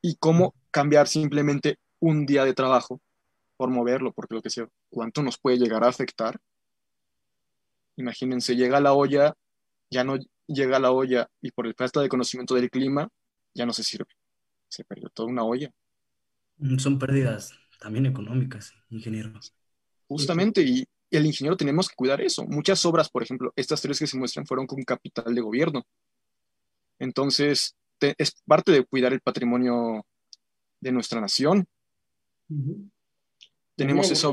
Y 0.00 0.16
cómo 0.16 0.54
cambiar 0.70 1.06
simplemente 1.06 1.78
un 2.02 2.26
día 2.26 2.44
de 2.44 2.52
trabajo 2.52 3.00
por 3.56 3.70
moverlo, 3.70 4.12
porque 4.12 4.34
lo 4.34 4.42
que 4.42 4.50
sea, 4.50 4.68
¿cuánto 4.90 5.22
nos 5.22 5.38
puede 5.38 5.56
llegar 5.56 5.84
a 5.84 5.88
afectar? 5.88 6.38
Imagínense, 7.96 8.56
llega 8.56 8.80
la 8.80 8.92
olla, 8.92 9.34
ya 9.88 10.02
no 10.02 10.18
llega 10.48 10.80
la 10.80 10.90
olla 10.90 11.30
y 11.40 11.52
por 11.52 11.66
el 11.66 11.74
falta 11.74 12.00
de 12.00 12.08
conocimiento 12.08 12.56
del 12.56 12.70
clima, 12.70 13.08
ya 13.54 13.64
no 13.64 13.72
se 13.72 13.84
sirve. 13.84 14.10
Se 14.68 14.84
perdió 14.84 15.10
toda 15.10 15.28
una 15.28 15.44
olla. 15.44 15.70
Mm, 16.56 16.78
son 16.78 16.98
pérdidas 16.98 17.52
también 17.78 18.06
económicas, 18.06 18.74
ingenieros. 18.90 19.54
Justamente, 20.08 20.62
y 20.62 20.84
el 21.10 21.24
ingeniero 21.24 21.56
tenemos 21.56 21.88
que 21.88 21.94
cuidar 21.94 22.20
eso. 22.20 22.44
Muchas 22.46 22.84
obras, 22.84 23.08
por 23.10 23.22
ejemplo, 23.22 23.52
estas 23.54 23.80
tres 23.80 24.00
que 24.00 24.08
se 24.08 24.18
muestran 24.18 24.44
fueron 24.44 24.66
con 24.66 24.82
capital 24.82 25.32
de 25.32 25.40
gobierno. 25.40 25.86
Entonces, 26.98 27.76
es 28.00 28.34
parte 28.44 28.72
de 28.72 28.84
cuidar 28.84 29.12
el 29.12 29.20
patrimonio 29.20 30.04
de 30.80 30.90
nuestra 30.90 31.20
nación. 31.20 31.64
Tenemos, 33.76 34.10
esa 34.10 34.30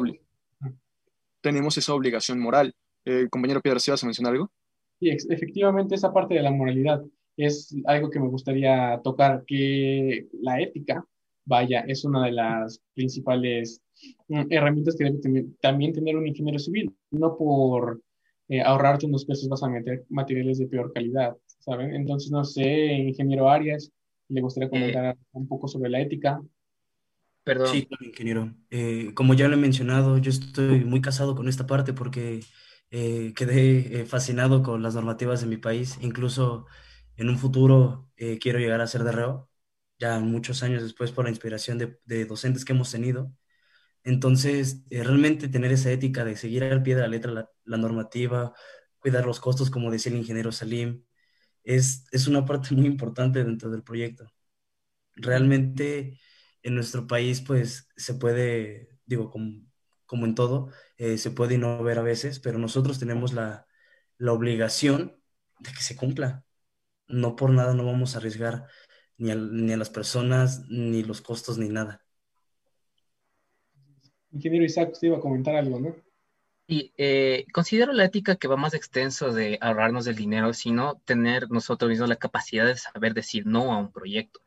tenemos 1.41 1.77
esa 1.77 1.93
obligación 1.93 2.39
moral. 2.39 2.73
Eh, 3.05 3.27
compañero 3.29 3.61
Piedra, 3.61 3.79
¿sí 3.79 3.91
vas 3.91 4.03
a 4.03 4.07
mencionar 4.07 4.33
algo? 4.33 4.51
Sí, 4.99 5.09
efectivamente 5.09 5.95
esa 5.95 6.11
parte 6.11 6.35
de 6.35 6.41
la 6.41 6.51
moralidad 6.51 7.03
es 7.37 7.73
algo 7.85 8.09
que 8.09 8.19
me 8.19 8.27
gustaría 8.27 8.99
tocar, 9.01 9.43
que 9.47 10.27
la 10.41 10.59
ética, 10.59 11.05
vaya, 11.45 11.81
es 11.87 12.03
una 12.03 12.25
de 12.25 12.33
las 12.33 12.81
principales 12.93 13.81
mm, 14.27 14.47
herramientas 14.49 14.95
que 14.97 15.05
debe 15.05 15.45
también 15.61 15.93
tener 15.93 16.17
un 16.17 16.27
ingeniero 16.27 16.59
civil, 16.59 16.93
no 17.11 17.37
por 17.37 18.01
eh, 18.49 18.61
ahorrarte 18.61 19.05
unos 19.05 19.25
pesos 19.25 19.47
vas 19.47 19.63
a 19.63 19.69
meter 19.69 20.05
materiales 20.09 20.59
de 20.59 20.67
peor 20.67 20.91
calidad, 20.91 21.37
¿saben? 21.59 21.95
Entonces, 21.95 22.29
no 22.29 22.43
sé, 22.43 22.93
ingeniero 22.93 23.49
Arias, 23.49 23.91
le 24.27 24.41
gustaría 24.41 24.67
eh, 24.67 24.69
comentar 24.69 25.17
un 25.31 25.47
poco 25.47 25.67
sobre 25.67 25.89
la 25.89 26.01
ética. 26.01 26.41
Sí, 27.45 27.85
claro, 27.87 28.05
ingeniero. 28.05 28.55
Eh, 28.69 29.13
como 29.15 29.33
ya 29.33 29.47
lo 29.47 29.55
he 29.55 29.57
mencionado, 29.57 30.17
yo 30.19 30.29
estoy 30.29 30.85
muy 30.85 31.01
casado 31.01 31.35
con 31.35 31.47
esta 31.47 31.65
parte 31.65 31.93
porque 31.93 32.41
eh, 32.91 33.33
quedé 33.35 34.01
eh, 34.01 34.05
fascinado 34.05 34.61
con 34.61 34.83
las 34.83 34.95
normativas 34.95 35.41
de 35.41 35.47
mi 35.47 35.57
país. 35.57 35.97
Incluso 36.01 36.67
en 37.15 37.29
un 37.29 37.37
futuro 37.37 38.09
quiero 38.41 38.59
llegar 38.59 38.81
a 38.81 38.87
ser 38.87 39.03
de 39.03 39.11
reo, 39.13 39.49
ya 39.99 40.19
muchos 40.19 40.63
años 40.63 40.83
después 40.83 41.11
por 41.11 41.25
la 41.25 41.31
inspiración 41.31 41.77
de, 41.77 42.25
docentes 42.25 42.65
que 42.65 42.73
hemos 42.73 42.91
tenido. 42.91 43.33
Entonces, 44.03 44.83
realmente 44.89 45.49
tener 45.49 45.71
esa 45.71 45.91
ética 45.91 46.25
de 46.25 46.37
seguir 46.37 46.63
al 46.63 46.83
pie 46.83 46.95
de 46.95 47.01
la 47.01 47.07
letra 47.07 47.31
la, 47.65 47.77
normativa, 47.77 48.53
cuidar 48.99 49.25
los 49.25 49.39
costos, 49.39 49.69
como 49.71 49.91
decía 49.91 50.11
el 50.11 50.19
ingeniero 50.19 50.51
Salim, 50.51 51.05
es, 51.63 52.05
es 52.11 52.27
una 52.27 52.45
parte 52.45 52.75
muy 52.75 52.87
importante 52.87 53.43
dentro 53.43 53.69
del 53.71 53.83
proyecto. 53.83 54.27
Realmente 55.15 56.19
en 56.63 56.75
nuestro 56.75 57.07
país 57.07 57.41
pues 57.41 57.89
se 57.95 58.13
puede, 58.15 58.89
digo, 59.05 59.29
como, 59.29 59.61
como 60.05 60.25
en 60.25 60.35
todo, 60.35 60.71
eh, 60.97 61.17
se 61.17 61.31
puede 61.31 61.55
innovar 61.55 61.99
a 61.99 62.03
veces, 62.03 62.39
pero 62.39 62.57
nosotros 62.57 62.99
tenemos 62.99 63.33
la, 63.33 63.67
la, 64.17 64.33
obligación 64.33 65.17
de 65.59 65.71
que 65.71 65.81
se 65.81 65.95
cumpla. 65.95 66.43
No 67.07 67.35
por 67.35 67.51
nada 67.51 67.73
no 67.73 67.85
vamos 67.85 68.15
a 68.15 68.19
arriesgar 68.19 68.67
ni 69.17 69.31
a, 69.31 69.35
ni 69.35 69.73
a 69.73 69.77
las 69.77 69.89
personas, 69.89 70.65
ni 70.69 71.03
los 71.03 71.21
costos, 71.21 71.57
ni 71.57 71.69
nada. 71.69 72.03
Ingeniero 74.31 74.65
Isaac, 74.65 74.91
usted 74.91 75.07
iba 75.07 75.17
a 75.17 75.21
comentar 75.21 75.55
algo, 75.55 75.79
¿no? 75.79 75.95
Y 76.71 76.93
eh, 76.97 77.47
considero 77.51 77.93
la 77.93 78.05
ética 78.05 78.35
que 78.35 78.47
va 78.47 78.55
más 78.55 78.75
extenso 78.75 79.33
de 79.33 79.57
ahorrarnos 79.59 80.05
el 80.05 80.15
dinero, 80.15 80.53
sino 80.53 81.01
tener 81.03 81.49
nosotros 81.49 81.89
mismos 81.89 82.09
la 82.09 82.17
capacidad 82.17 82.63
de 82.67 82.77
saber 82.77 83.15
decir 83.15 83.47
no 83.47 83.73
a 83.73 83.77
un 83.77 83.91
proyecto. 83.91 84.39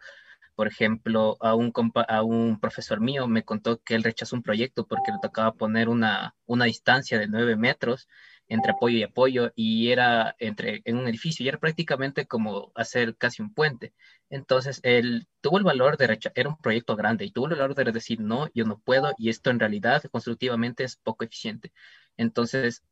Por 0.55 0.67
ejemplo, 0.69 1.37
a 1.41 1.55
un, 1.55 1.73
a 2.09 2.23
un 2.23 2.61
profesor 2.61 3.01
mío 3.01 3.27
me 3.27 3.45
contó 3.45 3.81
que 3.83 3.95
él 3.95 4.03
rechazó 4.03 4.37
un 4.37 4.43
proyecto 4.43 4.87
porque 4.87 5.13
le 5.13 5.19
tocaba 5.21 5.55
poner 5.55 5.89
una, 5.89 6.35
una 6.47 6.67
distancia 6.67 7.19
de 7.19 7.29
nueve 7.29 7.57
metros 7.57 8.09
entre 8.49 8.73
apoyo 8.73 8.99
y 8.99 9.03
apoyo 9.03 9.53
y 9.55 9.91
era 9.91 10.37
entre, 10.39 10.83
en 10.85 10.97
un 10.99 11.09
edificio 11.09 11.45
y 11.45 11.49
era 11.49 11.59
prácticamente 11.59 12.27
como 12.27 12.73
hacer 12.75 13.17
casi 13.17 13.43
un 13.43 13.55
puente. 13.55 13.95
Entonces, 14.31 14.81
él 14.83 15.27
tuvo 15.41 15.59
el 15.59 15.65
valor 15.65 15.97
de 15.97 16.07
rechazar, 16.07 16.33
era 16.39 16.49
un 16.51 16.59
proyecto 16.59 16.97
grande 16.97 17.25
y 17.25 17.31
tuvo 17.31 17.47
el 17.49 17.53
valor 17.55 17.75
de 17.75 17.93
decir, 17.93 18.21
no, 18.21 18.49
yo 18.55 18.65
no 18.65 18.79
puedo 18.81 19.13
y 19.19 19.31
esto 19.31 19.51
en 19.51 19.61
realidad 19.61 20.03
constructivamente 20.11 20.85
es 20.85 20.97
poco 20.97 21.25
eficiente. 21.25 21.73
Entonces, 22.17 22.83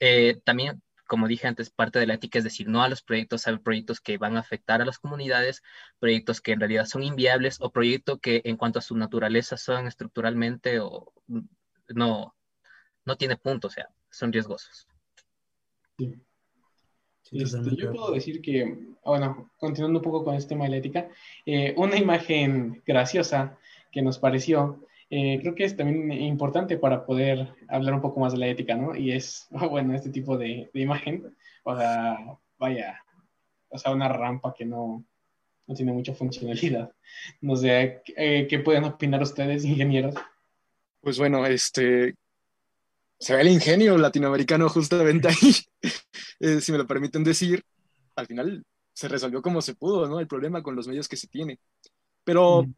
eh, 0.00 0.40
también 0.44 0.82
como 1.12 1.28
dije 1.28 1.46
antes, 1.46 1.68
parte 1.68 1.98
de 1.98 2.06
la 2.06 2.14
ética 2.14 2.38
es 2.38 2.44
decir 2.44 2.68
no 2.68 2.82
a 2.82 2.88
los 2.88 3.02
proyectos, 3.02 3.46
a 3.46 3.54
proyectos 3.58 4.00
que 4.00 4.16
van 4.16 4.38
a 4.38 4.40
afectar 4.40 4.80
a 4.80 4.86
las 4.86 4.98
comunidades, 4.98 5.62
proyectos 5.98 6.40
que 6.40 6.52
en 6.52 6.60
realidad 6.60 6.86
son 6.86 7.02
inviables 7.02 7.58
o 7.60 7.70
proyectos 7.70 8.18
que 8.18 8.40
en 8.46 8.56
cuanto 8.56 8.78
a 8.78 8.82
su 8.82 8.96
naturaleza 8.96 9.58
son 9.58 9.86
estructuralmente 9.86 10.80
o 10.80 11.12
no, 11.88 12.34
no 13.04 13.16
tiene 13.18 13.36
punto, 13.36 13.66
o 13.66 13.70
sea, 13.70 13.90
son 14.08 14.32
riesgosos. 14.32 14.88
Sí. 15.98 16.14
Este, 17.30 17.76
yo 17.76 17.92
puedo 17.92 18.12
decir 18.12 18.40
que, 18.40 18.78
bueno, 19.04 19.50
continuando 19.58 19.98
un 19.98 20.04
poco 20.04 20.24
con 20.24 20.34
este 20.34 20.48
tema 20.48 20.64
de 20.64 20.70
la 20.70 20.76
ética, 20.78 21.10
eh, 21.44 21.74
una 21.76 21.98
imagen 21.98 22.82
graciosa 22.86 23.58
que 23.90 24.00
nos 24.00 24.18
pareció, 24.18 24.86
eh, 25.14 25.38
creo 25.42 25.54
que 25.54 25.64
es 25.64 25.76
también 25.76 26.10
importante 26.10 26.78
para 26.78 27.04
poder 27.04 27.54
hablar 27.68 27.92
un 27.92 28.00
poco 28.00 28.18
más 28.18 28.32
de 28.32 28.38
la 28.38 28.46
ética, 28.46 28.74
¿no? 28.74 28.96
Y 28.96 29.12
es, 29.12 29.46
bueno, 29.70 29.94
este 29.94 30.08
tipo 30.08 30.38
de, 30.38 30.70
imagen, 30.72 31.36
o 31.64 31.76
sea, 31.76 32.16
vaya, 32.58 32.98
o 33.68 33.76
sea, 33.76 33.92
una 33.92 34.08
rampa 34.08 34.54
que 34.54 34.64
no, 34.64 35.04
no 35.66 35.74
tiene 35.74 35.92
mucha 35.92 36.14
funcionalidad. 36.14 36.90
No 37.42 37.56
sé, 37.56 38.00
eh, 38.16 38.46
¿qué 38.48 38.58
pueden 38.60 38.84
opinar 38.84 39.20
ustedes, 39.20 39.66
ingenieros? 39.66 40.14
Pues 41.02 41.18
bueno, 41.18 41.44
este, 41.44 42.14
se 43.18 43.36
ve 43.36 43.42
el 43.42 43.48
ingenio 43.48 43.98
latinoamericano 43.98 44.70
justamente 44.70 45.28
ahí, 45.28 45.54
eh, 46.40 46.62
si 46.62 46.72
me 46.72 46.78
lo 46.78 46.86
permiten 46.86 47.22
decir. 47.22 47.62
Al 48.16 48.26
final 48.26 48.64
se 48.94 49.08
resolvió 49.08 49.42
como 49.42 49.60
se 49.60 49.74
pudo, 49.74 50.08
¿no? 50.08 50.20
El 50.20 50.26
problema 50.26 50.62
con 50.62 50.74
los 50.74 50.88
medios 50.88 51.06
que 51.06 51.18
se 51.18 51.26
tiene. 51.26 51.58
Pero 52.24 52.62
mm. 52.62 52.74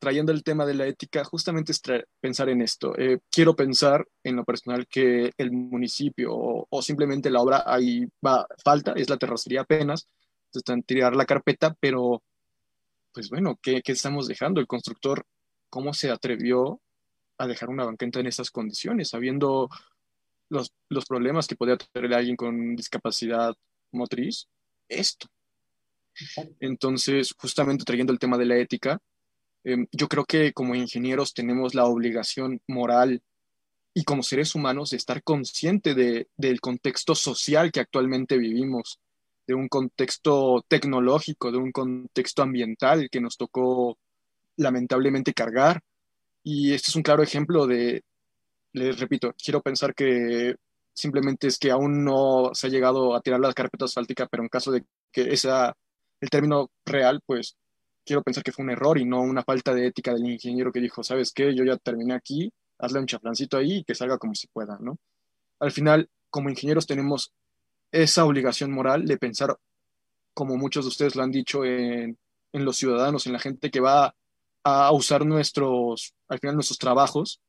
Trayendo 0.00 0.32
el 0.32 0.42
tema 0.42 0.66
de 0.66 0.74
la 0.74 0.86
ética, 0.86 1.24
justamente 1.24 1.72
es 1.72 1.80
pensar 2.20 2.48
en 2.48 2.62
esto. 2.62 2.96
Eh, 2.98 3.20
quiero 3.30 3.54
pensar 3.54 4.06
en 4.24 4.36
lo 4.36 4.44
personal 4.44 4.86
que 4.88 5.32
el 5.36 5.52
municipio 5.52 6.32
o, 6.34 6.82
simplemente 6.82 7.30
la 7.30 7.40
obra 7.40 7.62
ahí 7.66 8.06
va, 8.24 8.46
falta, 8.64 8.92
es 8.96 9.08
la 9.08 9.18
terracería 9.18 9.60
apenas, 9.60 10.08
están 10.52 10.82
tirar 10.82 11.14
la 11.14 11.26
carpeta, 11.26 11.76
pero 11.78 12.22
pues 13.12 13.28
bueno, 13.30 13.58
¿qué, 13.62 13.82
¿qué 13.82 13.92
estamos 13.92 14.26
dejando? 14.26 14.60
El 14.60 14.66
constructor, 14.66 15.24
¿cómo 15.68 15.92
se 15.94 16.10
atrevió 16.10 16.80
a 17.38 17.46
dejar 17.46 17.68
una 17.68 17.84
banqueta 17.84 18.20
en 18.20 18.26
esas 18.26 18.50
condiciones, 18.50 19.08
sabiendo 19.08 19.68
los, 20.50 20.74
los 20.88 21.06
problemas 21.06 21.46
que 21.46 21.56
podría 21.56 21.78
tener 21.78 22.12
alguien 22.14 22.36
con 22.36 22.76
discapacidad 22.76 23.54
motriz, 23.92 24.46
esto. 24.88 25.26
Entonces, 26.58 27.34
justamente 27.38 27.84
trayendo 27.84 28.12
el 28.12 28.18
tema 28.18 28.36
de 28.36 28.44
la 28.44 28.56
ética, 28.56 28.98
em, 29.64 29.86
yo 29.92 30.08
creo 30.08 30.24
que 30.24 30.52
como 30.52 30.74
ingenieros 30.74 31.34
tenemos 31.34 31.74
la 31.74 31.86
obligación 31.86 32.60
moral 32.66 33.22
y 33.94 34.04
como 34.04 34.22
seres 34.22 34.54
humanos 34.54 34.90
de 34.90 34.96
estar 34.96 35.22
consciente 35.22 35.94
de, 35.94 36.28
del 36.36 36.60
contexto 36.60 37.14
social 37.14 37.72
que 37.72 37.80
actualmente 37.80 38.38
vivimos, 38.38 39.00
de 39.46 39.54
un 39.54 39.68
contexto 39.68 40.64
tecnológico, 40.68 41.50
de 41.50 41.58
un 41.58 41.72
contexto 41.72 42.42
ambiental 42.42 43.08
que 43.10 43.20
nos 43.20 43.36
tocó 43.36 43.98
lamentablemente 44.56 45.34
cargar. 45.34 45.80
Y 46.44 46.72
este 46.72 46.88
es 46.90 46.96
un 46.96 47.02
claro 47.02 47.22
ejemplo 47.22 47.66
de, 47.66 48.04
les 48.72 48.98
repito, 49.00 49.34
quiero 49.42 49.60
pensar 49.60 49.94
que 49.94 50.54
simplemente 50.92 51.48
es 51.48 51.58
que 51.58 51.70
aún 51.70 52.04
no 52.04 52.50
se 52.54 52.66
ha 52.68 52.70
llegado 52.70 53.14
a 53.14 53.20
tirar 53.22 53.40
la 53.40 53.52
carpeta 53.52 53.86
asfáltica, 53.86 54.26
pero 54.26 54.42
en 54.42 54.48
caso 54.48 54.70
de 54.70 54.84
que 55.12 55.36
sea 55.36 55.74
el 56.20 56.30
término 56.30 56.70
real, 56.84 57.20
pues 57.26 57.56
quiero 58.04 58.22
pensar 58.22 58.42
que 58.42 58.52
fue 58.52 58.64
un 58.64 58.70
error 58.70 58.98
y 58.98 59.04
no 59.04 59.20
una 59.22 59.42
falta 59.42 59.74
de 59.74 59.86
ética 59.86 60.14
del 60.14 60.28
ingeniero 60.28 60.72
que 60.72 60.80
dijo, 60.80 61.02
¿sabes 61.02 61.32
qué? 61.32 61.54
Yo 61.54 61.64
ya 61.64 61.76
terminé 61.76 62.14
aquí, 62.14 62.52
hazle 62.78 63.00
un 63.00 63.06
chaflancito 63.06 63.56
ahí 63.56 63.78
y 63.78 63.84
que 63.84 63.94
salga 63.94 64.18
como 64.18 64.34
se 64.34 64.48
pueda, 64.48 64.78
¿no? 64.80 64.98
Al 65.58 65.72
final, 65.72 66.08
como 66.30 66.48
ingenieros 66.50 66.86
tenemos 66.86 67.32
esa 67.92 68.24
obligación 68.24 68.72
moral 68.72 69.06
de 69.06 69.18
pensar, 69.18 69.56
como 70.32 70.56
muchos 70.56 70.84
de 70.84 70.88
ustedes 70.88 71.16
lo 71.16 71.22
han 71.22 71.30
dicho, 71.30 71.64
en, 71.64 72.18
en 72.52 72.64
los 72.64 72.76
ciudadanos, 72.76 73.26
en 73.26 73.32
la 73.32 73.38
gente 73.38 73.70
que 73.70 73.80
va 73.80 74.14
a 74.62 74.92
usar 74.92 75.24
nuestros, 75.24 76.14
al 76.28 76.38
final, 76.38 76.54
nuestros 76.54 76.78
trabajos 76.78 77.40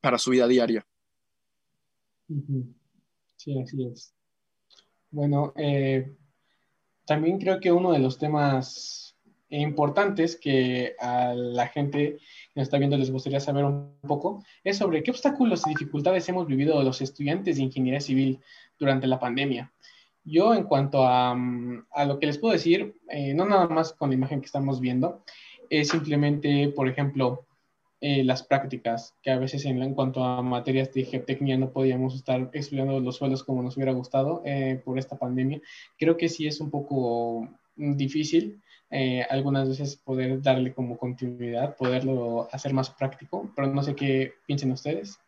para 0.00 0.18
su 0.18 0.30
vida 0.30 0.46
diaria. 0.46 0.86
Sí, 3.36 3.58
así 3.60 3.84
es. 3.84 4.12
Bueno, 5.10 5.52
eh, 5.56 6.16
también 7.06 7.38
creo 7.38 7.60
que 7.60 7.72
uno 7.72 7.92
de 7.92 8.00
los 8.00 8.18
temas 8.18 9.07
importantes 9.50 10.36
que 10.36 10.94
a 11.00 11.32
la 11.34 11.68
gente 11.68 12.18
que 12.18 12.60
nos 12.60 12.64
está 12.64 12.78
viendo 12.78 12.96
les 12.96 13.10
gustaría 13.10 13.40
saber 13.40 13.64
un 13.64 13.98
poco 14.06 14.44
es 14.62 14.76
sobre 14.76 15.02
qué 15.02 15.10
obstáculos 15.10 15.66
y 15.66 15.70
dificultades 15.70 16.28
hemos 16.28 16.46
vivido 16.46 16.82
los 16.82 17.00
estudiantes 17.00 17.56
de 17.56 17.62
ingeniería 17.62 18.00
civil 18.00 18.40
durante 18.78 19.06
la 19.06 19.18
pandemia. 19.18 19.72
Yo 20.24 20.54
en 20.54 20.64
cuanto 20.64 21.04
a, 21.06 21.32
a 21.92 22.04
lo 22.04 22.18
que 22.18 22.26
les 22.26 22.38
puedo 22.38 22.52
decir, 22.52 22.94
eh, 23.08 23.32
no 23.32 23.46
nada 23.46 23.66
más 23.68 23.92
con 23.94 24.10
la 24.10 24.16
imagen 24.16 24.40
que 24.40 24.46
estamos 24.46 24.80
viendo, 24.80 25.24
es 25.70 25.88
simplemente, 25.88 26.68
por 26.68 26.88
ejemplo, 26.88 27.46
eh, 28.00 28.22
las 28.22 28.44
prácticas, 28.44 29.16
que 29.22 29.30
a 29.30 29.38
veces 29.38 29.64
en, 29.64 29.94
cuanto 29.94 30.22
a 30.22 30.40
materias 30.40 30.92
de 30.92 31.04
geotecnia 31.04 31.58
no 31.58 31.72
podíamos 31.72 32.14
estar 32.14 32.48
estudiando 32.52 33.00
los 33.00 33.16
suelos 33.16 33.42
como 33.42 33.60
nos 33.60 33.76
hubiera 33.76 33.92
gustado 33.92 34.40
eh, 34.44 34.80
por 34.84 34.98
esta 34.98 35.18
pandemia. 35.18 35.60
Creo 35.98 36.16
que 36.16 36.28
sí 36.28 36.46
es 36.46 36.60
un 36.60 36.70
poco 36.70 37.48
difícil 37.74 38.60
eh, 38.90 39.22
algunas 39.28 39.68
veces 39.68 39.96
poder 39.96 40.40
darle 40.40 40.72
como 40.72 40.96
continuidad, 40.96 41.76
poderlo 41.76 42.48
hacer 42.52 42.72
más 42.72 42.90
práctico, 42.90 43.50
pero 43.54 43.68
no 43.68 43.82
sé 43.82 43.94
qué 43.94 44.34
piensen 44.46 44.72
ustedes. 44.72 45.18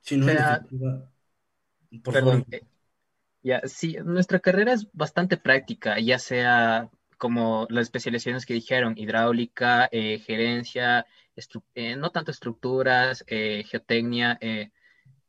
Sí, 0.00 0.16
no, 0.16 0.26
por 2.02 2.14
favor. 2.14 2.44
ya, 3.42 3.62
sí, 3.64 3.96
nuestra 4.04 4.38
carrera 4.40 4.72
es 4.72 4.86
bastante 4.92 5.36
práctica, 5.36 5.98
ya 5.98 6.18
sea 6.18 6.90
como 7.18 7.66
las 7.70 7.84
especializaciones 7.84 8.46
que 8.46 8.54
dijeron, 8.54 8.94
hidráulica, 8.96 9.88
eh, 9.90 10.18
gerencia, 10.18 11.06
eh, 11.74 11.96
no 11.96 12.10
tanto 12.10 12.30
estructuras, 12.30 13.24
eh, 13.26 13.64
geotecnia. 13.68 14.38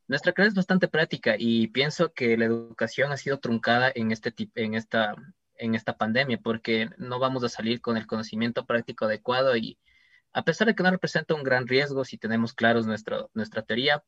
nuestra 0.07 0.31
carrera 0.31 0.49
es 0.49 0.55
bastante 0.55 0.87
práctica 0.87 1.35
y 1.37 1.67
pienso 1.67 2.13
que 2.13 2.37
la 2.37 2.45
educación 2.45 3.11
ha 3.11 3.17
sido 3.17 3.39
truncada 3.39 3.91
en, 3.93 4.11
este 4.11 4.33
en, 4.55 4.73
esta, 4.75 5.15
en 5.57 5.75
esta 5.75 5.97
pandemia 5.97 6.39
porque 6.39 6.89
no 6.97 7.19
vamos 7.19 7.43
a 7.43 7.49
salir 7.49 7.81
con 7.81 7.97
el 7.97 8.07
conocimiento 8.07 8.65
práctico 8.65 9.05
adecuado 9.05 9.55
y 9.55 9.77
a 10.33 10.43
pesar 10.43 10.67
de 10.67 10.75
que 10.75 10.83
no 10.83 10.91
representa 10.91 11.33
un 11.33 11.43
gran 11.43 11.67
riesgo 11.67 12.05
si 12.05 12.17
tenemos 12.17 12.53
claros 12.53 12.85
nuestro, 12.85 13.29
nuestra 13.33 13.63
teoría, 13.63 14.03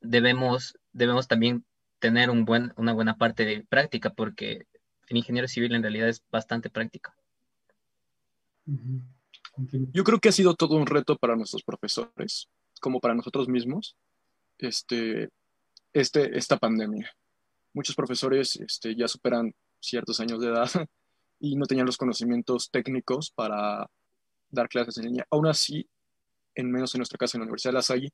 debemos, 0.00 0.78
debemos 0.92 1.28
también 1.28 1.64
tener 1.98 2.30
un 2.30 2.44
buen, 2.44 2.72
una 2.76 2.92
buena 2.92 3.16
parte 3.16 3.44
de 3.44 3.64
práctica 3.68 4.10
porque 4.10 4.66
el 5.08 5.16
ingeniero 5.16 5.48
civil 5.48 5.74
en 5.74 5.82
realidad 5.82 6.08
es 6.08 6.22
bastante 6.30 6.68
práctico. 6.68 7.12
Yo 9.92 10.04
creo 10.04 10.18
que 10.18 10.28
ha 10.28 10.32
sido 10.32 10.54
todo 10.54 10.76
un 10.76 10.86
reto 10.86 11.16
para 11.16 11.36
nuestros 11.36 11.62
profesores, 11.62 12.48
como 12.80 13.00
para 13.00 13.14
nosotros 13.14 13.48
mismos, 13.48 13.96
este, 14.58 15.30
este, 15.92 16.36
esta 16.36 16.56
pandemia. 16.56 17.14
Muchos 17.74 17.94
profesores 17.94 18.56
este, 18.56 18.94
ya 18.94 19.08
superan 19.08 19.54
ciertos 19.80 20.20
años 20.20 20.40
de 20.40 20.48
edad 20.48 20.68
y 21.40 21.56
no 21.56 21.66
tenían 21.66 21.86
los 21.86 21.96
conocimientos 21.96 22.70
técnicos 22.70 23.30
para 23.30 23.88
dar 24.50 24.68
clases 24.68 24.98
en 24.98 25.06
línea. 25.06 25.26
Aún 25.30 25.46
así, 25.46 25.88
en 26.54 26.70
menos 26.70 26.94
en 26.94 27.00
nuestra 27.00 27.18
casa 27.18 27.36
en 27.36 27.40
la 27.40 27.44
Universidad 27.44 27.72
de 27.72 27.78
La 27.78 27.82
Salle, 27.82 28.10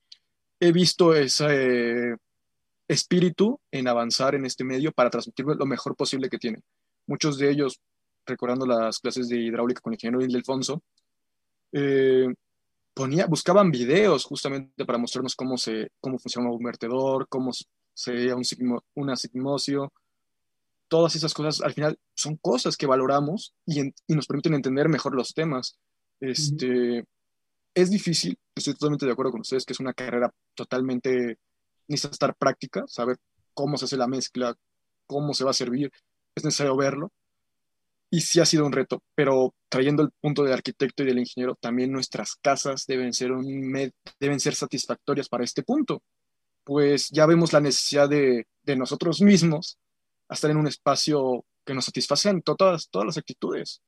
he 0.61 0.73
visto 0.73 1.15
ese 1.15 2.17
espíritu 2.87 3.61
en 3.71 3.87
avanzar 3.87 4.35
en 4.35 4.47
este 4.47 4.65
medio 4.65 4.93
para 4.93 5.11
transmitir 5.11 5.45
lo 5.45 5.67
mejor 5.67 5.95
posible 5.95 6.31
que 6.31 6.39
tienen 6.39 6.63
muchos 7.09 7.39
de 7.39 7.51
ellos, 7.51 7.81
recordando 8.25 8.67
las 8.67 9.01
clases 9.01 9.29
de 9.29 9.39
hidráulica 9.39 9.81
con 9.81 9.93
el 9.93 9.97
ingeniero 9.97 10.25
Ildefonso, 10.25 10.83
eh, 11.73 12.29
ponía, 12.95 13.27
buscaban 13.27 13.71
videos 13.71 14.25
justamente 14.25 14.85
para 14.85 14.99
mostrarnos 14.99 15.35
cómo, 15.35 15.57
se, 15.59 15.91
cómo 16.01 16.19
funciona 16.19 16.51
un 16.51 16.63
vertedor, 16.63 17.27
cómo 17.29 17.53
se 17.99 18.13
veía 18.13 18.37
un 18.37 18.45
una 18.95 19.17
sigmocio. 19.17 19.93
Todas 20.87 21.17
esas 21.17 21.35
cosas 21.35 21.61
al 21.61 21.75
final 21.75 21.99
son 22.15 22.37
cosas 22.37 22.77
que 22.77 22.87
valoramos 22.87 23.55
y, 23.67 23.93
nos 24.15 24.29
permiten 24.29 24.55
entender 24.55 24.89
mejor 24.89 25.17
los 25.17 25.35
temas. 25.35 25.77
Este, 26.21 27.05
Es 27.75 27.91
difícil, 27.91 28.39
estoy 28.55 28.75
totalmente 28.75 29.05
de 29.05 29.13
acuerdo 29.13 29.33
con 29.33 29.41
ustedes, 29.41 29.65
que 29.65 29.73
es 29.73 29.81
una 29.81 29.93
carrera 29.95 30.33
totalmente, 30.55 31.39
necesita 31.89 32.13
estar 32.13 32.37
práctica, 32.37 32.85
saber 32.87 33.17
cómo 33.53 33.77
se 33.77 33.87
hace 33.87 33.97
la 33.97 34.07
mezcla, 34.07 34.55
cómo 35.07 35.35
se 35.35 35.43
va 35.43 35.51
a 35.51 35.55
servir, 35.55 35.91
es 36.37 36.45
necesario 36.45 36.77
verlo. 36.77 37.11
Y 38.11 38.21
sí 38.21 38.39
ha 38.39 38.47
sido 38.47 38.65
un 38.65 38.73
reto, 38.73 39.03
pero 39.17 39.55
trayendo 39.69 40.03
el 40.05 40.11
punto 40.21 40.45
del 40.45 40.53
arquitecto 40.53 41.03
y 41.03 41.07
del 41.07 41.19
ingeniero, 41.19 41.57
también 41.61 41.91
nuestras 41.91 42.37
casas 42.37 42.85
deben 42.87 43.13
ser, 43.13 43.33
un 43.33 43.93
deben 44.21 44.41
ser 44.41 44.55
satisfactorias 44.55 45.29
para 45.29 45.45
este 45.45 45.65
punto, 45.65 46.03
pues 46.69 47.09
ya 47.09 47.25
vemos 47.25 47.55
la 47.55 47.61
necesidad 47.61 48.11
de, 48.11 48.47
de 48.63 48.77
nosotros 48.77 49.23
mismos 49.23 49.79
a 50.29 50.35
estar 50.35 50.51
en 50.51 50.59
un 50.59 50.67
espacio 50.67 51.47
que 51.65 51.73
nos 51.73 51.87
satisface 51.87 52.29
en 52.29 52.43
todas, 52.43 52.91
todas 52.91 53.07
las 53.07 53.17
actitudes. 53.17 53.81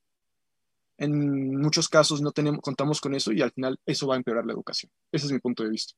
En 0.97 1.61
muchos 1.61 1.87
casos 1.87 2.23
no 2.23 2.31
tenemos, 2.31 2.59
contamos 2.61 2.99
con 2.99 3.13
eso 3.13 3.31
y 3.31 3.43
al 3.43 3.51
final 3.51 3.79
eso 3.85 4.07
va 4.07 4.15
a 4.15 4.17
empeorar 4.17 4.47
la 4.47 4.53
educación. 4.53 4.91
Ese 5.11 5.27
es 5.27 5.31
mi 5.31 5.37
punto 5.37 5.61
de 5.61 5.69
vista. 5.69 5.93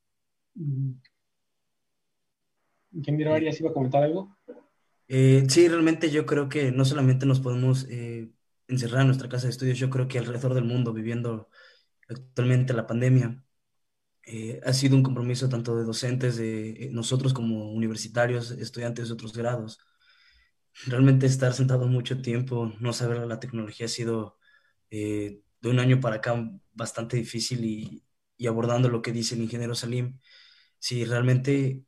Ingeniero 2.92 3.34
Arias, 3.34 3.62
¿iba 3.62 3.70
a 3.70 3.74
comentar 3.74 4.04
algo? 4.04 4.36
Eh, 5.08 5.46
sí, 5.48 5.70
realmente 5.70 6.12
yo 6.12 6.26
creo 6.26 6.50
que 6.50 6.74
no 6.74 6.84
solamente 6.84 7.26
nos 7.26 7.40
podemos 7.40 7.88
eh, 7.90 8.30
encerrar 8.68 9.04
en 9.04 9.08
nuestra 9.08 9.30
casa 9.30 9.46
de 9.46 9.52
estudios, 9.52 9.80
yo 9.80 9.90
creo 9.90 10.10
que 10.10 10.20
alrededor 10.20 10.54
del 10.54 10.66
mundo 10.66 10.92
viviendo 10.92 11.48
actualmente 12.10 12.74
la 12.74 12.88
pandemia, 12.88 13.42
eh, 14.26 14.62
ha 14.66 14.74
sido 14.74 14.96
un 14.96 15.04
compromiso 15.04 15.50
tanto 15.50 15.76
de 15.78 15.84
docentes, 15.86 16.38
de 16.38 16.72
eh, 16.72 16.90
nosotros 16.92 17.34
como 17.34 17.72
universitarios, 17.74 18.52
estudiantes 18.52 19.08
de 19.08 19.14
otros 19.14 19.34
grados. 19.34 19.80
Realmente 20.86 21.26
estar 21.26 21.54
sentado 21.54 21.88
mucho 21.88 22.22
tiempo, 22.22 22.74
no 22.80 22.94
saber 22.94 23.26
la 23.28 23.40
tecnología 23.40 23.86
ha 23.86 23.90
sido 23.90 24.38
de 24.90 25.70
un 25.70 25.80
año 25.80 26.00
para 26.00 26.18
acá 26.18 26.36
bastante 26.74 27.18
difícil 27.18 27.66
y, 27.66 28.06
y 28.38 28.48
abordando 28.48 28.90
lo 28.90 29.02
que 29.02 29.12
dice 29.12 29.36
el 29.36 29.42
ingeniero 29.42 29.76
Salim, 29.76 30.20
si 30.80 31.06
realmente 31.06 31.84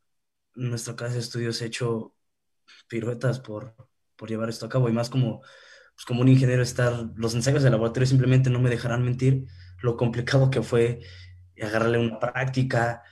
nuestra 0.55 0.95
casa 0.95 1.15
de 1.15 1.19
estudios 1.19 1.61
ha 1.61 1.65
hecho 1.65 2.15
piruetas 2.87 3.39
por, 3.39 3.75
por 4.15 4.29
llevar 4.29 4.49
esto 4.49 4.65
a 4.65 4.69
cabo 4.69 4.89
y 4.89 4.93
más 4.93 5.09
como, 5.09 5.41
pues 5.41 6.05
como 6.07 6.21
un 6.21 6.29
ingeniero 6.29 6.63
estar, 6.63 7.09
los 7.15 7.35
ensayos 7.35 7.63
de 7.63 7.69
laboratorio 7.69 8.07
simplemente 8.07 8.49
no 8.49 8.59
me 8.59 8.69
dejarán 8.69 9.03
mentir 9.03 9.47
lo 9.81 9.97
complicado 9.97 10.49
que 10.49 10.61
fue 10.61 11.01
agarrarle 11.61 11.99
una 11.99 12.19
práctica 12.19 13.03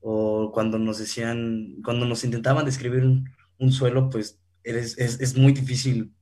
o 0.00 0.50
cuando 0.52 0.78
nos 0.78 0.98
decían, 0.98 1.76
cuando 1.84 2.06
nos 2.06 2.24
intentaban 2.24 2.64
describir 2.64 3.04
un, 3.04 3.72
suelo, 3.72 4.08
pues 4.08 4.40
eres, 4.64 4.96
es, 4.98 5.20
es, 5.20 5.36
muy 5.36 5.52
difícil 5.52 6.14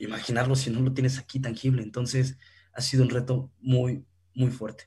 imaginarlo 0.00 0.56
si 0.56 0.70
no 0.70 0.80
lo 0.80 0.92
tienes 0.92 1.18
aquí 1.18 1.40
tangible. 1.40 1.82
Entonces 1.82 2.36
ha 2.72 2.80
sido 2.80 3.04
un 3.04 3.10
reto 3.10 3.50
muy, 3.60 4.04
muy 4.34 4.50
fuerte. 4.50 4.84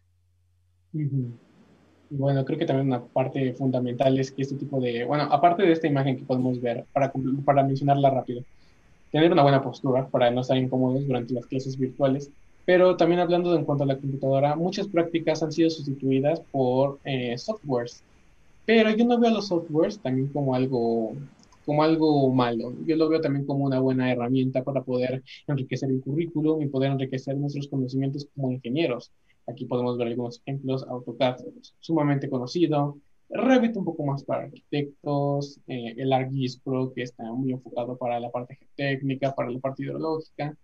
Bueno, 2.09 2.45
creo 2.45 2.59
que 2.59 2.65
también 2.65 2.87
una 2.87 3.03
parte 3.03 3.53
fundamental 3.53 4.17
es 4.19 4.31
que 4.31 4.43
este 4.43 4.55
tipo 4.55 4.79
de, 4.79 5.03
bueno, 5.05 5.23
aparte 5.23 5.63
de 5.63 5.71
esta 5.71 5.87
imagen 5.87 6.17
que 6.17 6.23
podemos 6.23 6.61
ver, 6.61 6.85
para, 6.93 7.11
para 7.43 7.63
mencionarla 7.63 8.09
rápido, 8.09 8.43
tener 9.11 9.31
una 9.31 9.43
buena 9.43 9.61
postura 9.61 10.07
para 10.07 10.29
no 10.31 10.41
estar 10.41 10.57
incómodos 10.57 11.07
durante 11.07 11.33
las 11.33 11.45
clases 11.45 11.77
virtuales, 11.77 12.31
pero 12.65 12.97
también 12.97 13.21
hablando 13.21 13.51
de 13.51 13.59
en 13.59 13.65
cuanto 13.65 13.83
a 13.83 13.87
la 13.87 13.97
computadora, 13.97 14.55
muchas 14.55 14.87
prácticas 14.87 15.43
han 15.43 15.51
sido 15.51 15.69
sustituidas 15.69 16.41
por 16.51 16.99
eh, 17.05 17.37
softwares. 17.37 18.03
Pero 18.65 18.89
yo 18.89 19.05
no 19.05 19.19
veo 19.19 19.31
los 19.31 19.47
softwares 19.47 19.99
también 19.99 20.27
como 20.29 20.55
algo, 20.55 21.13
como 21.65 21.83
algo 21.83 22.33
malo. 22.33 22.73
Yo 22.87 22.95
lo 22.95 23.07
veo 23.07 23.21
también 23.21 23.45
como 23.45 23.65
una 23.65 23.79
buena 23.79 24.11
herramienta 24.11 24.63
para 24.63 24.81
poder 24.81 25.23
enriquecer 25.47 25.91
el 25.91 26.01
currículum 26.01 26.61
y 26.63 26.67
poder 26.67 26.91
enriquecer 26.91 27.37
nuestros 27.37 27.67
conocimientos 27.67 28.27
como 28.33 28.51
ingenieros. 28.51 29.11
Aquí 29.47 29.65
podemos 29.65 29.97
ver 29.99 30.07
algunos 30.07 30.41
ejemplos. 30.43 30.83
AutoCAD, 30.87 31.41
sumamente 31.79 32.29
conocido. 32.29 32.97
Revit 33.29 33.77
un 33.77 33.85
poco 33.85 34.03
más 34.05 34.23
para 34.23 34.45
arquitectos. 34.45 35.59
Eh, 35.67 35.93
el 35.97 36.11
ArcGIS 36.11 36.57
Pro, 36.57 36.91
que 36.93 37.03
está 37.03 37.23
muy 37.31 37.51
enfocado 37.51 37.95
para 37.95 38.19
la 38.19 38.31
parte 38.31 38.57
técnica, 38.75 39.35
para 39.35 39.51
la 39.51 39.59
parte 39.59 39.83
hidrológica 39.83 40.57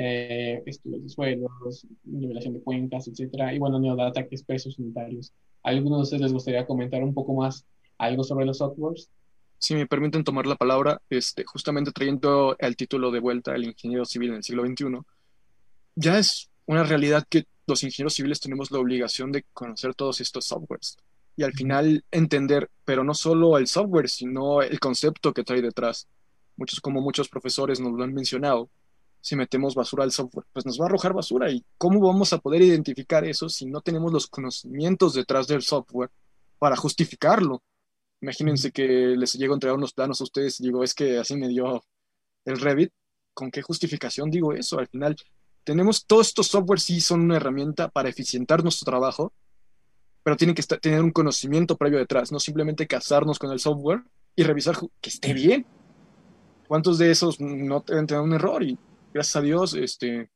eh, 0.00 0.62
estudios 0.66 1.02
de 1.02 1.08
suelos, 1.08 1.86
nivelación 2.04 2.54
de 2.54 2.60
cuencas, 2.60 3.08
etcétera, 3.08 3.52
y 3.52 3.58
bueno, 3.58 3.80
Neodata, 3.80 4.26
que 4.26 4.36
es 4.36 4.44
precios 4.44 4.78
unitarios. 4.78 5.32
¿A 5.62 5.70
algunos 5.70 5.98
de 5.98 6.02
ustedes 6.04 6.22
les 6.22 6.32
gustaría 6.32 6.66
comentar 6.66 7.02
un 7.02 7.12
poco 7.12 7.34
más 7.34 7.66
algo 7.98 8.22
sobre 8.22 8.46
los 8.46 8.58
softwares? 8.58 9.10
Si 9.58 9.74
me 9.74 9.86
permiten 9.86 10.22
tomar 10.22 10.46
la 10.46 10.54
palabra, 10.54 11.02
este, 11.10 11.44
justamente 11.44 11.90
trayendo 11.90 12.56
el 12.60 12.76
título 12.76 13.10
de 13.10 13.18
vuelta 13.18 13.52
al 13.52 13.64
ingeniero 13.64 14.04
civil 14.04 14.30
en 14.30 14.36
el 14.36 14.44
siglo 14.44 14.64
XXI, 14.64 15.00
ya 15.96 16.18
es 16.18 16.48
una 16.66 16.84
realidad 16.84 17.26
que 17.28 17.44
los 17.66 17.82
ingenieros 17.82 18.14
civiles 18.14 18.40
tenemos 18.40 18.70
la 18.70 18.78
obligación 18.78 19.32
de 19.32 19.44
conocer 19.52 19.94
todos 19.94 20.20
estos 20.20 20.44
softwares 20.44 20.96
y 21.36 21.42
al 21.42 21.52
final 21.52 22.04
entender, 22.10 22.70
pero 22.84 23.04
no 23.04 23.14
solo 23.14 23.58
el 23.58 23.66
software, 23.66 24.08
sino 24.08 24.62
el 24.62 24.80
concepto 24.80 25.32
que 25.32 25.44
trae 25.44 25.62
detrás. 25.62 26.08
Muchos, 26.56 26.80
como 26.80 27.00
muchos 27.00 27.28
profesores 27.28 27.78
nos 27.78 27.92
lo 27.92 28.02
han 28.02 28.12
mencionado, 28.12 28.70
si 29.20 29.36
metemos 29.36 29.74
basura 29.74 30.04
al 30.04 30.12
software, 30.12 30.46
pues 30.52 30.64
nos 30.64 30.80
va 30.80 30.84
a 30.84 30.88
arrojar 30.88 31.12
basura. 31.12 31.50
¿Y 31.50 31.64
cómo 31.76 32.00
vamos 32.00 32.32
a 32.32 32.38
poder 32.38 32.62
identificar 32.62 33.24
eso 33.24 33.48
si 33.48 33.66
no 33.66 33.80
tenemos 33.80 34.12
los 34.12 34.26
conocimientos 34.26 35.14
detrás 35.14 35.46
del 35.46 35.62
software 35.62 36.10
para 36.58 36.76
justificarlo? 36.76 37.62
Imagínense 38.20 38.72
que 38.72 38.86
les 39.16 39.34
llego 39.34 39.54
a 39.54 39.56
entregar 39.56 39.76
unos 39.76 39.92
planos 39.92 40.20
a 40.20 40.24
ustedes 40.24 40.58
y 40.60 40.64
digo, 40.64 40.82
es 40.82 40.94
que 40.94 41.18
así 41.18 41.36
me 41.36 41.48
dio 41.48 41.82
el 42.44 42.60
Revit. 42.60 42.92
¿Con 43.34 43.50
qué 43.50 43.62
justificación 43.62 44.30
digo 44.30 44.52
eso? 44.52 44.78
Al 44.78 44.88
final, 44.88 45.16
tenemos 45.62 46.06
todos 46.06 46.28
estos 46.28 46.48
softwares, 46.48 46.82
sí 46.82 47.00
son 47.00 47.20
una 47.20 47.36
herramienta 47.36 47.88
para 47.88 48.08
eficientar 48.08 48.62
nuestro 48.62 48.86
trabajo, 48.86 49.32
pero 50.24 50.36
tienen 50.36 50.54
que 50.54 50.62
tener 50.62 51.02
un 51.02 51.12
conocimiento 51.12 51.76
previo 51.76 51.98
detrás, 51.98 52.32
no 52.32 52.40
simplemente 52.40 52.86
casarnos 52.86 53.38
con 53.38 53.52
el 53.52 53.60
software 53.60 54.02
y 54.34 54.42
revisar 54.42 54.76
que 55.00 55.10
esté 55.10 55.32
bien. 55.34 55.66
¿Cuántos 56.66 56.98
de 56.98 57.10
esos 57.10 57.40
no 57.40 57.84
deben 57.86 58.06
tener 58.06 58.22
un 58.22 58.32
error? 58.32 58.62
Y 58.62 58.78
gracias 59.18 59.34
a 59.34 59.40
Dios, 59.40 59.74
este, 59.74 60.30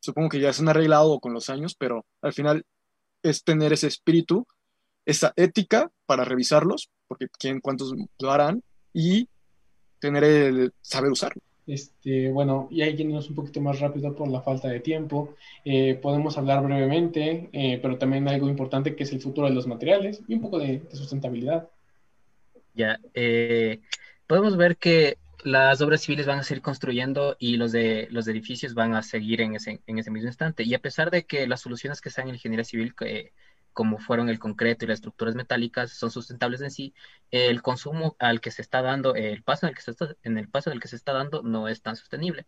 supongo 0.00 0.28
que 0.28 0.38
ya 0.38 0.52
se 0.52 0.60
han 0.60 0.68
arreglado 0.68 1.18
con 1.18 1.32
los 1.32 1.48
años, 1.48 1.74
pero 1.74 2.04
al 2.20 2.34
final 2.34 2.66
es 3.22 3.42
tener 3.42 3.72
ese 3.72 3.86
espíritu, 3.86 4.46
esa 5.06 5.32
ética 5.36 5.90
para 6.04 6.26
revisarlos, 6.26 6.90
porque 7.08 7.28
quién, 7.38 7.60
cuántos 7.60 7.94
lo 8.18 8.30
harán, 8.30 8.62
y 8.92 9.30
tener 9.98 10.24
el 10.24 10.74
saber 10.82 11.10
usarlo. 11.10 11.40
Este, 11.66 12.30
bueno, 12.30 12.68
y 12.70 12.82
ahí 12.82 12.94
yéndonos 12.94 13.30
un 13.30 13.36
poquito 13.36 13.62
más 13.62 13.80
rápido 13.80 14.14
por 14.14 14.28
la 14.28 14.42
falta 14.42 14.68
de 14.68 14.80
tiempo, 14.80 15.36
eh, 15.64 15.94
podemos 16.02 16.36
hablar 16.36 16.62
brevemente, 16.62 17.48
eh, 17.54 17.78
pero 17.80 17.96
también 17.96 18.28
algo 18.28 18.50
importante 18.50 18.94
que 18.94 19.04
es 19.04 19.12
el 19.12 19.22
futuro 19.22 19.46
de 19.48 19.54
los 19.54 19.66
materiales 19.66 20.20
y 20.28 20.34
un 20.34 20.42
poco 20.42 20.58
de, 20.58 20.82
sustentabilidad. 20.92 21.70
Ya, 22.74 23.00
eh, 23.14 23.80
podemos 24.26 24.58
ver 24.58 24.76
que 24.76 25.16
las 25.44 25.80
obras 25.80 26.02
civiles 26.02 26.26
van 26.26 26.38
a 26.38 26.42
seguir 26.42 26.62
construyendo 26.62 27.36
y 27.38 27.56
los 27.56 27.72
de 27.72 28.08
los 28.10 28.28
edificios 28.28 28.74
van 28.74 28.94
a 28.94 29.02
seguir 29.02 29.40
en 29.40 29.54
ese, 29.54 29.82
en 29.86 29.98
ese 29.98 30.10
mismo 30.10 30.28
instante. 30.28 30.64
Y 30.64 30.74
a 30.74 30.80
pesar 30.80 31.10
de 31.10 31.24
que 31.26 31.46
las 31.46 31.60
soluciones 31.60 32.00
que 32.00 32.08
están 32.10 32.28
en 32.28 32.34
ingeniería 32.34 32.64
civil, 32.64 32.94
como 33.72 33.98
fueron 33.98 34.28
el 34.28 34.38
concreto 34.38 34.84
y 34.84 34.88
las 34.88 34.96
estructuras 34.98 35.34
metálicas, 35.34 35.92
son 35.92 36.10
sustentables 36.10 36.60
en 36.60 36.70
sí, 36.70 36.94
el 37.30 37.62
consumo 37.62 38.16
al 38.18 38.40
que 38.40 38.50
se 38.50 38.62
está 38.62 38.82
dando, 38.82 39.14
el 39.14 39.42
paso 39.42 39.66
en 39.66 39.70
el 39.70 39.76
que 39.76 39.82
se 39.82 39.92
está, 39.92 40.16
en 40.22 40.38
el 40.38 40.48
paso 40.48 40.70
en 40.70 40.80
que 40.80 40.88
se 40.88 40.96
está 40.96 41.12
dando 41.12 41.42
no 41.42 41.68
es 41.68 41.82
tan 41.82 41.96
sostenible. 41.96 42.46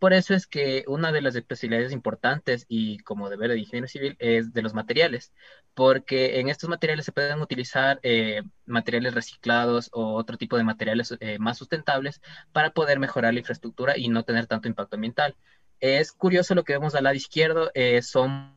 Por 0.00 0.14
eso 0.14 0.34
es 0.34 0.46
que 0.46 0.84
una 0.88 1.12
de 1.12 1.20
las 1.20 1.36
especialidades 1.36 1.92
importantes 1.92 2.64
y 2.68 3.00
como 3.00 3.28
deber 3.28 3.50
de 3.50 3.58
ingeniero 3.58 3.86
civil 3.86 4.16
es 4.18 4.54
de 4.54 4.62
los 4.62 4.72
materiales, 4.72 5.34
porque 5.74 6.40
en 6.40 6.48
estos 6.48 6.70
materiales 6.70 7.04
se 7.04 7.12
pueden 7.12 7.40
utilizar 7.42 8.00
eh, 8.02 8.42
materiales 8.64 9.14
reciclados 9.14 9.90
o 9.92 10.14
otro 10.14 10.38
tipo 10.38 10.56
de 10.56 10.64
materiales 10.64 11.14
eh, 11.20 11.38
más 11.38 11.58
sustentables 11.58 12.22
para 12.50 12.70
poder 12.70 12.98
mejorar 12.98 13.34
la 13.34 13.40
infraestructura 13.40 13.98
y 13.98 14.08
no 14.08 14.24
tener 14.24 14.46
tanto 14.46 14.68
impacto 14.68 14.96
ambiental. 14.96 15.36
Es 15.80 16.12
curioso 16.12 16.54
lo 16.54 16.64
que 16.64 16.72
vemos 16.72 16.94
al 16.94 17.04
lado 17.04 17.16
izquierdo, 17.16 17.70
eh, 17.74 18.00
son, 18.00 18.54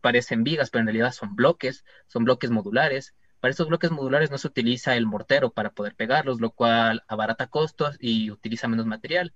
parecen 0.00 0.44
vigas, 0.44 0.70
pero 0.70 0.82
en 0.82 0.86
realidad 0.86 1.12
son 1.12 1.34
bloques, 1.34 1.84
son 2.06 2.24
bloques 2.24 2.50
modulares. 2.52 3.16
Para 3.40 3.50
estos 3.50 3.68
bloques 3.68 3.90
modulares 3.90 4.30
no 4.30 4.38
se 4.38 4.46
utiliza 4.46 4.94
el 4.94 5.06
mortero 5.06 5.50
para 5.52 5.70
poder 5.70 5.96
pegarlos, 5.96 6.40
lo 6.40 6.52
cual 6.52 7.02
abarata 7.08 7.48
costos 7.48 7.96
y 7.98 8.30
utiliza 8.30 8.68
menos 8.68 8.86
material. 8.86 9.34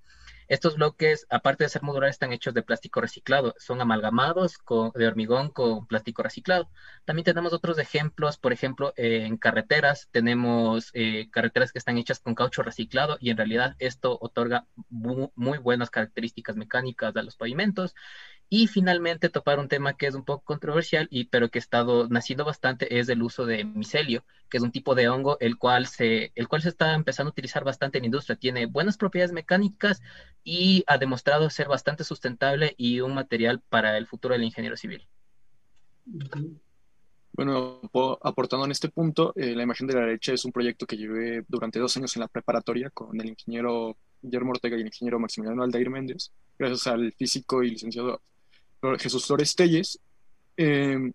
Estos 0.50 0.74
bloques, 0.74 1.28
aparte 1.30 1.62
de 1.62 1.70
ser 1.70 1.84
modulares, 1.84 2.16
están 2.16 2.32
hechos 2.32 2.52
de 2.54 2.64
plástico 2.64 3.00
reciclado. 3.00 3.54
Son 3.56 3.80
amalgamados 3.80 4.56
de 4.96 5.06
hormigón 5.06 5.50
con 5.50 5.86
plástico 5.86 6.24
reciclado. 6.24 6.68
También 7.04 7.24
tenemos 7.24 7.52
otros 7.52 7.78
ejemplos, 7.78 8.36
por 8.36 8.52
ejemplo, 8.52 8.92
en 8.96 9.36
carreteras. 9.36 10.08
Tenemos 10.10 10.90
eh, 10.92 11.30
carreteras 11.30 11.70
que 11.70 11.78
están 11.78 11.98
hechas 11.98 12.18
con 12.18 12.34
caucho 12.34 12.64
reciclado 12.64 13.16
y 13.20 13.30
en 13.30 13.36
realidad 13.36 13.76
esto 13.78 14.18
otorga 14.20 14.66
muy 14.88 15.58
buenas 15.58 15.88
características 15.88 16.56
mecánicas 16.56 17.14
a 17.14 17.22
los 17.22 17.36
pavimentos. 17.36 17.94
Y 18.52 18.66
finalmente 18.66 19.28
topar 19.28 19.60
un 19.60 19.68
tema 19.68 19.96
que 19.96 20.08
es 20.08 20.16
un 20.16 20.24
poco 20.24 20.42
controversial, 20.44 21.06
y, 21.10 21.26
pero 21.26 21.50
que 21.50 21.58
ha 21.58 21.60
estado 21.60 22.08
naciendo 22.08 22.44
bastante, 22.44 22.98
es 22.98 23.08
el 23.08 23.22
uso 23.22 23.46
de 23.46 23.64
micelio, 23.64 24.24
que 24.50 24.56
es 24.56 24.62
un 24.64 24.72
tipo 24.72 24.96
de 24.96 25.08
hongo 25.08 25.38
el 25.38 25.56
cual, 25.56 25.86
se, 25.86 26.32
el 26.34 26.48
cual 26.48 26.60
se 26.60 26.70
está 26.70 26.94
empezando 26.94 27.28
a 27.28 27.32
utilizar 27.32 27.62
bastante 27.62 27.98
en 27.98 28.02
la 28.02 28.06
industria. 28.06 28.34
Tiene 28.34 28.66
buenas 28.66 28.96
propiedades 28.96 29.32
mecánicas 29.32 30.02
y 30.42 30.82
ha 30.88 30.98
demostrado 30.98 31.48
ser 31.48 31.68
bastante 31.68 32.02
sustentable 32.02 32.74
y 32.76 33.00
un 33.00 33.14
material 33.14 33.60
para 33.68 33.96
el 33.96 34.08
futuro 34.08 34.34
del 34.34 34.42
ingeniero 34.42 34.76
civil. 34.76 35.06
Bueno, 37.32 37.80
aportando 38.22 38.66
en 38.66 38.72
este 38.72 38.88
punto, 38.88 39.32
eh, 39.36 39.54
la 39.54 39.62
imagen 39.62 39.86
de 39.86 39.94
la 39.94 40.00
derecha 40.00 40.32
es 40.32 40.44
un 40.44 40.50
proyecto 40.50 40.86
que 40.86 40.96
llevé 40.96 41.44
durante 41.46 41.78
dos 41.78 41.96
años 41.96 42.16
en 42.16 42.20
la 42.20 42.28
preparatoria 42.28 42.90
con 42.90 43.18
el 43.20 43.28
ingeniero 43.28 43.96
Guillermo 44.20 44.50
Ortega 44.50 44.76
y 44.76 44.80
el 44.80 44.86
ingeniero 44.88 45.20
Maximiliano 45.20 45.62
Aldair 45.62 45.88
Méndez, 45.88 46.32
gracias 46.58 46.88
al 46.88 47.12
físico 47.12 47.62
y 47.62 47.70
licenciado 47.70 48.20
Jesús 48.98 49.26
Flores 49.26 49.54
Telles. 49.54 49.98
Em, 50.56 51.12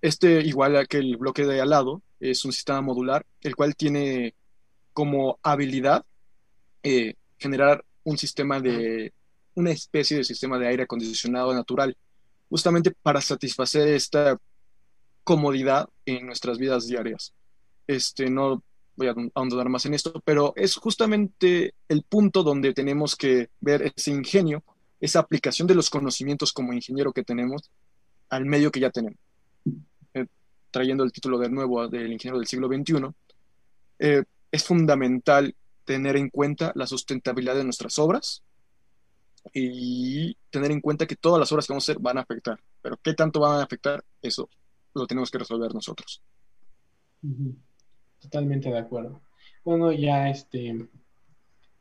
este, 0.00 0.40
igual 0.42 0.86
que 0.88 0.98
el 0.98 1.16
bloque 1.16 1.44
de 1.44 1.60
al 1.60 1.70
lado, 1.70 2.02
es 2.20 2.44
un 2.44 2.52
sistema 2.52 2.80
modular, 2.80 3.26
el 3.40 3.56
cual 3.56 3.74
tiene 3.74 4.34
como 4.92 5.38
habilidad 5.42 6.04
eh, 6.82 7.14
generar 7.38 7.84
un 8.04 8.18
sistema 8.18 8.60
de, 8.60 9.12
una 9.54 9.70
especie 9.70 10.16
de 10.16 10.24
sistema 10.24 10.58
de 10.58 10.68
aire 10.68 10.84
acondicionado 10.84 11.52
natural, 11.54 11.96
justamente 12.48 12.90
para 12.90 13.20
satisfacer 13.20 13.88
esta 13.88 14.38
comodidad 15.24 15.88
en 16.06 16.26
nuestras 16.26 16.58
vidas 16.58 16.86
diarias. 16.86 17.32
Este, 17.86 18.30
no 18.30 18.62
voy 18.96 19.08
a 19.08 19.14
ahondar 19.34 19.68
más 19.68 19.86
en 19.86 19.94
esto, 19.94 20.20
pero 20.24 20.52
es 20.56 20.76
justamente 20.76 21.74
el 21.88 22.02
punto 22.02 22.42
donde 22.42 22.74
tenemos 22.74 23.16
que 23.16 23.50
ver 23.60 23.92
ese 23.96 24.10
ingenio 24.10 24.62
esa 25.02 25.18
aplicación 25.18 25.66
de 25.66 25.74
los 25.74 25.90
conocimientos 25.90 26.52
como 26.52 26.72
ingeniero 26.72 27.12
que 27.12 27.24
tenemos 27.24 27.68
al 28.30 28.46
medio 28.46 28.70
que 28.70 28.78
ya 28.78 28.90
tenemos. 28.90 29.18
Eh, 30.14 30.26
trayendo 30.70 31.02
el 31.02 31.10
título 31.10 31.38
de 31.38 31.50
nuevo 31.50 31.88
del 31.88 32.12
ingeniero 32.12 32.38
del 32.38 32.46
siglo 32.46 32.68
XXI, 32.68 33.08
eh, 33.98 34.22
es 34.52 34.64
fundamental 34.64 35.56
tener 35.84 36.16
en 36.16 36.30
cuenta 36.30 36.70
la 36.76 36.86
sustentabilidad 36.86 37.56
de 37.56 37.64
nuestras 37.64 37.98
obras 37.98 38.44
y 39.52 40.36
tener 40.50 40.70
en 40.70 40.80
cuenta 40.80 41.04
que 41.04 41.16
todas 41.16 41.40
las 41.40 41.50
obras 41.50 41.66
que 41.66 41.72
vamos 41.72 41.88
a 41.88 41.92
hacer 41.92 42.00
van 42.00 42.18
a 42.18 42.20
afectar. 42.20 42.60
Pero 42.80 42.96
qué 43.02 43.12
tanto 43.14 43.40
van 43.40 43.58
a 43.58 43.64
afectar, 43.64 44.04
eso 44.22 44.48
lo 44.94 45.04
tenemos 45.08 45.32
que 45.32 45.38
resolver 45.38 45.74
nosotros. 45.74 46.22
Totalmente 48.20 48.70
de 48.70 48.78
acuerdo. 48.78 49.20
Bueno, 49.64 49.90
ya 49.90 50.28
este, 50.28 50.88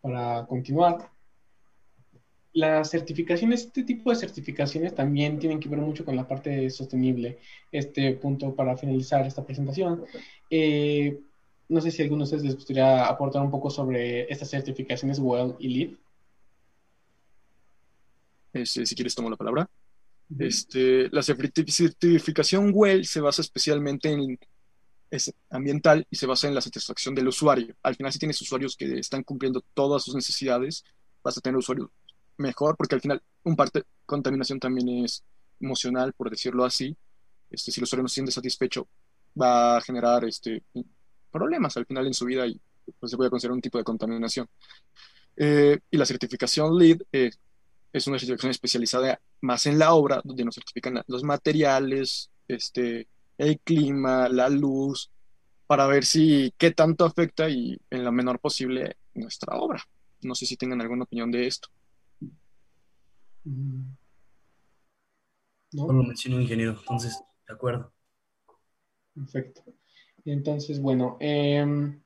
para 0.02 0.44
continuar, 0.48 1.11
las 2.54 2.90
certificaciones, 2.90 3.66
este 3.66 3.84
tipo 3.84 4.10
de 4.10 4.18
certificaciones 4.18 4.94
también 4.94 5.40
tienen 5.40 5.60
que 5.60 5.70
ver 5.70 5.80
mucho 5.80 6.04
con 6.04 6.16
la 6.16 6.28
parte 6.28 6.70
sostenible. 6.70 7.40
Este 7.72 8.14
punto 8.14 8.54
para 8.56 8.78
finalizar 8.78 9.26
esta 9.26 9.46
presentación. 9.46 10.04
Eh, 10.50 11.20
no 11.70 11.80
sé 11.80 11.92
si 11.92 12.02
a 12.02 12.06
alguno 12.06 12.20
de 12.22 12.24
ustedes 12.26 12.44
les 12.44 12.56
gustaría 12.56 13.06
aportar 13.06 13.42
un 13.42 13.52
poco 13.52 13.70
sobre 13.70 14.32
estas 14.32 14.50
certificaciones 14.50 15.20
WELL 15.20 15.56
y 15.60 15.68
LEED. 15.70 15.92
Este, 18.54 18.86
si 18.86 18.96
quieres, 18.96 19.16
tomo 19.16 19.30
la 19.30 19.38
palabra. 19.38 19.70
Este, 20.38 21.10
la 21.10 21.22
certificación 21.22 22.72
WELL 22.74 23.06
se 23.06 23.22
basa 23.22 23.42
especialmente 23.42 24.12
en 24.12 24.38
es 25.12 25.34
ambiental 25.50 26.08
y 26.10 26.16
se 26.16 26.26
basa 26.26 26.48
en 26.48 26.56
la 26.56 26.62
satisfacción 26.62 27.14
del 27.14 27.28
usuario. 27.28 27.76
Al 27.84 27.96
final, 27.96 28.14
si 28.14 28.20
tienes 28.20 28.42
usuarios 28.42 28.78
que 28.78 28.98
están 28.98 29.24
cumpliendo 29.24 29.62
todas 29.74 30.04
sus 30.04 30.16
necesidades, 30.16 30.86
vas 31.22 31.38
a 31.38 31.42
tener 31.42 31.58
usuarios 31.58 31.90
mejor, 32.38 32.76
porque 32.78 32.96
al 32.96 33.02
final, 33.02 33.22
un 33.44 33.56
parte 33.56 33.84
contaminación 34.06 34.60
también 34.60 35.06
es 35.06 35.24
emocional, 35.60 36.14
por 36.14 36.30
decirlo 36.30 36.66
así. 36.66 36.96
Este, 37.50 37.72
si 37.72 37.80
el 37.80 37.84
usuario 37.84 38.04
no 38.04 38.10
se 38.10 38.16
siente 38.16 38.32
satisfecho, 38.32 38.88
va 39.40 39.78
a 39.78 39.82
generar 39.82 40.26
este, 40.26 40.64
problemas 41.32 41.76
al 41.78 41.86
final 41.86 42.08
en 42.08 42.14
su 42.14 42.26
vida 42.26 42.46
y 42.48 42.60
pues, 43.00 43.12
se 43.12 43.18
puede 43.18 43.30
considerar 43.30 43.56
un 43.56 43.62
tipo 43.62 43.78
de 43.78 43.84
contaminación. 43.84 44.48
Eh, 45.36 45.80
y 45.90 45.98
la 45.98 46.06
certificación 46.06 46.78
LEED 46.78 47.02
eh, 47.12 47.32
es 47.94 48.08
una 48.08 48.20
certificación 48.20 48.52
especializada 48.52 49.20
más 49.42 49.66
en 49.66 49.80
la 49.80 49.94
obra, 49.94 50.22
donde 50.24 50.46
nos 50.46 50.56
certifican 50.56 51.02
los 51.08 51.24
materiales, 51.24 52.30
este, 52.48 53.08
el 53.38 53.60
clima, 53.60 54.30
la 54.30 54.50
luz, 54.50 55.10
para 55.68 55.88
ver 55.88 56.06
si 56.06 56.54
qué 56.58 56.72
tanto 56.72 57.06
afecta 57.06 57.50
y 57.50 57.78
en 57.90 58.04
lo 58.04 58.12
menor 58.12 58.40
posible 58.40 58.98
nuestra 59.14 59.58
obra. 59.58 59.84
No 60.22 60.36
sé 60.36 60.46
si 60.46 60.58
tengan 60.58 60.82
alguna 60.82 61.04
opinión 61.04 61.32
de 61.32 61.48
esto. 61.48 61.70
Mm. 63.44 63.96
¿No? 65.74 65.88
lo 65.88 66.04
mencionó 66.04 66.42
ingeniero, 66.42 66.76
entonces, 66.78 67.24
de 67.48 67.54
acuerdo. 67.54 67.94
Perfecto. 69.16 69.64
Entonces, 70.26 70.82
bueno, 70.82 71.18
em, 71.20 72.02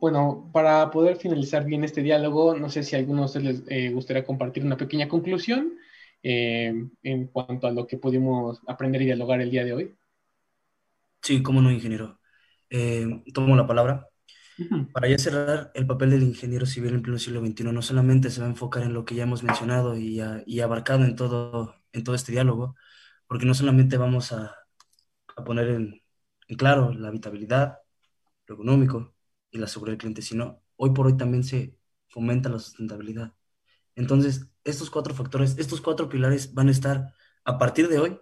bueno, 0.00 0.50
para 0.52 0.90
poder 0.90 1.16
finalizar 1.16 1.64
bien 1.64 1.84
este 1.84 2.02
diálogo, 2.02 2.54
no 2.54 2.68
sé 2.68 2.82
si 2.82 2.94
a 2.94 2.98
alguno 2.98 3.20
de 3.20 3.26
ustedes 3.26 3.44
les 3.44 3.64
eh, 3.68 3.90
gustaría 3.92 4.24
compartir 4.24 4.64
una 4.64 4.76
pequeña 4.76 5.08
conclusión 5.08 5.74
em, 6.22 6.90
en 7.02 7.26
cuanto 7.28 7.66
a 7.66 7.72
lo 7.72 7.86
que 7.86 7.98
pudimos 7.98 8.60
aprender 8.66 9.02
y 9.02 9.06
dialogar 9.06 9.40
el 9.40 9.50
día 9.50 9.64
de 9.64 9.72
hoy. 9.72 9.94
Sí, 11.22 11.42
cómo 11.42 11.60
no, 11.62 11.70
ingeniero. 11.70 12.18
Eh, 12.70 13.22
tomo 13.32 13.56
la 13.56 13.66
palabra. 13.66 14.07
Para 14.92 15.08
ya 15.08 15.18
cerrar, 15.18 15.70
el 15.74 15.86
papel 15.86 16.10
del 16.10 16.22
ingeniero 16.22 16.66
civil 16.66 16.94
en 16.94 17.02
pleno 17.02 17.18
siglo 17.18 17.40
XXI 17.40 17.64
no 17.64 17.82
solamente 17.82 18.30
se 18.30 18.40
va 18.40 18.46
a 18.46 18.50
enfocar 18.50 18.82
en 18.82 18.92
lo 18.92 19.04
que 19.04 19.14
ya 19.14 19.22
hemos 19.22 19.42
mencionado 19.42 19.96
y, 19.96 20.20
abarcado 20.60 21.04
en 21.04 21.14
todo, 21.16 21.76
en 21.92 22.04
todo 22.04 22.14
este 22.14 22.32
diálogo, 22.32 22.74
porque 23.26 23.46
no 23.46 23.54
solamente 23.54 23.96
vamos 23.96 24.32
a, 24.32 24.54
poner 25.46 25.68
en, 25.68 26.02
claro 26.56 26.92
la 26.92 27.08
habitabilidad, 27.08 27.78
lo 28.46 28.56
económico 28.56 29.14
y 29.50 29.58
la 29.58 29.68
seguridad 29.68 29.92
del 29.92 29.98
cliente, 29.98 30.22
sino 30.22 30.62
hoy 30.76 30.90
por 30.90 31.06
hoy 31.06 31.16
también 31.16 31.44
se 31.44 31.76
fomenta 32.08 32.48
la 32.48 32.58
sustentabilidad. 32.58 33.34
Entonces, 33.94 34.48
estos 34.64 34.90
cuatro 34.90 35.14
factores, 35.14 35.56
estos 35.58 35.80
cuatro 35.80 36.08
pilares 36.08 36.54
van 36.54 36.68
a 36.68 36.72
estar 36.72 37.14
a 37.44 37.58
partir 37.58 37.88
de 37.88 37.98
hoy 37.98 38.20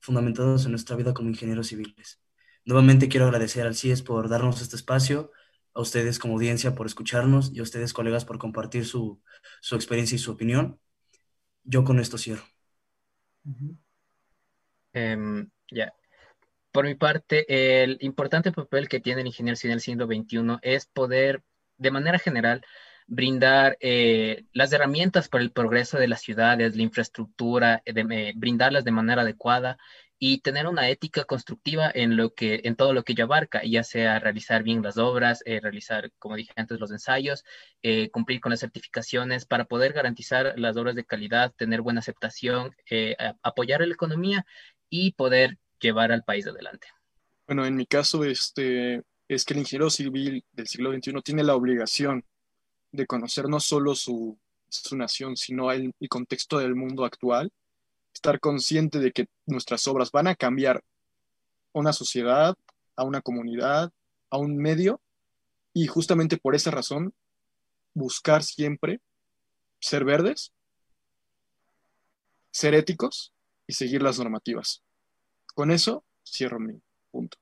fundamentados 0.00 0.64
en 0.64 0.72
nuestra 0.72 0.96
vida 0.96 1.14
como 1.14 1.28
ingenieros 1.28 1.68
civiles. 1.68 2.20
Nuevamente 2.64 3.08
quiero 3.08 3.26
agradecer 3.26 3.66
al 3.66 3.76
CIES 3.76 4.02
por 4.02 4.28
darnos 4.28 4.60
este 4.62 4.76
espacio, 4.76 5.30
a 5.74 5.80
ustedes 5.80 6.18
como 6.18 6.34
audiencia 6.34 6.74
por 6.74 6.86
escucharnos 6.86 7.52
y 7.54 7.60
a 7.60 7.62
ustedes 7.62 7.92
colegas 7.92 8.24
por 8.24 8.38
compartir 8.38 8.84
su, 8.84 9.20
experiencia 9.72 10.16
y 10.16 10.18
su 10.18 10.32
opinión. 10.32 10.78
Yo 11.64 11.84
con 11.84 12.00
esto 12.00 12.18
cierro. 12.18 12.44
Em, 14.92 15.48
ya. 15.70 15.92
Por 16.72 16.84
mi 16.84 16.94
parte, 16.94 17.82
el 17.82 17.98
importante 18.00 18.52
papel 18.52 18.88
que 18.88 19.00
tiene 19.00 19.22
el 19.22 19.26
ingeniero 19.26 19.56
civil 19.56 19.72
en 19.72 19.76
el 19.76 19.80
siglo 19.80 20.06
XXI 20.06 20.58
es 20.62 20.86
poder, 20.86 21.42
de 21.78 21.90
manera 21.90 22.18
general, 22.18 22.64
brindar 23.06 23.76
eh, 23.80 24.44
las 24.52 24.72
herramientas 24.72 25.28
para 25.28 25.42
el 25.42 25.50
progreso 25.50 25.98
de 25.98 26.06
las 26.06 26.20
ciudades, 26.20 26.76
la 26.76 26.82
infraestructura, 26.82 27.82
eh, 27.84 27.92
de, 27.92 28.32
brindarlas 28.36 28.84
de 28.84 28.92
manera 28.92 29.22
adecuada 29.22 29.78
y 30.20 30.40
tener 30.40 30.68
una 30.68 30.88
ética 30.88 31.24
constructiva 31.24 31.90
en, 31.92 32.16
lo 32.16 32.34
que, 32.34 32.60
en 32.62 32.76
todo 32.76 32.92
lo 32.92 33.02
que 33.02 33.14
ella 33.14 33.24
abarca, 33.24 33.62
ya 33.64 33.82
sea 33.82 34.20
realizar 34.20 34.62
bien 34.62 34.82
las 34.82 34.98
obras, 34.98 35.42
eh, 35.46 35.58
realizar, 35.60 36.12
como 36.20 36.36
dije 36.36 36.52
antes, 36.54 36.78
los 36.78 36.92
ensayos, 36.92 37.44
cumplir 38.12 38.40
con 38.40 38.50
las 38.50 38.60
certificaciones 38.60 39.46
para 39.46 39.64
poder 39.64 39.92
garantizar 39.92 40.52
las 40.56 40.76
obras 40.76 40.94
de 40.94 41.04
calidad, 41.04 41.52
tener 41.56 41.80
buena 41.80 42.00
aceptación, 42.00 42.76
apoyar 43.42 43.82
a 43.82 43.86
la 43.86 43.94
economía 43.94 44.46
y 44.88 45.12
poder 45.12 45.58
llevar 45.80 46.12
al 46.12 46.22
país 46.22 46.46
adelante. 46.46 46.86
Bueno, 47.46 47.64
en 47.66 47.74
mi 47.74 47.86
caso, 47.86 48.22
este, 48.24 49.02
es 49.26 49.44
que 49.44 49.54
el 49.54 49.60
ingeniero 49.60 49.90
civil 49.90 50.44
del 50.52 50.66
siglo 50.66 50.92
XXI 50.92 51.22
tiene 51.22 51.44
la 51.44 51.54
obligación 51.54 52.24
de 52.92 53.06
conocer 53.06 53.48
no 53.48 53.60
solo 53.60 53.94
su, 53.94 54.38
nación, 54.92 55.36
sino 55.36 55.72
el, 55.72 55.92
contexto 56.08 56.58
del 56.58 56.74
mundo 56.74 57.04
actual, 57.04 57.50
estar 58.12 58.40
consciente 58.40 58.98
de 58.98 59.12
que 59.12 59.28
nuestras 59.46 59.86
obras 59.88 60.10
van 60.10 60.26
a 60.26 60.34
cambiar 60.34 60.84
una 61.72 61.92
sociedad, 61.92 62.56
a 62.96 63.04
una 63.04 63.20
comunidad, 63.20 63.92
a 64.30 64.38
un 64.38 64.56
medio, 64.56 65.00
y 65.72 65.86
justamente 65.86 66.36
por 66.36 66.54
esa 66.54 66.70
razón 66.70 67.14
buscar 67.94 68.42
siempre 68.42 69.00
ser 69.80 70.04
verdes, 70.04 70.52
ser 72.50 72.74
éticos 72.74 73.32
y 73.66 73.74
seguir 73.74 74.02
las 74.02 74.18
normativas. 74.18 74.82
Con 75.54 75.70
eso 75.70 76.04
cierro 76.24 76.58
mi 76.58 76.80
punto. 77.10 77.38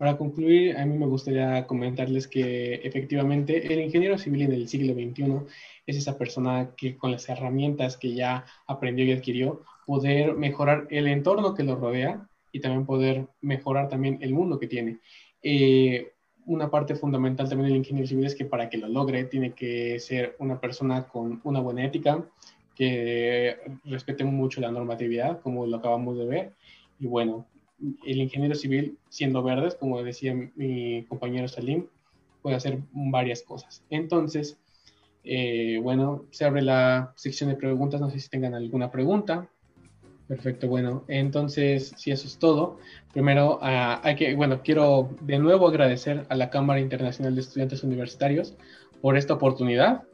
Para 0.00 0.16
concluir, 0.16 0.78
a 0.78 0.86
mí 0.86 0.96
me 0.96 1.04
gustaría 1.04 1.66
comentarles 1.66 2.26
que 2.26 2.76
efectivamente 2.76 3.70
el 3.70 3.80
ingeniero 3.80 4.16
civil 4.16 4.40
en 4.40 4.52
el 4.52 4.66
siglo 4.66 4.94
XXI 4.94 5.40
es 5.86 5.96
esa 5.98 6.16
persona 6.16 6.70
que 6.74 6.96
con 6.96 7.10
las 7.10 7.28
herramientas 7.28 7.98
que 7.98 8.14
ya 8.14 8.46
aprendió 8.66 9.04
y 9.04 9.12
adquirió, 9.12 9.62
poder 9.84 10.32
mejorar 10.36 10.86
el 10.88 11.06
entorno 11.06 11.54
que 11.54 11.64
lo 11.64 11.76
rodea 11.76 12.26
y 12.50 12.60
también 12.60 12.86
poder 12.86 13.26
mejorar 13.42 13.90
también 13.90 14.16
el 14.22 14.32
mundo 14.32 14.58
que 14.58 14.68
tiene. 14.68 15.00
Eh, 15.42 16.12
una 16.46 16.70
parte 16.70 16.94
fundamental 16.94 17.50
también 17.50 17.68
del 17.68 17.76
ingeniero 17.76 18.08
civil 18.08 18.24
es 18.24 18.34
que 18.34 18.46
para 18.46 18.70
que 18.70 18.78
lo 18.78 18.88
logre 18.88 19.24
tiene 19.24 19.52
que 19.52 19.98
ser 20.00 20.34
una 20.38 20.58
persona 20.58 21.08
con 21.08 21.42
una 21.44 21.60
buena 21.60 21.84
ética, 21.84 22.26
que 22.74 23.54
respete 23.84 24.24
mucho 24.24 24.62
la 24.62 24.72
normatividad, 24.72 25.42
como 25.42 25.66
lo 25.66 25.76
acabamos 25.76 26.16
de 26.16 26.24
ver. 26.24 26.52
Y 26.98 27.06
bueno, 27.06 27.49
el 28.04 28.20
ingeniero 28.20 28.54
civil, 28.54 28.98
siendo 29.08 29.42
verdes, 29.42 29.74
como 29.74 30.02
decía 30.02 30.34
mi 30.54 31.04
compañero 31.04 31.48
Salim, 31.48 31.86
puede 32.42 32.56
hacer 32.56 32.78
varias 32.92 33.42
cosas. 33.42 33.82
Entonces, 33.90 34.58
eh, 35.24 35.78
bueno, 35.82 36.24
se 36.30 36.44
abre 36.44 36.62
la 36.62 37.12
sección 37.16 37.50
de 37.50 37.56
preguntas. 37.56 38.00
No 38.00 38.10
sé 38.10 38.20
si 38.20 38.28
tengan 38.28 38.54
alguna 38.54 38.90
pregunta. 38.90 39.48
Perfecto, 40.28 40.68
bueno, 40.68 41.04
entonces, 41.08 41.92
si 41.96 42.12
eso 42.12 42.28
es 42.28 42.38
todo, 42.38 42.78
primero 43.12 43.58
ah, 43.62 44.00
hay 44.04 44.14
que, 44.14 44.36
bueno, 44.36 44.60
quiero 44.62 45.10
de 45.22 45.40
nuevo 45.40 45.66
agradecer 45.66 46.24
a 46.28 46.36
la 46.36 46.50
Cámara 46.50 46.78
Internacional 46.78 47.34
de 47.34 47.40
Estudiantes 47.40 47.82
Universitarios 47.82 48.56
por 49.00 49.16
esta 49.16 49.34
oportunidad. 49.34 50.04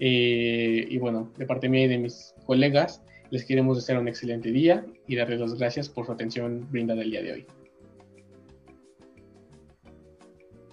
Eh, 0.00 0.86
y 0.90 0.98
bueno, 0.98 1.32
de 1.38 1.46
parte 1.46 1.70
mía 1.70 1.84
y 1.84 1.88
de 1.88 1.96
mis 1.96 2.34
colegas, 2.44 3.02
les 3.30 3.44
queremos 3.44 3.76
desear 3.76 3.98
un 3.98 4.08
excelente 4.08 4.50
día 4.50 4.84
y 5.06 5.16
darles 5.16 5.40
las 5.40 5.54
gracias 5.54 5.88
por 5.88 6.06
su 6.06 6.12
atención 6.12 6.66
brindada 6.70 7.02
el 7.02 7.10
día 7.10 7.22
de 7.22 7.32
hoy. 7.32 7.46